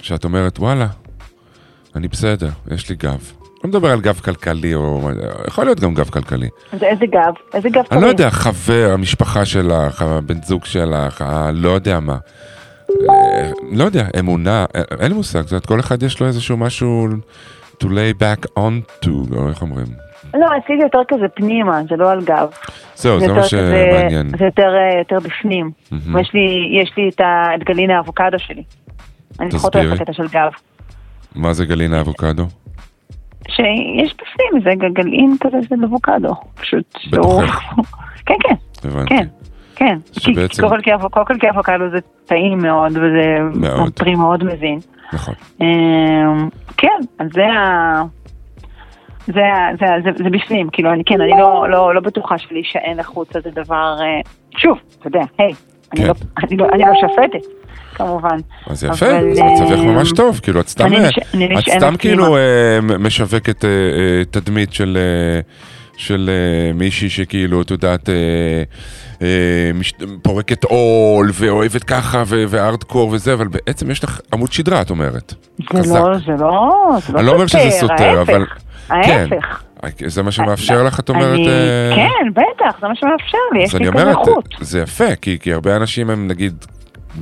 שאת 0.00 0.24
אומרת, 0.24 0.58
וואלה, 0.58 0.86
אני 1.96 2.08
בסדר, 2.08 2.48
יש 2.70 2.90
לי 2.90 2.96
גב. 2.96 3.32
לא 3.64 3.70
מדבר 3.70 3.90
על 3.90 4.00
גב 4.00 4.20
כלכלי, 4.24 4.74
או... 4.74 5.10
יכול 5.48 5.64
להיות 5.64 5.80
גם 5.80 5.94
גב 5.94 6.08
כלכלי. 6.10 6.48
זה 6.78 6.86
איזה 6.86 7.06
גב? 7.06 7.34
איזה 7.54 7.68
גב 7.68 7.82
אני 7.92 8.02
לא? 8.02 8.06
יודע, 8.06 8.30
חבר, 8.30 8.90
המשפחה 8.92 9.44
שלך, 9.44 10.02
הבן 10.02 10.42
זוג 10.42 10.64
שלך, 10.64 11.22
ה- 11.22 11.50
לא 11.52 11.70
יודע 11.70 12.00
מה. 12.00 12.16
אה, 13.10 13.50
לא 13.72 13.84
יודע, 13.84 14.06
אמונה, 14.18 14.64
אה, 14.76 14.82
אין 15.00 15.08
לי 15.10 15.16
מושג, 15.16 15.40
זאת 15.46 15.66
כל 15.66 15.80
אחד 15.80 16.02
יש 16.02 16.20
לו 16.20 16.26
איזשהו 16.26 16.56
משהו 16.56 17.06
to 17.82 17.86
lay 17.86 18.20
back 18.20 18.58
on 18.58 19.04
to, 19.04 19.08
או 19.36 19.48
איך 19.48 19.62
אומרים? 19.62 19.86
לא, 20.34 20.46
זה 20.68 20.74
יותר 20.82 20.98
כזה 21.08 21.28
פנימה, 21.34 21.80
זה 21.88 21.96
לא 21.96 22.10
על 22.10 22.24
גב. 22.24 22.48
זהו, 22.94 23.20
זה 23.20 23.32
מה 23.32 23.42
שמעניין. 23.42 24.28
זה 24.38 24.44
יותר, 24.44 24.62
אה, 24.74 24.98
יותר 24.98 25.28
בפנים. 25.28 25.70
מהמם. 25.90 26.18
יש 26.20 26.30
לי, 26.34 26.48
יש 26.82 26.92
לי 26.96 27.08
את 27.08 27.20
את 27.60 27.64
גלין 27.64 27.90
האבוקדו 27.90 28.38
שלי. 28.38 28.62
אני 29.40 29.50
פחות 29.50 29.72
תסבירי. 29.72 29.88
אוהבת 29.88 30.02
קטע 30.02 30.12
של 30.12 30.26
גב. 30.28 30.50
מה 31.34 31.52
זה 31.52 31.64
גלינה 31.64 32.00
אבוקדו? 32.00 32.46
שיש 33.48 34.14
בפנים, 34.14 34.62
זה 34.64 34.70
גלגלין 34.78 35.36
כזה 35.40 35.56
של 35.68 35.84
אבוקדו. 35.84 36.34
פשוט, 36.54 36.84
שהוא... 36.98 37.42
כן, 38.26 38.34
כן, 38.42 38.54
הבנתי. 38.88 39.08
כן. 39.16 39.26
כן, 39.76 39.96
כי 40.12 40.20
שבעצם- 40.20 40.62
כל 41.10 41.24
חלקי 41.24 41.50
אבוקדו 41.50 41.84
זה 41.90 41.98
טעים 42.24 42.58
מאוד, 42.58 42.92
וזה 42.92 43.38
מאוד. 43.54 43.92
פרי 43.92 44.14
מאוד 44.14 44.44
מזין. 44.44 44.78
נכון. 45.12 45.34
אמ, 45.60 46.48
כן, 46.76 46.98
אז 47.18 47.26
זה 47.34 47.46
ה... 47.46 48.02
זה, 49.26 49.40
זה, 49.80 49.86
זה, 50.04 50.10
זה 50.24 50.30
בפנים, 50.30 50.68
כאילו, 50.72 50.90
אני 50.92 51.04
כן, 51.04 51.20
אני 51.20 51.30
לא, 51.30 51.66
לא, 51.70 51.94
לא 51.94 52.00
בטוחה 52.00 52.38
שלהישען 52.38 53.00
החוצה 53.00 53.40
זה 53.40 53.50
דבר, 53.50 53.96
אה, 54.00 54.20
שוב, 54.58 54.78
אתה 54.98 55.08
יודע, 55.08 55.20
היי, 55.38 55.52
אני, 55.96 56.02
כן. 56.02 56.06
לא, 56.08 56.14
אני, 56.48 56.56
לא, 56.56 56.66
אני 56.72 56.82
לא 56.82 56.92
שופטת, 57.00 57.46
כמובן. 57.94 58.38
אז 58.66 58.84
יפה, 58.84 58.92
אבל, 59.10 59.34
זה 59.34 59.74
אה, 59.74 59.82
ממש 59.82 60.12
טוב, 60.12 60.40
כאילו, 60.42 60.60
את 60.60 60.68
סתם, 60.68 60.92
אה, 60.94 61.08
את 61.08 61.14
סתם 61.68 61.78
פנימה. 61.78 61.96
כאילו 61.98 62.36
אה, 62.36 62.78
משווקת 62.98 63.64
תדמית 64.30 64.72
של, 64.72 64.98
של 65.96 66.30
מישהי 66.74 67.08
שכאילו, 67.10 67.62
את 67.62 67.70
יודעת, 67.70 68.08
מש- 69.74 69.92
פורקת 70.22 70.64
עול, 70.64 71.30
ואוהבת 71.34 71.84
ככה, 71.84 72.22
וארדקור 72.28 73.08
וזה, 73.08 73.32
אבל 73.32 73.48
בעצם 73.48 73.90
יש 73.90 74.04
לך 74.04 74.20
עמוד 74.32 74.52
שדרה, 74.52 74.80
את 74.82 74.90
אומרת. 74.90 75.34
זה 75.58 75.78
חזק. 75.78 75.94
לא, 76.00 76.18
זה 76.26 76.32
לא, 76.44 76.72
זה 77.06 77.12
לא 77.12 77.18
אני 77.18 77.26
לא 77.26 77.32
אומר 77.32 77.46
שזה 77.46 77.70
סותר, 77.70 78.18
ההפך, 78.18 78.30
אבל... 78.30 78.44
כן. 79.04 79.28
זה 80.06 80.22
מה 80.22 80.30
שמאפשר 80.32 80.82
לך, 80.82 81.00
את 81.00 81.08
אומרת... 81.08 81.34
אני, 81.38 81.48
אה, 81.48 81.92
כן, 81.96 82.30
בטח, 82.32 82.80
זה 82.80 82.88
מה 82.88 82.94
שמאפשר 82.94 83.38
לי, 83.52 83.62
יש 83.62 83.74
לי 83.74 83.92
כזה 83.92 84.14
חוט. 84.14 84.44
זה 84.60 84.80
יפה, 84.80 85.16
כי, 85.16 85.38
כי 85.38 85.52
הרבה 85.52 85.76
אנשים 85.76 86.10
הם 86.10 86.28
נגיד 86.28 86.64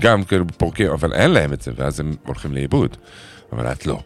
גם 0.00 0.22
כאילו 0.24 0.44
פורקים, 0.56 0.90
אבל 0.90 1.12
אין 1.12 1.30
להם 1.30 1.52
את 1.52 1.62
זה, 1.62 1.72
ואז 1.76 2.00
הם 2.00 2.12
הולכים 2.26 2.52
לאיבוד. 2.52 2.96
אבל 3.52 3.72
את 3.72 3.86
לא, 3.86 3.98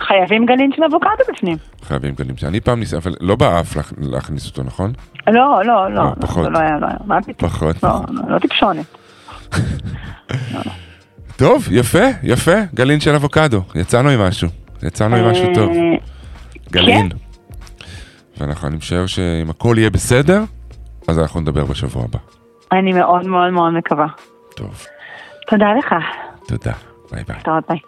חייבים 0.00 0.46
גלין 0.46 0.70
של 0.76 0.84
אבוקדו 0.84 1.08
בפנים. 1.32 1.56
חייבים 1.82 2.14
גלים. 2.14 2.34
אני 2.42 2.60
פעם 2.60 2.80
ניסה, 2.80 2.96
אבל 2.96 3.14
לא 3.20 3.36
באף 3.36 3.76
להכ- 3.76 3.94
להכניס 3.98 4.46
אותו, 4.46 4.62
נכון? 4.62 4.92
לא, 5.26 5.32
לא, 5.32 5.62
לא, 5.64 5.90
לא, 5.94 6.02
פחות. 6.20 6.44
זה 6.44 6.50
לא 6.50 6.58
היה, 6.58 6.78
לא 6.80 6.86
היה, 6.86 6.96
מה 7.04 7.22
פתאום? 7.22 7.50
פחות. 7.50 7.82
לא, 7.82 7.90
לא, 8.10 8.22
לא 8.34 8.38
טיפשונת. 8.38 8.84
טוב, 11.36 11.68
יפה, 11.70 12.04
יפה, 12.22 12.54
גלין 12.74 13.00
של 13.00 13.14
אבוקדו. 13.14 13.62
יצאנו 13.74 14.08
עם 14.08 14.20
משהו, 14.20 14.48
יצאנו 14.82 15.16
עם 15.16 15.30
משהו 15.30 15.46
טוב. 15.54 15.70
אה, 15.70 15.76
גלין. 16.72 17.08
ואנחנו, 18.42 18.68
אני 18.68 18.76
משער 18.76 19.06
שאם 19.06 19.50
הכל 19.50 19.74
יהיה 19.78 19.90
בסדר, 19.90 20.42
אז 21.08 21.18
אנחנו 21.18 21.40
נדבר 21.40 21.64
בשבוע 21.64 22.04
הבא. 22.04 22.18
אני 22.72 22.92
מאוד 22.92 23.26
מאוד 23.26 23.50
מאוד 23.50 23.72
מקווה. 23.72 24.06
טוב, 24.56 24.86
תודה 25.46 25.66
לך. 25.78 25.94
תודה. 26.48 26.72
ביי 27.10 27.24
ביי. 27.28 27.36
תודה, 27.44 27.58
ביי. 27.68 27.78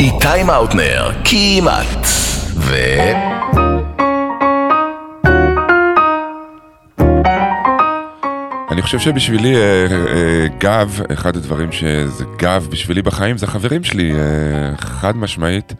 איתי 0.00 0.42
מאוטנר, 0.46 1.10
כמעט. 1.24 2.06
ו... 2.56 2.74
אני 8.70 8.82
חושב 8.82 8.98
שבשבילי 8.98 9.56
אה, 9.56 9.86
אה, 9.92 10.46
גב, 10.58 11.00
אחד 11.12 11.36
הדברים 11.36 11.72
שזה 11.72 12.24
גב 12.36 12.68
בשבילי 12.70 13.02
בחיים 13.02 13.38
זה 13.38 13.46
החברים 13.46 13.84
שלי, 13.84 14.12
אה, 14.12 14.76
חד 14.76 15.16
משמעית. 15.16 15.72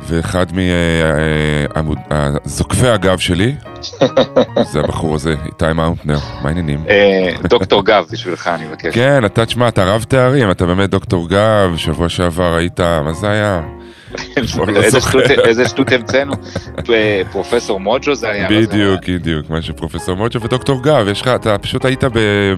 ואחד 0.00 0.46
מזוקפי 2.44 2.88
הגב 2.88 3.18
שלי, 3.18 3.54
זה 4.72 4.80
הבחור 4.80 5.14
הזה, 5.14 5.34
איתי 5.46 5.72
מאונטנר, 5.74 6.18
מה 6.42 6.48
העניינים? 6.48 6.84
אה, 6.88 7.32
דוקטור 7.48 7.84
גב 7.84 8.04
בשבילך, 8.12 8.50
אני 8.54 8.66
מבקש. 8.66 8.94
כן, 8.94 9.24
אתה, 9.24 9.46
תשמע, 9.46 9.68
אתה 9.68 9.84
רב 9.84 10.02
תארים, 10.08 10.50
אתה 10.50 10.66
באמת 10.66 10.90
דוקטור 10.90 11.28
גב, 11.28 11.72
שבוע 11.76 12.08
שעבר 12.08 12.54
היית, 12.54 12.80
מה 12.80 13.12
זה 13.12 13.30
היה? 13.30 13.60
לא 14.58 14.82
איזה. 14.82 15.00
שטות- 15.68 15.92
המצאנו? 15.92 16.32
אה, 16.90 17.22
פרופסור 17.32 17.80
מוג'ו 17.80 18.14
זה 18.14 18.30
היה? 18.30 18.48
היה? 18.48 18.60
בדיוק, 18.66 19.00
בדיוק, 19.08 19.50
מה 19.50 19.62
שפרופסור 19.62 20.16
מוצ'ו 20.16 20.40
ודוקטור 20.42 20.82
גב, 20.82 21.06
יש 21.10 21.22
לך, 21.22 21.28
אתה 21.28 21.58
פשוט 21.58 21.84
היית 21.84 22.04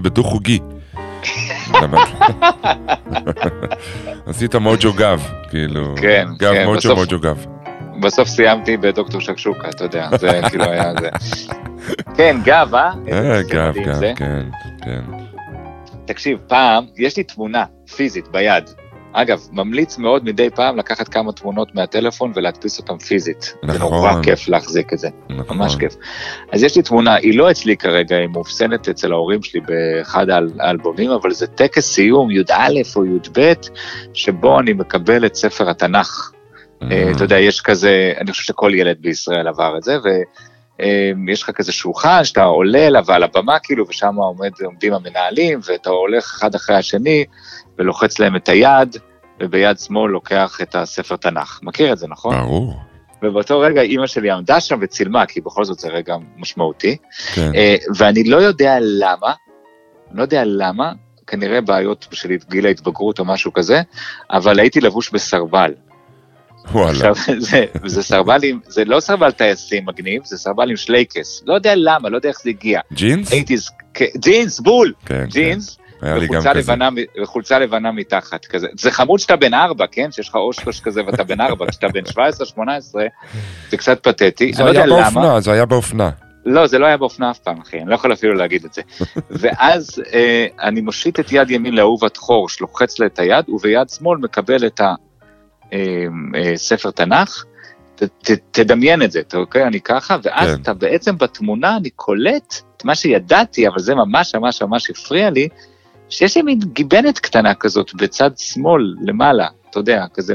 בדו-חוגי. 0.03 0.59
עשית 4.27 4.55
מוג'ו 4.55 4.93
גב, 4.93 5.23
כאילו, 5.51 5.95
כן, 6.01 6.27
גב 6.39 6.55
כן, 6.55 6.65
מוג'ו 6.65 6.77
בסוף- 6.79 6.99
מוג'ו 6.99 7.21
גב. 7.21 7.47
בסוף 8.01 8.29
סיימתי 8.29 8.77
בדוקטור 8.77 9.21
שקשוקה, 9.21 9.69
אתה 9.69 9.85
יודע, 9.85 10.09
זה 10.19 10.41
כאילו 10.51 10.65
היה 10.65 10.93
זה. 11.01 11.09
כן, 12.17 12.37
גב, 12.45 12.75
אה? 12.75 12.91
אה, 13.13 13.43
גב, 13.43 13.75
גב. 13.85 14.01
כן, 14.17 14.47
כן. 14.85 15.01
תקשיב, 16.05 16.39
פעם, 16.47 16.85
יש 16.97 17.17
לי 17.17 17.23
תמונה 17.23 17.65
פיזית 17.97 18.29
ביד. 18.29 18.71
אגב, 19.13 19.49
ממליץ 19.53 19.99
מאוד 19.99 20.25
מדי 20.25 20.51
פעם 20.51 20.77
לקחת 20.77 21.09
כמה 21.09 21.33
תמונות 21.33 21.75
מהטלפון 21.75 22.33
ולהדפיס 22.35 22.79
אותן 22.79 22.99
פיזית. 22.99 23.55
זה 23.67 23.79
נורא 23.79 24.11
נכון. 24.11 24.23
כיף 24.23 24.49
להחזיק 24.49 24.93
את 24.93 24.99
זה, 24.99 25.09
נכון. 25.29 25.57
ממש 25.57 25.77
כיף. 25.77 25.95
אז 26.53 26.63
יש 26.63 26.77
לי 26.77 26.83
תמונה, 26.83 27.15
היא 27.15 27.39
לא 27.39 27.51
אצלי 27.51 27.77
כרגע, 27.77 28.17
היא 28.17 28.29
מאופסנת 28.29 28.89
אצל 28.89 29.13
ההורים 29.13 29.43
שלי 29.43 29.61
באחד 29.61 30.31
האל- 30.31 30.61
האלבומים, 30.61 31.11
אבל 31.11 31.31
זה 31.31 31.47
טקס 31.47 31.93
סיום, 31.95 32.31
י"א 32.31 32.69
או 32.97 33.05
י"ב, 33.05 33.53
שבו 34.15 34.61
אני 34.61 34.73
מקבל 34.73 35.27
את 35.27 35.35
ספר 35.35 35.71
התנ"ך. 35.71 36.31
אה, 36.83 37.11
אתה 37.17 37.25
יודע, 37.25 37.39
יש 37.39 37.61
כזה, 37.61 38.13
אני 38.21 38.31
חושב 38.31 38.43
שכל 38.45 38.73
ילד 38.75 38.97
בישראל 39.01 39.49
עבר 39.49 39.75
את 39.79 39.83
זה, 39.83 39.97
ויש 41.27 41.43
לך 41.43 41.51
כזה 41.51 41.73
שולחן 41.73 42.25
שאתה 42.25 42.43
עולה 42.45 42.87
אליו 42.87 43.05
ועל 43.07 43.23
הבמה 43.23 43.59
כאילו, 43.59 43.89
ושם 43.89 44.15
עומד, 44.15 44.51
עומדים 44.65 44.95
המנהלים, 44.95 45.61
ואתה 45.69 45.91
הולך 45.91 46.25
אחד 46.25 46.55
אחרי 46.55 46.77
השני, 46.77 47.25
ולוחץ 47.79 48.19
להם 48.19 48.37
את 48.37 48.49
היד, 48.49 48.97
וביד 49.41 49.79
שמאל 49.79 50.11
לוקח 50.11 50.59
את 50.63 50.75
הספר 50.75 51.17
תנ"ך. 51.17 51.61
מכיר 51.63 51.93
את 51.93 51.99
זה, 51.99 52.07
נכון? 52.09 52.41
ברור. 52.41 52.81
ובאותו 53.23 53.61
רגע 53.61 53.81
אימא 53.81 54.07
שלי 54.07 54.31
עמדה 54.31 54.61
שם 54.61 54.79
וצילמה, 54.83 55.27
כי 55.27 55.41
בכל 55.41 55.65
זאת 55.65 55.79
זה 55.79 55.89
רגע 55.89 56.17
משמעותי. 56.37 56.97
כן. 57.35 57.55
אה, 57.55 57.77
ואני 57.97 58.25
לא 58.25 58.37
יודע 58.37 58.77
למה, 58.81 59.33
לא 60.13 60.23
יודע 60.23 60.43
למה, 60.45 60.93
כנראה 61.27 61.61
בעיות 61.61 62.07
של 62.13 62.29
גיל 62.51 62.67
ההתבגרות 62.67 63.19
או 63.19 63.25
משהו 63.25 63.53
כזה, 63.53 63.83
אבל 64.31 64.61
הייתי 64.61 64.81
לבוש 64.81 65.11
בסרבל. 65.11 65.75
וואלה. 66.73 66.91
עכשיו, 66.91 67.15
זה, 67.39 67.65
זה 67.85 68.03
סרבל 68.03 68.41
עם, 68.45 68.61
זה 68.67 68.85
לא 68.85 69.01
סרבל 69.01 69.31
טייסים 69.31 69.87
מגניב, 69.87 70.23
זה 70.25 70.39
סרבל 70.39 70.71
עם 70.71 70.77
שלייקס. 70.77 71.43
לא 71.47 71.55
יודע 71.55 71.73
למה, 71.77 72.09
לא 72.09 72.17
יודע 72.17 72.29
איך 72.29 72.41
זה 72.43 72.51
הגיע. 72.51 72.81
ג'ינס? 72.93 73.33
הייתי, 73.33 73.57
ג'ינס, 74.17 74.61
בול, 74.61 74.93
כן, 75.07 75.25
ג'ינס, 75.25 75.78
היה 76.03 76.17
לי 76.19 76.27
גם 76.27 76.41
כזה. 76.41 76.53
לבנה, 76.55 76.89
וחולצה 77.23 77.59
לבנה 77.59 77.93
מתחת, 77.93 78.45
כזה. 78.45 78.67
זה 78.79 78.91
חמוד 78.91 79.21
שאתה 79.21 79.37
בן 79.37 79.55
ארבע, 79.55 79.85
כן? 79.93 80.13
שיש 80.13 80.29
לך 80.29 80.35
אושקוש 80.35 80.81
כזה 80.81 81.05
ואתה 81.07 81.25
בן 81.25 81.41
ארבע, 81.41 81.67
כשאתה 81.71 81.89
בן 81.89 82.03
17-18, 82.05 82.59
זה 83.71 83.77
קצת 83.77 84.03
פתטי. 84.03 84.53
זה 84.53 84.65
אני 84.65 84.73
לא 84.89 84.97
היה. 84.97 85.05
באופנה, 85.05 85.41
זה 85.41 85.53
היה 85.53 85.67
באופנה. 85.67 86.11
לא, 86.47 86.67
זה 86.67 86.79
לא 86.79 86.87
היה 86.87 86.97
באופנה 86.97 87.31
אף 87.31 87.39
פעם, 87.39 87.61
אחי, 87.61 87.79
אני 87.81 87.91
לא 87.91 87.95
יכול 87.95 88.13
אפילו 88.13 88.35
להגיד 88.35 88.65
את 88.65 88.73
זה. 88.73 88.83
ואז 89.41 90.03
אה, 90.13 90.47
אני 90.63 90.81
מושיט 90.81 91.21
את 91.21 91.33
יד 91.33 91.51
ימין 91.51 91.75
לאהובת 91.75 92.17
חור, 92.17 92.49
שלוחץ 92.49 92.99
לה 92.99 93.07
את 93.07 93.19
היד, 93.19 93.49
וביד 93.49 93.89
שמאל 93.89 94.19
מקבל 94.19 94.67
את 94.67 94.81
הספר 96.55 96.91
תנ"ך, 96.91 97.45
ת, 97.95 98.03
ת, 98.03 98.31
תדמיין 98.51 99.03
את 99.03 99.13
זה, 99.13 99.21
אתה- 99.21 99.37
אוקיי? 99.37 99.65
אני 99.67 99.81
ככה, 99.81 100.17
ואז 100.23 100.55
כן. 100.55 100.63
אתה 100.63 100.75
בעצם 100.75 101.19
בתמונה, 101.19 101.77
אני 101.77 101.91
קולט 101.91 102.55
את 102.77 102.85
מה 102.85 102.95
שידעתי, 102.95 103.69
אבל 103.69 103.79
זה 103.79 103.95
ממש 103.95 104.35
ממש 104.35 104.63
ממש 104.63 104.91
הפריע 104.91 105.31
לי, 105.31 105.49
שיש 106.11 106.37
לי 106.37 106.43
מין 106.43 106.59
גיבנת 106.73 107.19
קטנה 107.19 107.55
כזאת 107.55 107.95
בצד 107.95 108.31
שמאל, 108.37 108.95
למעלה, 109.03 109.47
אתה 109.71 109.79
יודע, 109.79 110.05
כזה 110.15 110.35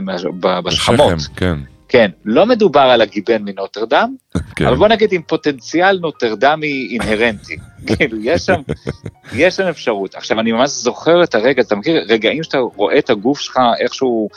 בשכמות. 0.63 1.13
בשכם, 1.13 1.34
כן. 1.36 1.55
כן, 1.93 2.11
לא 2.26 2.45
מדובר 2.45 2.80
על 2.80 3.01
הגיבן 3.01 3.43
מנוטרדם, 3.43 4.15
כן. 4.55 4.65
אבל 4.65 4.76
בוא 4.76 4.88
נגיד 4.88 5.09
עם 5.13 5.21
פוטנציאל 5.21 5.99
נוטרדמי 5.99 6.88
אינהרנטי. 6.91 7.57
כאילו, 7.88 8.17
יש 8.21 8.41
שם, 8.41 8.61
יש 9.36 9.55
שם 9.55 9.63
אפשרות. 9.63 10.15
עכשיו, 10.15 10.39
אני 10.39 10.51
ממש 10.51 10.69
זוכר 10.69 11.24
את 11.24 11.36
הרגע, 11.36 11.61
אתה 11.61 11.76
מכיר 11.76 12.05
רגעים 12.07 12.43
שאתה 12.43 12.57
רואה 12.57 12.97
את 12.97 13.09
הגוף 13.09 13.39
שלך, 13.39 13.59
איכשהו 13.80 14.30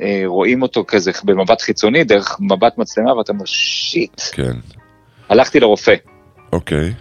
אה, 0.00 0.22
רואים 0.26 0.62
אותו 0.62 0.84
כזה 0.88 1.10
במבט 1.24 1.60
חיצוני, 1.60 2.04
דרך 2.04 2.36
מבט 2.40 2.78
מצלמה, 2.78 3.16
ואתה 3.16 3.32
אומר, 3.32 3.44
שיט. 3.44 4.20
כן, 4.32 4.52
הלכתי 5.28 5.60
לרופא, 5.60 5.94
אוקיי, 6.52 6.92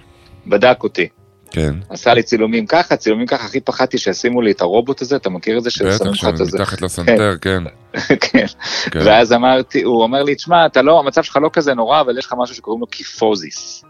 בדק 0.47 0.83
אותי, 0.83 1.07
כן. 1.51 1.73
עשה 1.89 2.13
לי 2.13 2.23
צילומים 2.23 2.65
ככה, 2.65 2.95
צילומים 2.95 3.27
ככה, 3.27 3.45
הכי 3.45 3.59
פחדתי 3.59 3.97
שישימו 3.97 4.41
לי 4.41 4.51
את 4.51 4.61
הרובוט 4.61 5.01
הזה, 5.01 5.15
אתה 5.15 5.29
מכיר 5.29 5.57
את 5.57 5.63
זה? 5.63 5.69
בטח, 5.85 6.29
את 6.29 6.39
הזה? 6.39 6.51
שמתחת 6.51 6.81
לסנטר, 6.81 7.35
כן. 7.41 7.63
כן. 8.31 8.45
כן. 8.91 8.99
ואז 9.05 9.33
אמרתי, 9.33 9.83
הוא 9.83 10.03
אומר 10.03 10.23
לי, 10.23 10.35
תשמע, 10.35 10.65
אתה 10.65 10.81
לא, 10.81 10.99
המצב 10.99 11.23
שלך 11.23 11.37
לא 11.41 11.49
כזה 11.53 11.73
נורא, 11.73 12.01
אבל 12.01 12.17
יש 12.17 12.25
לך 12.25 12.33
משהו 12.37 12.55
שקוראים 12.55 12.81
לו 12.81 12.87
קיפוזיס. 12.87 13.83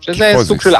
שזה. 0.00 0.32
סוג 0.44 0.60
של, 0.60 0.74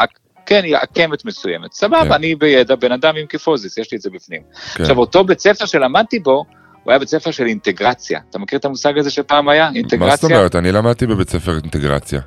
כן, 0.46 0.64
היא 0.64 0.76
עקמת 0.76 1.24
מסוימת. 1.24 1.70
כן. 1.70 1.76
סבבה, 1.76 2.16
אני 2.16 2.34
בידע, 2.34 2.74
בן 2.74 2.92
אדם 2.92 3.16
עם 3.16 3.26
קיפוזיס, 3.26 3.78
יש 3.78 3.92
לי 3.92 3.96
את 3.96 4.02
זה 4.02 4.10
בפנים. 4.10 4.40
כן. 4.74 4.82
עכשיו, 4.82 4.98
אותו 4.98 5.24
בית 5.24 5.40
ספר 5.40 5.66
שלמדתי 5.66 6.18
בו, 6.18 6.44
הוא 6.84 6.92
היה 6.92 6.98
בית 6.98 7.08
ספר 7.08 7.30
של 7.30 7.46
אינטגרציה. 7.46 8.20
אתה 8.30 8.38
מכיר 8.38 8.58
את 8.58 8.64
המושג 8.64 8.98
הזה 8.98 9.10
שפעם 9.10 9.48
היה? 9.48 9.70
אינטגרציה? 9.74 10.06
מה 10.06 10.16
זאת 10.16 10.24
אומרת? 10.24 10.56
אני 10.56 10.72
למדתי 10.72 11.06
בבית 11.06 11.30
ספר 11.30 11.52
אינטגרציה. 11.52 12.20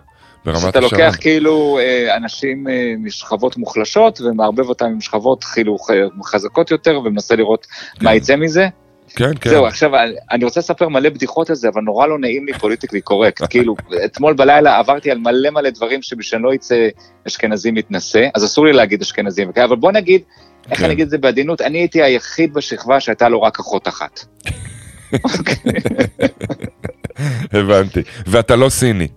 ברמת 0.47 0.61
שאתה 0.61 0.79
השרון. 0.79 1.01
לוקח 1.01 1.17
כאילו 1.19 1.79
אה, 1.79 2.15
אנשים 2.17 2.67
אה, 2.67 2.93
משכבות 2.99 3.57
מוחלשות 3.57 4.21
ומערבב 4.21 4.69
אותם 4.69 4.85
עם 4.85 5.01
שכבות 5.01 5.43
כאילו 5.43 5.77
חזקות 6.25 6.71
יותר 6.71 6.99
ומנסה 6.99 7.35
לראות 7.35 7.67
מה 8.01 8.15
יצא 8.15 8.35
מזה. 8.35 8.67
כן, 9.15 9.31
כן. 9.41 9.49
זהו, 9.49 9.65
עכשיו 9.65 9.91
אני- 10.31 10.45
רוצה 10.45 10.59
לספר 10.59 10.87
מלא 10.89 11.09
בדיחות 11.09 11.49
על 11.49 11.55
זה, 11.55 11.69
אבל 11.69 11.81
נורא 11.81 12.07
לא 12.07 12.19
נעים 12.19 12.45
לי 12.45 12.53
פוליטיקלי 12.53 13.01
קורקט. 13.01 13.43
כאילו, 13.51 13.75
אתמול 14.05 14.33
בלילה 14.33 14.77
עברתי 14.77 15.11
על 15.11 15.17
מלא 15.17 15.49
מלא 15.49 15.69
דברים 15.69 16.01
שבשביל 16.01 16.41
לא 16.41 16.53
יצא 16.53 16.87
אשכנזי 17.27 17.71
מתנשא, 17.71 18.27
אז 18.35 18.45
אסור 18.45 18.65
לי 18.65 18.73
להגיד 18.73 19.01
אשכנזי, 19.01 19.45
אבל 19.63 19.75
בוא 19.75 19.91
נגיד, 19.91 20.21
איך 20.69 20.79
כן. 20.79 20.85
אני 20.85 20.93
אגיד 20.93 21.03
את 21.03 21.09
זה 21.09 21.17
בעדינות, 21.17 21.61
אני 21.61 21.77
הייתי 21.77 22.03
היחיד 22.03 22.53
בשכבה 22.53 22.99
שהייתה 22.99 23.29
לו 23.29 23.41
רק 23.41 23.59
אחות 23.59 23.87
אחת. 23.87 24.19
הבנתי. 27.53 28.01
ואתה 28.27 28.55
לא 28.55 28.69
סיני. 28.69 29.07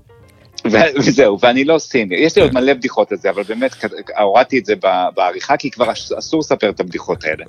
וזהו, 0.99 1.39
ואני 1.41 1.65
לא 1.65 1.79
סיני. 1.79 2.15
יש 2.17 2.37
לי 2.37 2.43
עוד 2.43 2.55
מלא 2.55 2.75
בדיחות 2.75 3.13
על 3.13 3.19
זה, 3.19 3.31
אבל 3.31 3.43
באמת 3.43 3.75
הורדתי 4.19 4.59
את 4.59 4.67
זה 4.67 4.75
בעריכה, 5.15 5.57
כי 5.57 5.71
כבר 5.71 5.93
אס- 5.93 6.13
אסור 6.19 6.41
לספר 6.41 6.71
את 6.71 6.81
הבדיחות 6.81 7.25
האלה. 7.25 7.45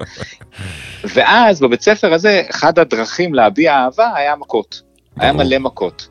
ואז 1.16 1.60
בבית 1.62 1.82
ספר 1.82 2.14
הזה, 2.14 2.42
אחד 2.50 2.80
הדרכים 2.80 3.34
להביע 3.34 3.74
אהבה 3.74 4.10
היה 4.16 4.36
מכות. 4.36 4.82
היה. 5.20 5.34
מלא 5.34 5.58
מכות. 5.60 6.08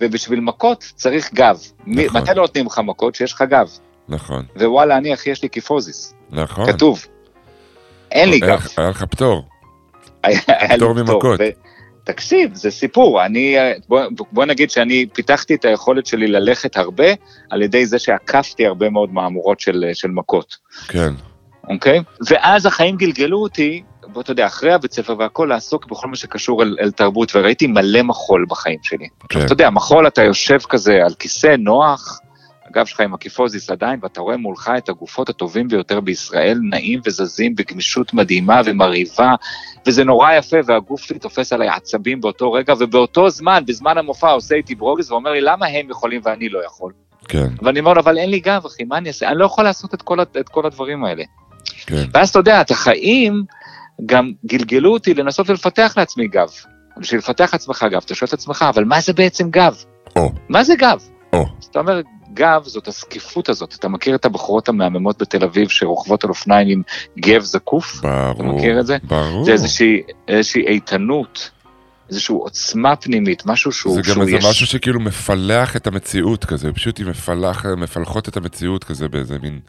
ובשביל 0.00 0.40
מכות 0.40 0.92
צריך 0.94 1.34
גב. 1.34 1.60
נכון. 1.86 2.22
מתי 2.22 2.30
לא 2.34 2.42
נותנים 2.42 2.66
לך 2.66 2.80
מכות? 2.84 3.14
שיש 3.14 3.32
לך 3.32 3.42
גב. 3.42 3.70
נכון, 4.08 4.44
ווואלה, 4.56 4.96
אני 4.96 5.14
אחי, 5.14 5.30
יש 5.30 5.42
לי 5.42 5.48
קיפוזיס. 5.48 6.14
נכון. 6.30 6.72
כתוב. 6.72 7.06
אין 8.12 8.28
לי 8.30 8.40
גב. 8.40 8.66
היה 8.76 8.88
לך 8.88 9.02
פטור. 9.02 9.42
פטור 10.76 10.92
ממכות. 10.92 11.40
תקשיב, 12.06 12.54
זה 12.54 12.70
סיפור. 12.70 13.24
אני, 13.24 13.58
אה, 13.58 13.72
בוא, 13.88 14.00
בוא 14.32 14.44
נגיד 14.44 14.70
שאני 14.70 15.06
פיתחתי 15.14 15.54
את 15.54 15.64
היכולת 15.64 16.06
שלי 16.06 16.26
ללכת 16.26 16.76
הרבה, 16.76 17.06
על 17.50 17.62
ידי 17.62 17.86
זה 17.86 17.98
שעקפתי 17.98 18.66
הרבה 18.66 18.90
מאוד 18.90 19.12
מהמורות 19.12 19.60
של, 19.60 19.84
אה, 19.88 19.94
של 19.94 20.08
מכות. 20.08 20.56
כן. 20.88 21.12
אוקיי? 21.68 22.00
ואז 22.28 22.66
החיים 22.66 22.96
גלגלו 22.96 23.42
אותי, 23.42 23.82
בוא 24.06 24.22
אתה 24.22 24.30
יודע, 24.30 24.46
אחרי 24.46 24.72
הבית 24.72 24.92
ספר 24.92 25.14
והכל, 25.18 25.46
לעסוק 25.50 25.86
בכל 25.86 26.08
מה 26.08 26.16
שקשור 26.16 26.62
אל, 26.62 26.76
אל 26.80 26.90
תרבות, 26.90 27.36
וראיתי 27.36 27.66
מלא 27.66 28.02
מחול 28.02 28.46
בחיים 28.48 28.78
שלי. 28.82 29.08
כן. 29.28 29.44
אתה 29.44 29.52
יודע, 29.52 29.70
מחול, 29.70 30.06
אתה 30.06 30.22
יושב 30.22 30.58
כזה 30.58 31.04
על 31.04 31.14
כיסא 31.14 31.54
נוח, 31.58 32.20
הגב 32.76 32.86
שלך 32.86 33.00
עם 33.00 33.14
הקיפוזיס 33.14 33.70
עדיין, 33.70 33.98
ואתה 34.02 34.20
רואה 34.20 34.36
מולך 34.36 34.70
את 34.78 34.88
הגופות 34.88 35.28
הטובים 35.28 35.68
ביותר 35.68 36.00
בישראל, 36.00 36.58
נעים 36.70 37.00
וזזים 37.04 37.54
בגמישות 37.54 38.14
מדהימה 38.14 38.60
ומרהיבה, 38.64 39.34
וזה 39.86 40.04
נורא 40.04 40.32
יפה, 40.32 40.56
והגוף 40.66 41.02
שלי 41.02 41.18
תופס 41.18 41.52
עליי 41.52 41.68
עצבים 41.68 42.20
באותו 42.20 42.52
רגע, 42.52 42.74
ובאותו 42.78 43.30
זמן, 43.30 43.62
בזמן 43.66 43.98
המופע, 43.98 44.30
עושה 44.30 44.54
איתי 44.54 44.74
ברוגז 44.74 45.10
ואומר 45.10 45.32
לי, 45.32 45.40
למה 45.40 45.66
הם 45.66 45.90
יכולים 45.90 46.20
ואני 46.24 46.48
לא 46.48 46.64
יכול? 46.66 46.92
כן, 47.28 47.48
ואני 47.62 47.80
אומר 47.80 47.92
לו, 47.92 48.00
אבל 48.00 48.18
אין 48.18 48.30
לי 48.30 48.40
גב, 48.40 48.62
אחי, 48.66 48.84
מה 48.84 48.98
אני 48.98 49.08
אעשה? 49.08 49.28
אני 49.28 49.38
לא 49.38 49.44
יכול 49.44 49.64
לעשות 49.64 49.94
את 49.94 50.02
כל, 50.02 50.22
את 50.22 50.48
כל 50.48 50.66
הדברים 50.66 51.04
האלה. 51.04 51.24
כן. 51.86 52.04
ואז 52.14 52.28
אתה 52.28 52.38
יודע, 52.38 52.60
את 52.60 52.70
החיים 52.70 53.42
גם 54.06 54.32
גלגלו 54.46 54.92
אותי 54.92 55.14
לנסות 55.14 55.50
ולפתח 55.50 55.94
לעצמי 55.96 56.28
גב. 56.28 56.48
בשביל 56.98 57.18
לפתח 57.18 57.50
לעצמך 57.52 57.86
גב, 57.90 58.00
אתה 58.04 58.14
שואל 58.14 58.28
את 58.28 58.32
עצמך, 58.32 58.64
אבל 58.68 58.84
מה 58.84 59.00
זה 59.00 59.12
בעצם 59.12 59.50
גב? 59.50 59.76
או. 60.16 60.32
מה 60.48 60.64
זה 60.64 60.74
גב? 60.78 61.02
או. 61.32 61.46
אז 61.60 61.64
אתה 61.70 61.78
אומר, 61.78 62.00
גב 62.34 62.62
זאת 62.64 62.88
הזקיפות 62.88 63.48
הזאת. 63.48 63.74
אתה 63.78 63.88
מכיר 63.88 64.14
את 64.14 64.24
הבחורות 64.24 64.68
המהממות 64.68 65.22
בתל 65.22 65.44
אביב 65.44 65.68
שרוכבות 65.68 66.24
על 66.24 66.30
אופניים 66.30 66.68
עם 66.68 66.82
גב 67.20 67.40
זקוף? 67.40 68.00
ברור. 68.02 68.32
אתה 68.32 68.42
מכיר 68.42 68.80
את 68.80 68.86
זה? 68.86 68.96
ברור. 69.02 69.44
זה 69.44 69.52
איזושהי, 69.52 70.02
איזושהי 70.28 70.66
איתנות, 70.66 71.50
איזושהי 72.10 72.34
עוצמה 72.34 72.96
פנימית, 72.96 73.42
משהו 73.46 73.72
שהוא... 73.72 73.94
זה 73.94 74.12
גם 74.14 74.22
איזה 74.22 74.36
יש- 74.36 74.44
משהו 74.46 74.66
שכאילו 74.66 75.00
מפלח 75.00 75.76
את 75.76 75.86
המציאות 75.86 76.44
כזה, 76.44 76.72
פשוט 76.72 76.98
היא 76.98 77.06
מפלח, 77.06 77.66
מפלחות 77.66 78.28
את 78.28 78.36
המציאות 78.36 78.84
כזה 78.84 79.08
באיזה 79.08 79.38
מין, 79.42 79.60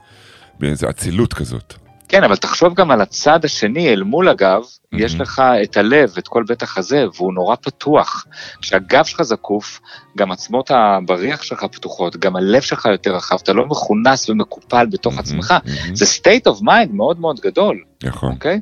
באיזה 0.59 0.89
אצילות 0.89 1.33
כזאת. 1.33 1.73
כן, 2.09 2.23
אבל 2.23 2.35
תחשוב 2.35 2.73
גם 2.73 2.91
על 2.91 3.01
הצד 3.01 3.45
השני, 3.45 3.89
אל 3.89 4.03
מול 4.03 4.29
הגב, 4.29 4.61
Mhm. 4.61 4.97
יש 4.99 5.15
לך 5.19 5.41
את 5.63 5.77
הלב, 5.77 6.13
את 6.17 6.27
כל 6.27 6.43
בית 6.47 6.63
החזה, 6.63 7.05
והוא 7.15 7.33
נורא 7.33 7.55
פתוח. 7.55 8.25
כשהגב 8.61 9.05
שלך 9.05 9.21
זקוף, 9.21 9.81
גם 10.17 10.31
עצמות 10.31 10.71
הבריח 10.71 11.43
שלך 11.43 11.63
פתוחות, 11.63 12.17
גם 12.17 12.35
הלב 12.35 12.61
שלך 12.61 12.85
יותר 12.85 13.15
רחב, 13.15 13.37
אתה 13.43 13.53
לא 13.53 13.65
מכונס 13.65 14.29
ומקופל 14.29 14.85
בתוך 14.85 15.13
מהמם, 15.13 15.23
עצמך. 15.23 15.51
מהמם. 15.65 15.95
זה 15.95 16.05
state 16.05 16.51
of 16.51 16.61
mind 16.61 16.93
מאוד 16.93 17.19
מאוד 17.19 17.39
גדול, 17.39 17.83
נכון. 18.03 18.31
אוקיי? 18.31 18.59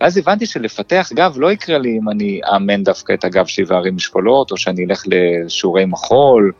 ואז 0.00 0.16
הבנתי 0.16 0.46
שלפתח 0.46 1.10
גב 1.14 1.34
לא 1.36 1.52
יקרה 1.52 1.78
לי 1.78 1.98
אם 2.02 2.08
אני 2.08 2.40
אאמן 2.54 2.84
דווקא 2.84 3.12
את 3.12 3.24
הגב 3.24 3.46
שלי 3.46 3.64
וארים 3.68 3.96
משקולות, 3.96 4.50
או 4.50 4.56
שאני 4.56 4.84
אלך 4.84 5.02
לשיעורי 5.06 5.84
מחול, 5.84 6.52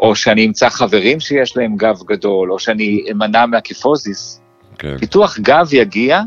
או 0.00 0.16
שאני 0.16 0.46
אמצא 0.46 0.68
חברים 0.68 1.20
שיש 1.20 1.56
להם 1.56 1.76
גב 1.76 1.98
גדול, 2.06 2.52
או 2.52 2.58
שאני 2.58 3.04
אמנע 3.12 3.46
מהקיפוזיס. 3.46 4.40
כן. 4.78 4.98
פיתוח 4.98 5.38
גב 5.38 5.68
יגיע 5.72 6.20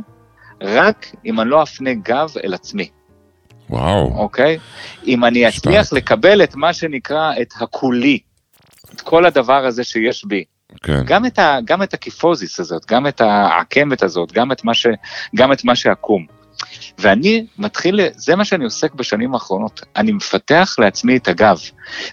רק 0.62 1.06
אם 1.26 1.40
אני 1.40 1.50
לא 1.50 1.64
אפנה 1.64 1.94
גב 1.94 2.30
אל 2.44 2.54
עצמי, 2.54 2.90
וואו. 3.70 4.14
אוקיי? 4.18 4.58
אם 5.08 5.26
אני. 5.26 5.48
אצליח 5.48 5.94
לקבל 5.94 6.44
את 6.44 6.56
מה 6.56 6.74
שנקרא 6.74 7.32
את 7.42 7.54
הכולי, 7.62 8.20
את 8.96 9.02
כל 9.02 9.26
הדבר 9.26 9.66
הזה 9.66 9.84
שיש 9.84 10.26
בי, 10.26 10.44
כן. 10.84 11.04
גם 11.06 11.26
את, 11.26 11.40
ה, 11.40 11.58
גם 11.66 11.84
את 11.84 11.94
הקיפוזיס 11.94 12.60
הזאת, 12.60 12.86
גם 12.86 13.08
את 13.08 13.22
העקמת 13.22 14.04
הזאת, 14.04 14.32
גם 14.32 14.52
את 14.52 14.64
מה, 14.64 14.74
ש, 14.74 14.88
גם 15.36 15.52
את 15.52 15.64
מה 15.64 15.76
שעקום. 15.76 16.37
ואני 16.98 17.46
מתחיל, 17.58 18.00
זה 18.16 18.36
מה 18.36 18.46
שאני 18.46 18.64
עוסק 18.64 18.94
בשנים 18.94 19.34
האחרונות, 19.34 19.82
אני 19.96 20.12
מפתח 20.12 20.76
לעצמי 20.80 21.18
את 21.18 21.28
הגב. 21.28 21.60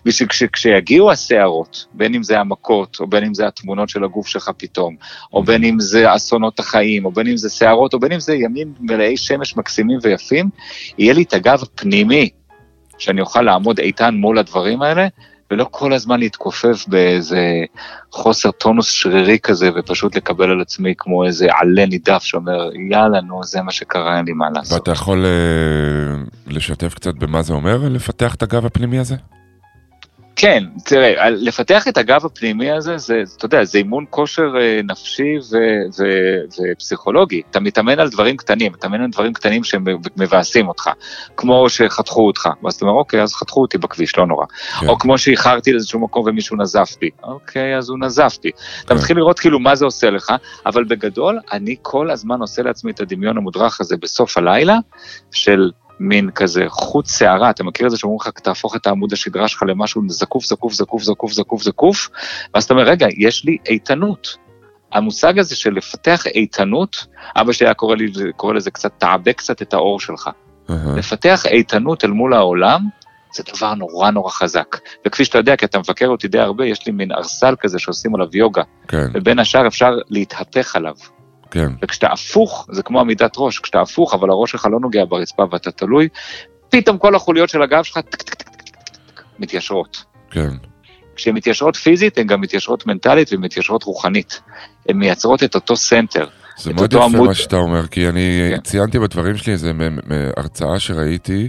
בשביל 0.05 0.29
שכשיגיעו 0.33 1.11
הסערות, 1.11 1.87
בין 1.93 2.15
אם 2.15 2.23
זה 2.23 2.41
המכות, 2.41 2.97
או 3.01 3.07
בין 3.07 3.25
אם 3.25 3.35
זה 3.35 3.47
התמונות 3.47 3.89
של 3.89 4.05
הגוף 4.05 4.27
שלך 4.27 4.51
פתאום, 4.57 4.97
או 5.33 5.45
בין 5.45 5.65
אם 5.65 5.81
זה 5.81 6.15
אסונות 6.15 6.61
החיים, 6.61 7.05
או 7.05 7.13
בין 7.13 7.27
אם 7.27 7.37
זה 7.37 7.51
סערות, 7.51 7.95
או 7.95 8.01
בין 8.01 8.13
אם 8.13 8.21
זה 8.21 8.35
ימים 8.35 8.75
מלאי 8.81 9.17
שמש 9.17 9.57
מקסימים 9.57 9.99
ויפים, 10.03 10.51
יהיה 10.99 11.15
לי 11.15 11.23
את 11.23 11.33
הגב 11.33 11.63
הפנימי, 11.63 12.31
שאני 12.99 13.21
אוכל 13.21 13.43
לעמוד 13.43 13.79
איתן 13.79 14.15
מול 14.15 14.39
הדברים 14.39 14.83
האלה, 14.83 15.07
ולא 15.55 15.67
כל 15.71 15.93
הזמן 15.93 16.21
להתכופף 16.21 16.85
באיזה 16.89 17.65
חוסר 18.13 18.51
טונוס 18.51 18.91
שרירי 18.91 19.39
כזה, 19.39 19.71
ופשוט 19.77 20.17
לקבל 20.17 20.51
על 20.51 20.61
עצמי 20.61 20.95
כמו 20.99 21.25
איזה 21.25 21.47
עלה 21.51 21.87
נידף 21.87 22.23
שאומר, 22.23 22.71
יאללה, 22.91 23.21
נו, 23.21 23.45
זה 23.45 23.63
מה 23.63 23.73
שקרה, 23.73 24.17
אין 24.17 24.25
לי 24.25 24.33
מה 24.33 24.51
לעשות. 24.55 24.73
ואתה 24.73 24.91
יכול 24.91 25.25
אה, 25.25 26.23
לשתף 26.47 26.95
קצת 26.95 27.15
במה 27.15 27.43
זה 27.43 27.53
אומר, 27.53 27.89
לפתח 27.89 28.35
את 28.35 28.43
הגב 28.43 28.67
הפנימי 28.67 28.99
הזה? 28.99 29.17
כן, 30.37 30.65
תראה, 30.85 31.31
לפתח 31.31 31.89
את 31.89 31.99
הגב 31.99 32.27
הפנימי 32.27 32.71
הזה, 32.71 32.99
זה, 32.99 33.23
אתה 33.37 33.45
יודע, 33.45 33.65
זה 33.65 33.79
אימון 33.79 34.05
כושר 34.11 34.55
אה, 34.61 34.81
נפשי 34.85 35.39
ו- 35.53 35.57
ו- 35.99 36.73
ופסיכולוגי. 36.73 37.43
אתה 37.51 37.61
מתאמן 37.61 37.99
על 37.99 38.09
דברים 38.09 38.37
קטנים, 38.37 38.73
אתה 38.75 38.89
מתאמן 38.89 39.05
על 39.05 39.11
דברים 39.11 39.33
קטנים 39.33 39.65
שמבאסים 39.65 40.69
אותך. 40.69 40.91
כמו 41.37 41.69
שחתכו 41.69 42.27
אותך, 42.27 42.49
ואז 42.63 42.75
אתה 42.75 42.85
אומר, 42.85 42.99
אוקיי, 42.99 43.23
אז 43.23 43.35
חתכו 43.35 43.61
אותי 43.61 43.79
בכביש, 43.79 44.19
לא 44.19 44.27
נורא. 44.27 44.47
כן. 44.81 44.89
או 44.89 44.99
כמו 44.99 45.19
שאיחרתי 45.19 45.73
לאיזשהו 45.73 46.01
מקום 46.01 46.25
ומישהו 46.27 46.57
נזף 46.57 46.97
בי. 47.01 47.11
אוקיי, 47.23 47.79
אז 47.79 47.89
הוא 47.89 47.99
נזף 47.99 48.39
בי. 48.43 48.51
אתה 48.85 48.89
כן. 48.89 48.95
מתחיל 48.95 49.17
לראות 49.17 49.39
כאילו 49.39 49.61
מה 49.61 49.75
זה 49.75 49.85
עושה 49.85 50.11
לך, 50.11 50.33
אבל 50.67 50.85
בגדול, 50.85 51.39
אני 51.53 51.77
כל 51.83 52.11
הזמן 52.11 52.41
עושה 52.41 52.63
לעצמי 52.63 52.91
את 52.91 53.01
הדמיון 53.01 53.37
המודרך 53.37 53.81
הזה 53.81 53.97
בסוף 53.97 54.39
הלילה, 54.39 54.79
של 55.33 55.71
מין 56.01 56.31
כזה 56.31 56.65
חוט 56.69 57.07
שערה, 57.07 57.51
אתה 57.51 57.65
מכיר 57.65 57.87
את 57.87 57.91
זה 57.91 57.99
שאומרים 57.99 58.19
לך, 58.21 58.29
תהפוך 58.29 58.77
את 58.77 58.87
העמוד 58.87 59.13
השדרה 59.13 59.49
שלך 59.49 59.63
למשהו 59.69 60.03
זקוף, 60.09 60.45
זקוף, 60.45 60.73
זקוף, 60.73 61.03
זקוף, 61.03 61.33
זקוף, 61.33 61.63
זקוף, 61.63 62.11
ואז 62.55 62.65
אתה 62.65 62.75
אומר, 62.75 62.85
רגע, 62.85 63.07
יש 63.19 63.45
לי 63.45 63.57
איתנות. 63.69 64.37
המושג 64.93 65.39
הזה 65.39 65.57
של 65.57 65.75
לפתח 65.75 66.27
איתנות, 66.27 67.07
אבא 67.37 67.53
שלי 67.53 67.67
היה 67.67 67.75
קורא, 67.75 67.97
לי, 67.97 68.13
קורא 68.37 68.55
לזה 68.55 68.71
קצת, 68.71 68.93
תעבה 68.99 69.33
קצת 69.33 69.63
את 69.63 69.75
האור 69.75 70.01
שלך. 70.01 70.31
לפתח 70.97 71.47
איתנות 71.47 72.05
אל 72.05 72.11
מול 72.11 72.35
העולם, 72.35 72.81
זה 73.35 73.43
דבר 73.57 73.75
נורא 73.75 74.11
נורא 74.11 74.31
חזק. 74.31 74.77
וכפי 75.07 75.25
שאתה 75.25 75.39
יודע, 75.39 75.57
כי 75.57 75.67
אתה 75.67 75.79
מבקר 75.79 76.07
אותי 76.07 76.29
די 76.29 76.39
הרבה, 76.39 76.67
יש 76.67 76.87
לי 76.87 76.93
מין 76.93 77.13
ארסל 77.13 77.55
כזה 77.61 77.79
שעושים 77.79 78.15
עליו 78.15 78.29
יוגה, 78.33 78.63
כן, 78.89 79.07
ובין 79.15 79.39
השאר 79.39 79.67
אפשר 79.67 79.91
להתהפך 80.11 80.77
עליו. 80.77 80.95
כן, 81.55 81.73
וכשאתה 81.83 82.07
הפוך, 82.13 82.67
זה 82.73 82.83
כמו 82.83 83.01
עמידת 83.01 83.33
ראש, 83.37 83.59
כשאתה 83.59 83.81
הפוך, 83.81 84.15
אבל 84.15 84.31
הראש 84.31 84.51
שלך 84.51 84.67
לא 84.73 84.81
נוגע 84.81 85.05
ברצפה 85.09 85.43
ואתה 85.53 85.71
תלוי, 85.71 86.09
פתאום 86.71 86.99
כל 86.99 87.15
החוליות 87.15 87.49
של 87.49 87.63
הגב 87.63 87.83
שלך 87.83 87.99
מתיישרות. 89.39 90.05
כן. 90.31 90.51
כשהן 91.17 91.35
מתיישרות 91.35 91.77
פיזית, 91.77 92.19
הן 92.19 92.27
גם 92.27 92.41
מתיישרות 92.41 92.87
מנטלית 92.87 93.29
ומתיישרות 93.33 93.83
רוחנית. 93.83 94.41
הן 94.89 94.97
מייצרות 94.97 95.43
את 95.43 95.55
אותו 95.55 95.77
center. 95.77 96.27
זה 96.59 96.73
מאוד 96.73 96.93
יפה 96.93 97.05
עמוד- 97.05 97.29
מה 97.29 97.35
שאתה 97.35 97.57
אומר, 97.57 97.87
כי 97.87 98.09
אני 98.09 98.51
כן. 98.51 98.61
ציינתי 98.61 98.99
בדברים 98.99 99.37
שלי 99.37 99.53
איזה 99.53 99.73
הרצאה 100.37 100.79
שראיתי, 100.79 101.49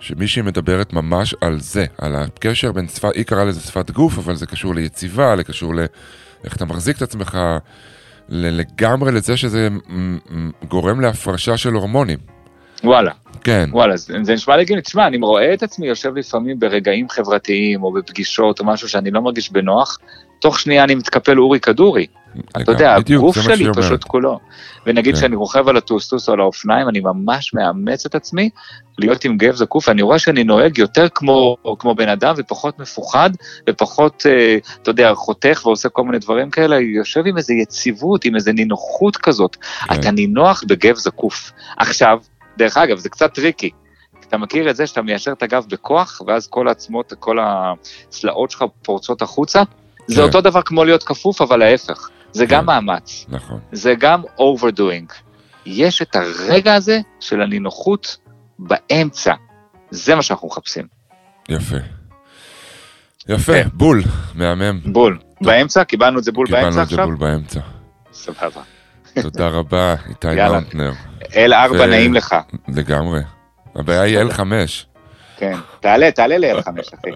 שמישהי 0.00 0.42
מדברת 0.42 0.92
ממש 0.92 1.34
על 1.40 1.60
זה, 1.60 1.84
על 1.98 2.16
הקשר 2.16 2.72
בין 2.72 2.88
שפת, 2.88 3.14
היא 3.14 3.24
קראה 3.24 3.44
לזה 3.44 3.60
שפת 3.60 3.90
גוף, 3.90 4.18
אבל 4.18 4.36
זה 4.36 4.46
קשור 4.46 4.74
ליציבה, 4.74 5.34
לקשור 5.34 5.74
לאיך 5.74 6.56
אתה 6.56 6.64
מחזיק 6.64 6.96
את 6.96 7.02
עצמך, 7.02 7.38
לגמרי 8.28 9.12
לזה 9.12 9.36
שזה 9.36 9.68
גורם 10.68 11.00
להפרשה 11.00 11.56
של 11.56 11.72
הורמונים. 11.72 12.18
וואלה, 12.84 13.10
כן, 13.44 13.68
וואלה, 13.72 13.96
זה, 13.96 14.14
זה 14.22 14.34
נשמע 14.34 14.56
לי 14.56 14.62
הגיוני. 14.62 14.82
תשמע, 14.82 15.06
אני 15.06 15.16
רואה 15.16 15.54
את 15.54 15.62
עצמי 15.62 15.86
יושב 15.86 16.16
לפעמים 16.16 16.58
ברגעים 16.58 17.08
חברתיים 17.08 17.82
או 17.82 17.92
בפגישות 17.92 18.60
או 18.60 18.64
משהו 18.64 18.88
שאני 18.88 19.10
לא 19.10 19.22
מרגיש 19.22 19.52
בנוח, 19.52 19.98
תוך 20.38 20.60
שנייה 20.60 20.84
אני 20.84 20.94
מתקפל 20.94 21.38
אורי 21.38 21.60
כדורי. 21.60 22.06
אתה 22.62 22.72
יודע, 22.72 22.98
בדיוק, 22.98 23.22
הגוף 23.22 23.40
שלי. 23.40 23.66
פשוט 23.76 24.04
כולו. 24.04 24.38
ונגיד 24.86 25.14
כן. 25.14 25.20
שאני 25.20 25.36
רוכב 25.36 25.68
על 25.68 25.76
הטוסטוס 25.76 26.28
או 26.28 26.32
על 26.32 26.40
האופניים, 26.40 26.88
אני 26.88 27.00
ממש 27.00 27.54
מאמץ 27.54 28.06
את 28.06 28.14
עצמי 28.14 28.50
להיות 28.98 29.24
עם 29.24 29.36
גב 29.36 29.54
זקוף, 29.54 29.88
ואני 29.88 30.02
רואה 30.02 30.18
שאני 30.18 30.44
נוהג 30.44 30.78
יותר 30.78 31.06
כמו, 31.14 31.56
כמו 31.78 31.94
בן 31.94 32.08
אדם 32.08 32.34
ופחות 32.36 32.78
מפוחד, 32.78 33.30
ופחות, 33.70 34.26
אה, 34.26 34.56
אתה 34.82 34.90
יודע, 34.90 35.14
חותך 35.14 35.62
ועושה 35.64 35.88
כל 35.88 36.04
מיני 36.04 36.18
דברים 36.18 36.50
כאלה, 36.50 36.80
יושב 36.80 37.26
עם 37.26 37.36
איזו 37.36 37.52
יציבות, 37.52 38.24
עם 38.24 38.34
איזו 38.34 38.52
נינוחות 38.52 39.16
כזאת. 39.16 39.56
כן. 39.56 39.94
אתה 39.94 40.10
נינוח 40.10 40.64
בגב 40.66 40.96
זקוף. 40.96 41.52
עכשיו, 41.76 42.18
דרך 42.56 42.76
אגב, 42.76 42.98
זה 42.98 43.08
קצת 43.08 43.34
טריקי. 43.34 43.70
אתה 44.28 44.36
מכיר 44.36 44.70
את 44.70 44.76
זה 44.76 44.86
שאתה 44.86 45.02
מיישר 45.02 45.32
את 45.32 45.42
הגב 45.42 45.64
בכוח, 45.68 46.22
ואז 46.26 46.46
כל 46.46 46.68
העצמות, 46.68 47.12
כל 47.18 47.38
הצלעות 47.40 48.50
שלך 48.50 48.64
פורצות 48.82 49.22
החוצה? 49.22 49.62
זה 50.06 50.16
כן. 50.16 50.22
אותו 50.22 50.40
דבר 50.40 50.62
כמו 50.62 50.84
להיות 50.84 51.02
כפוף, 51.02 51.42
אבל 51.42 51.62
ההפך. 51.62 52.08
זה 52.34 52.46
כן. 52.46 52.54
גם 52.56 52.66
מאמץ, 52.66 53.26
נכון. 53.28 53.60
זה 53.72 53.94
גם 53.98 54.22
overdoing. 54.38 55.12
יש 55.66 56.02
את 56.02 56.16
הרגע 56.16 56.74
הזה 56.74 57.00
של 57.20 57.42
הנינוחות 57.42 58.16
באמצע. 58.58 59.34
זה 59.90 60.14
מה 60.14 60.22
שאנחנו 60.22 60.48
מחפשים. 60.48 60.86
יפה. 61.48 61.76
יפה, 63.28 63.52
כן. 63.52 63.68
בול, 63.72 64.02
מהמם. 64.34 64.80
בול. 64.92 65.18
באמצע? 65.40 65.84
קיבלנו 65.84 66.18
את 66.18 66.24
זה 66.24 66.32
בול 66.32 66.46
באמצע 66.50 66.66
קיבלנו 66.68 66.82
את 66.82 66.88
זה 66.88 66.94
עכשיו? 66.94 67.06
בול 67.06 67.16
באמצע. 67.16 67.60
סבבה. 68.12 68.62
תודה 69.22 69.48
רבה, 69.48 69.94
איתי. 70.08 70.34
מאונטנר. 70.34 70.92
L4 71.22 71.72
ו- 71.72 71.86
נעים 71.86 72.14
לך. 72.14 72.34
לגמרי. 72.68 73.20
הבעיה 73.74 74.02
היא 74.02 74.18
L5. 74.18 74.40
כן. 75.38 75.56
תעלה, 75.80 76.10
תעלה 76.10 76.38
ל-L5, 76.38 76.68
אחי. 76.94 77.10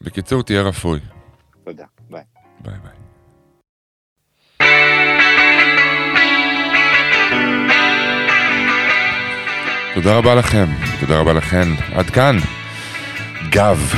בקיצור, 0.00 0.42
תהיה 0.42 0.62
רפוי. 0.62 1.00
תודה. 1.64 1.84
ביי. 2.10 2.22
ביי 2.60 2.74
ביי. 2.82 2.99
תודה 9.94 10.16
רבה 10.16 10.34
לכם, 10.34 10.66
תודה 11.00 11.18
רבה 11.18 11.32
לכן. 11.32 11.68
עד 11.94 12.10
כאן. 12.10 12.36
גב. 13.48 13.94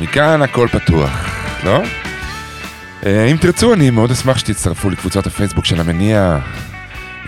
מכאן 0.00 0.42
הכל 0.42 0.68
פתוח, 0.72 1.36
לא? 1.64 1.82
אה, 3.06 3.24
אם 3.24 3.36
תרצו, 3.36 3.74
אני 3.74 3.90
מאוד 3.90 4.10
אשמח 4.10 4.38
שתצטרפו 4.38 4.90
לקבוצת 4.90 5.26
הפייסבוק 5.26 5.64
של 5.64 5.80
המניע. 5.80 6.38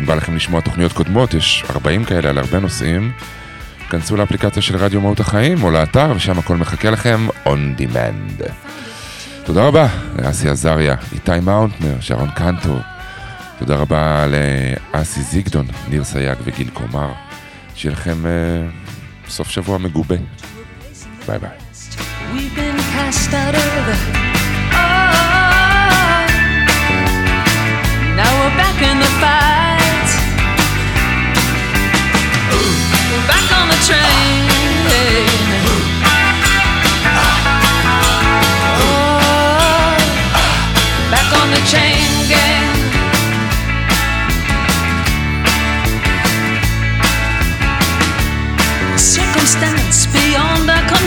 אם 0.01 0.07
בא 0.07 0.14
לכם 0.14 0.37
לשמוע 0.37 0.61
תוכניות 0.61 0.93
קודמות, 0.93 1.35
יש 1.35 1.64
40 1.71 2.05
כאלה 2.05 2.31
על 2.31 2.39
הרבה 2.39 2.59
נושאים. 2.59 3.12
כנסו 3.91 4.17
לאפליקציה 4.17 4.62
של 4.62 4.77
רדיו 4.77 5.01
מהות 5.01 5.21
החיים 5.21 5.62
או 5.62 5.71
לאתר, 5.71 6.12
ושם 6.17 6.39
הכל 6.39 6.57
מחכה 6.57 6.91
לכם 6.91 7.27
on 7.45 7.81
demand. 7.81 8.43
תודה 9.45 9.67
רבה 9.67 9.87
לאסי 10.19 10.49
עזריה, 10.49 10.95
איתי 11.12 11.41
מאונטנר, 11.43 11.97
שרון 12.01 12.31
קנטו. 12.31 12.79
תודה 13.59 13.77
רבה 13.77 14.25
לאסי 14.95 15.23
זיגדון, 15.23 15.67
ניר 15.89 16.05
סייג 16.05 16.39
וגיל 16.45 16.71
קומר. 16.73 17.26
שיהיה 17.77 17.93
לכם 17.93 18.27
אה, 18.27 18.68
סוף 19.29 19.49
שבוע 19.51 19.79
מגובה. 19.79 20.16
ביי 21.27 21.39
ביי. 21.39 21.51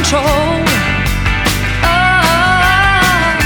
Control. 0.09 0.65
Ah, 1.85 3.37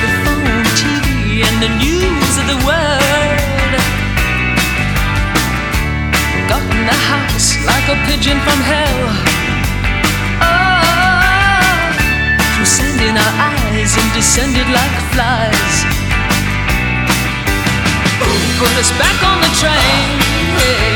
the 0.00 0.08
phone, 0.24 0.64
TV, 0.80 1.44
and 1.44 1.56
the 1.60 1.68
news 1.76 2.34
of 2.40 2.46
the 2.52 2.58
world. 2.64 3.72
Got 6.48 6.64
in 6.72 6.84
the 6.88 7.00
house 7.12 7.60
like 7.68 7.86
a 7.92 7.96
pigeon 8.08 8.40
from 8.46 8.58
hell. 8.64 9.00
Through 12.54 12.64
sand 12.64 13.00
in 13.04 13.16
our 13.20 13.34
eyes 13.52 13.92
and 14.00 14.08
descended 14.16 14.68
like 14.72 14.96
flies. 15.12 15.74
Put 18.56 18.72
us 18.80 18.90
back 18.96 19.18
on 19.20 19.36
the 19.44 19.52
train. 19.60 20.16
Back 20.56 20.95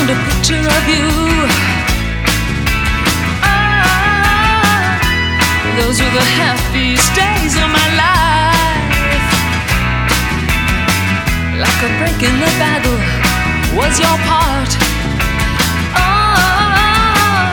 found 0.00 0.10
a 0.10 0.14
picture 0.30 0.64
of 0.76 0.88
you. 0.88 1.08
Oh, 3.44 3.92
those 5.78 6.00
were 6.00 6.14
the 6.20 6.28
happiest 6.40 7.14
days 7.14 7.54
of 7.56 7.68
my 7.68 7.88
life. 8.04 9.30
Like 11.64 11.80
a 11.84 11.90
break 11.98 12.22
in 12.22 12.36
the 12.40 12.52
battle 12.62 13.00
was 13.76 13.98
your 14.00 14.18
part. 14.28 14.70
Oh, 16.00 17.50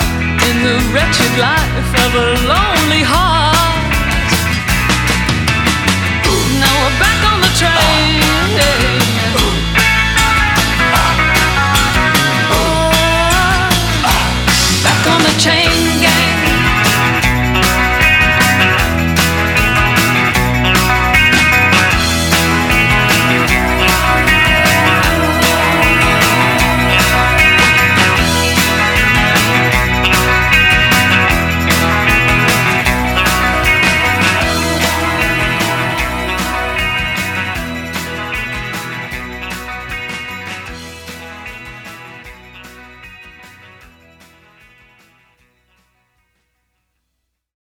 in 0.47 0.57
the 0.67 0.77
wretched 0.93 1.33
life 1.39 1.91
of 2.05 2.11
a 2.15 2.27
lonely 2.51 3.03
heart. 3.03 3.55
Now 6.61 6.73
we're 6.81 6.97
back 6.99 7.19
on 7.31 7.37
the 7.41 7.51
train. 7.59 8.96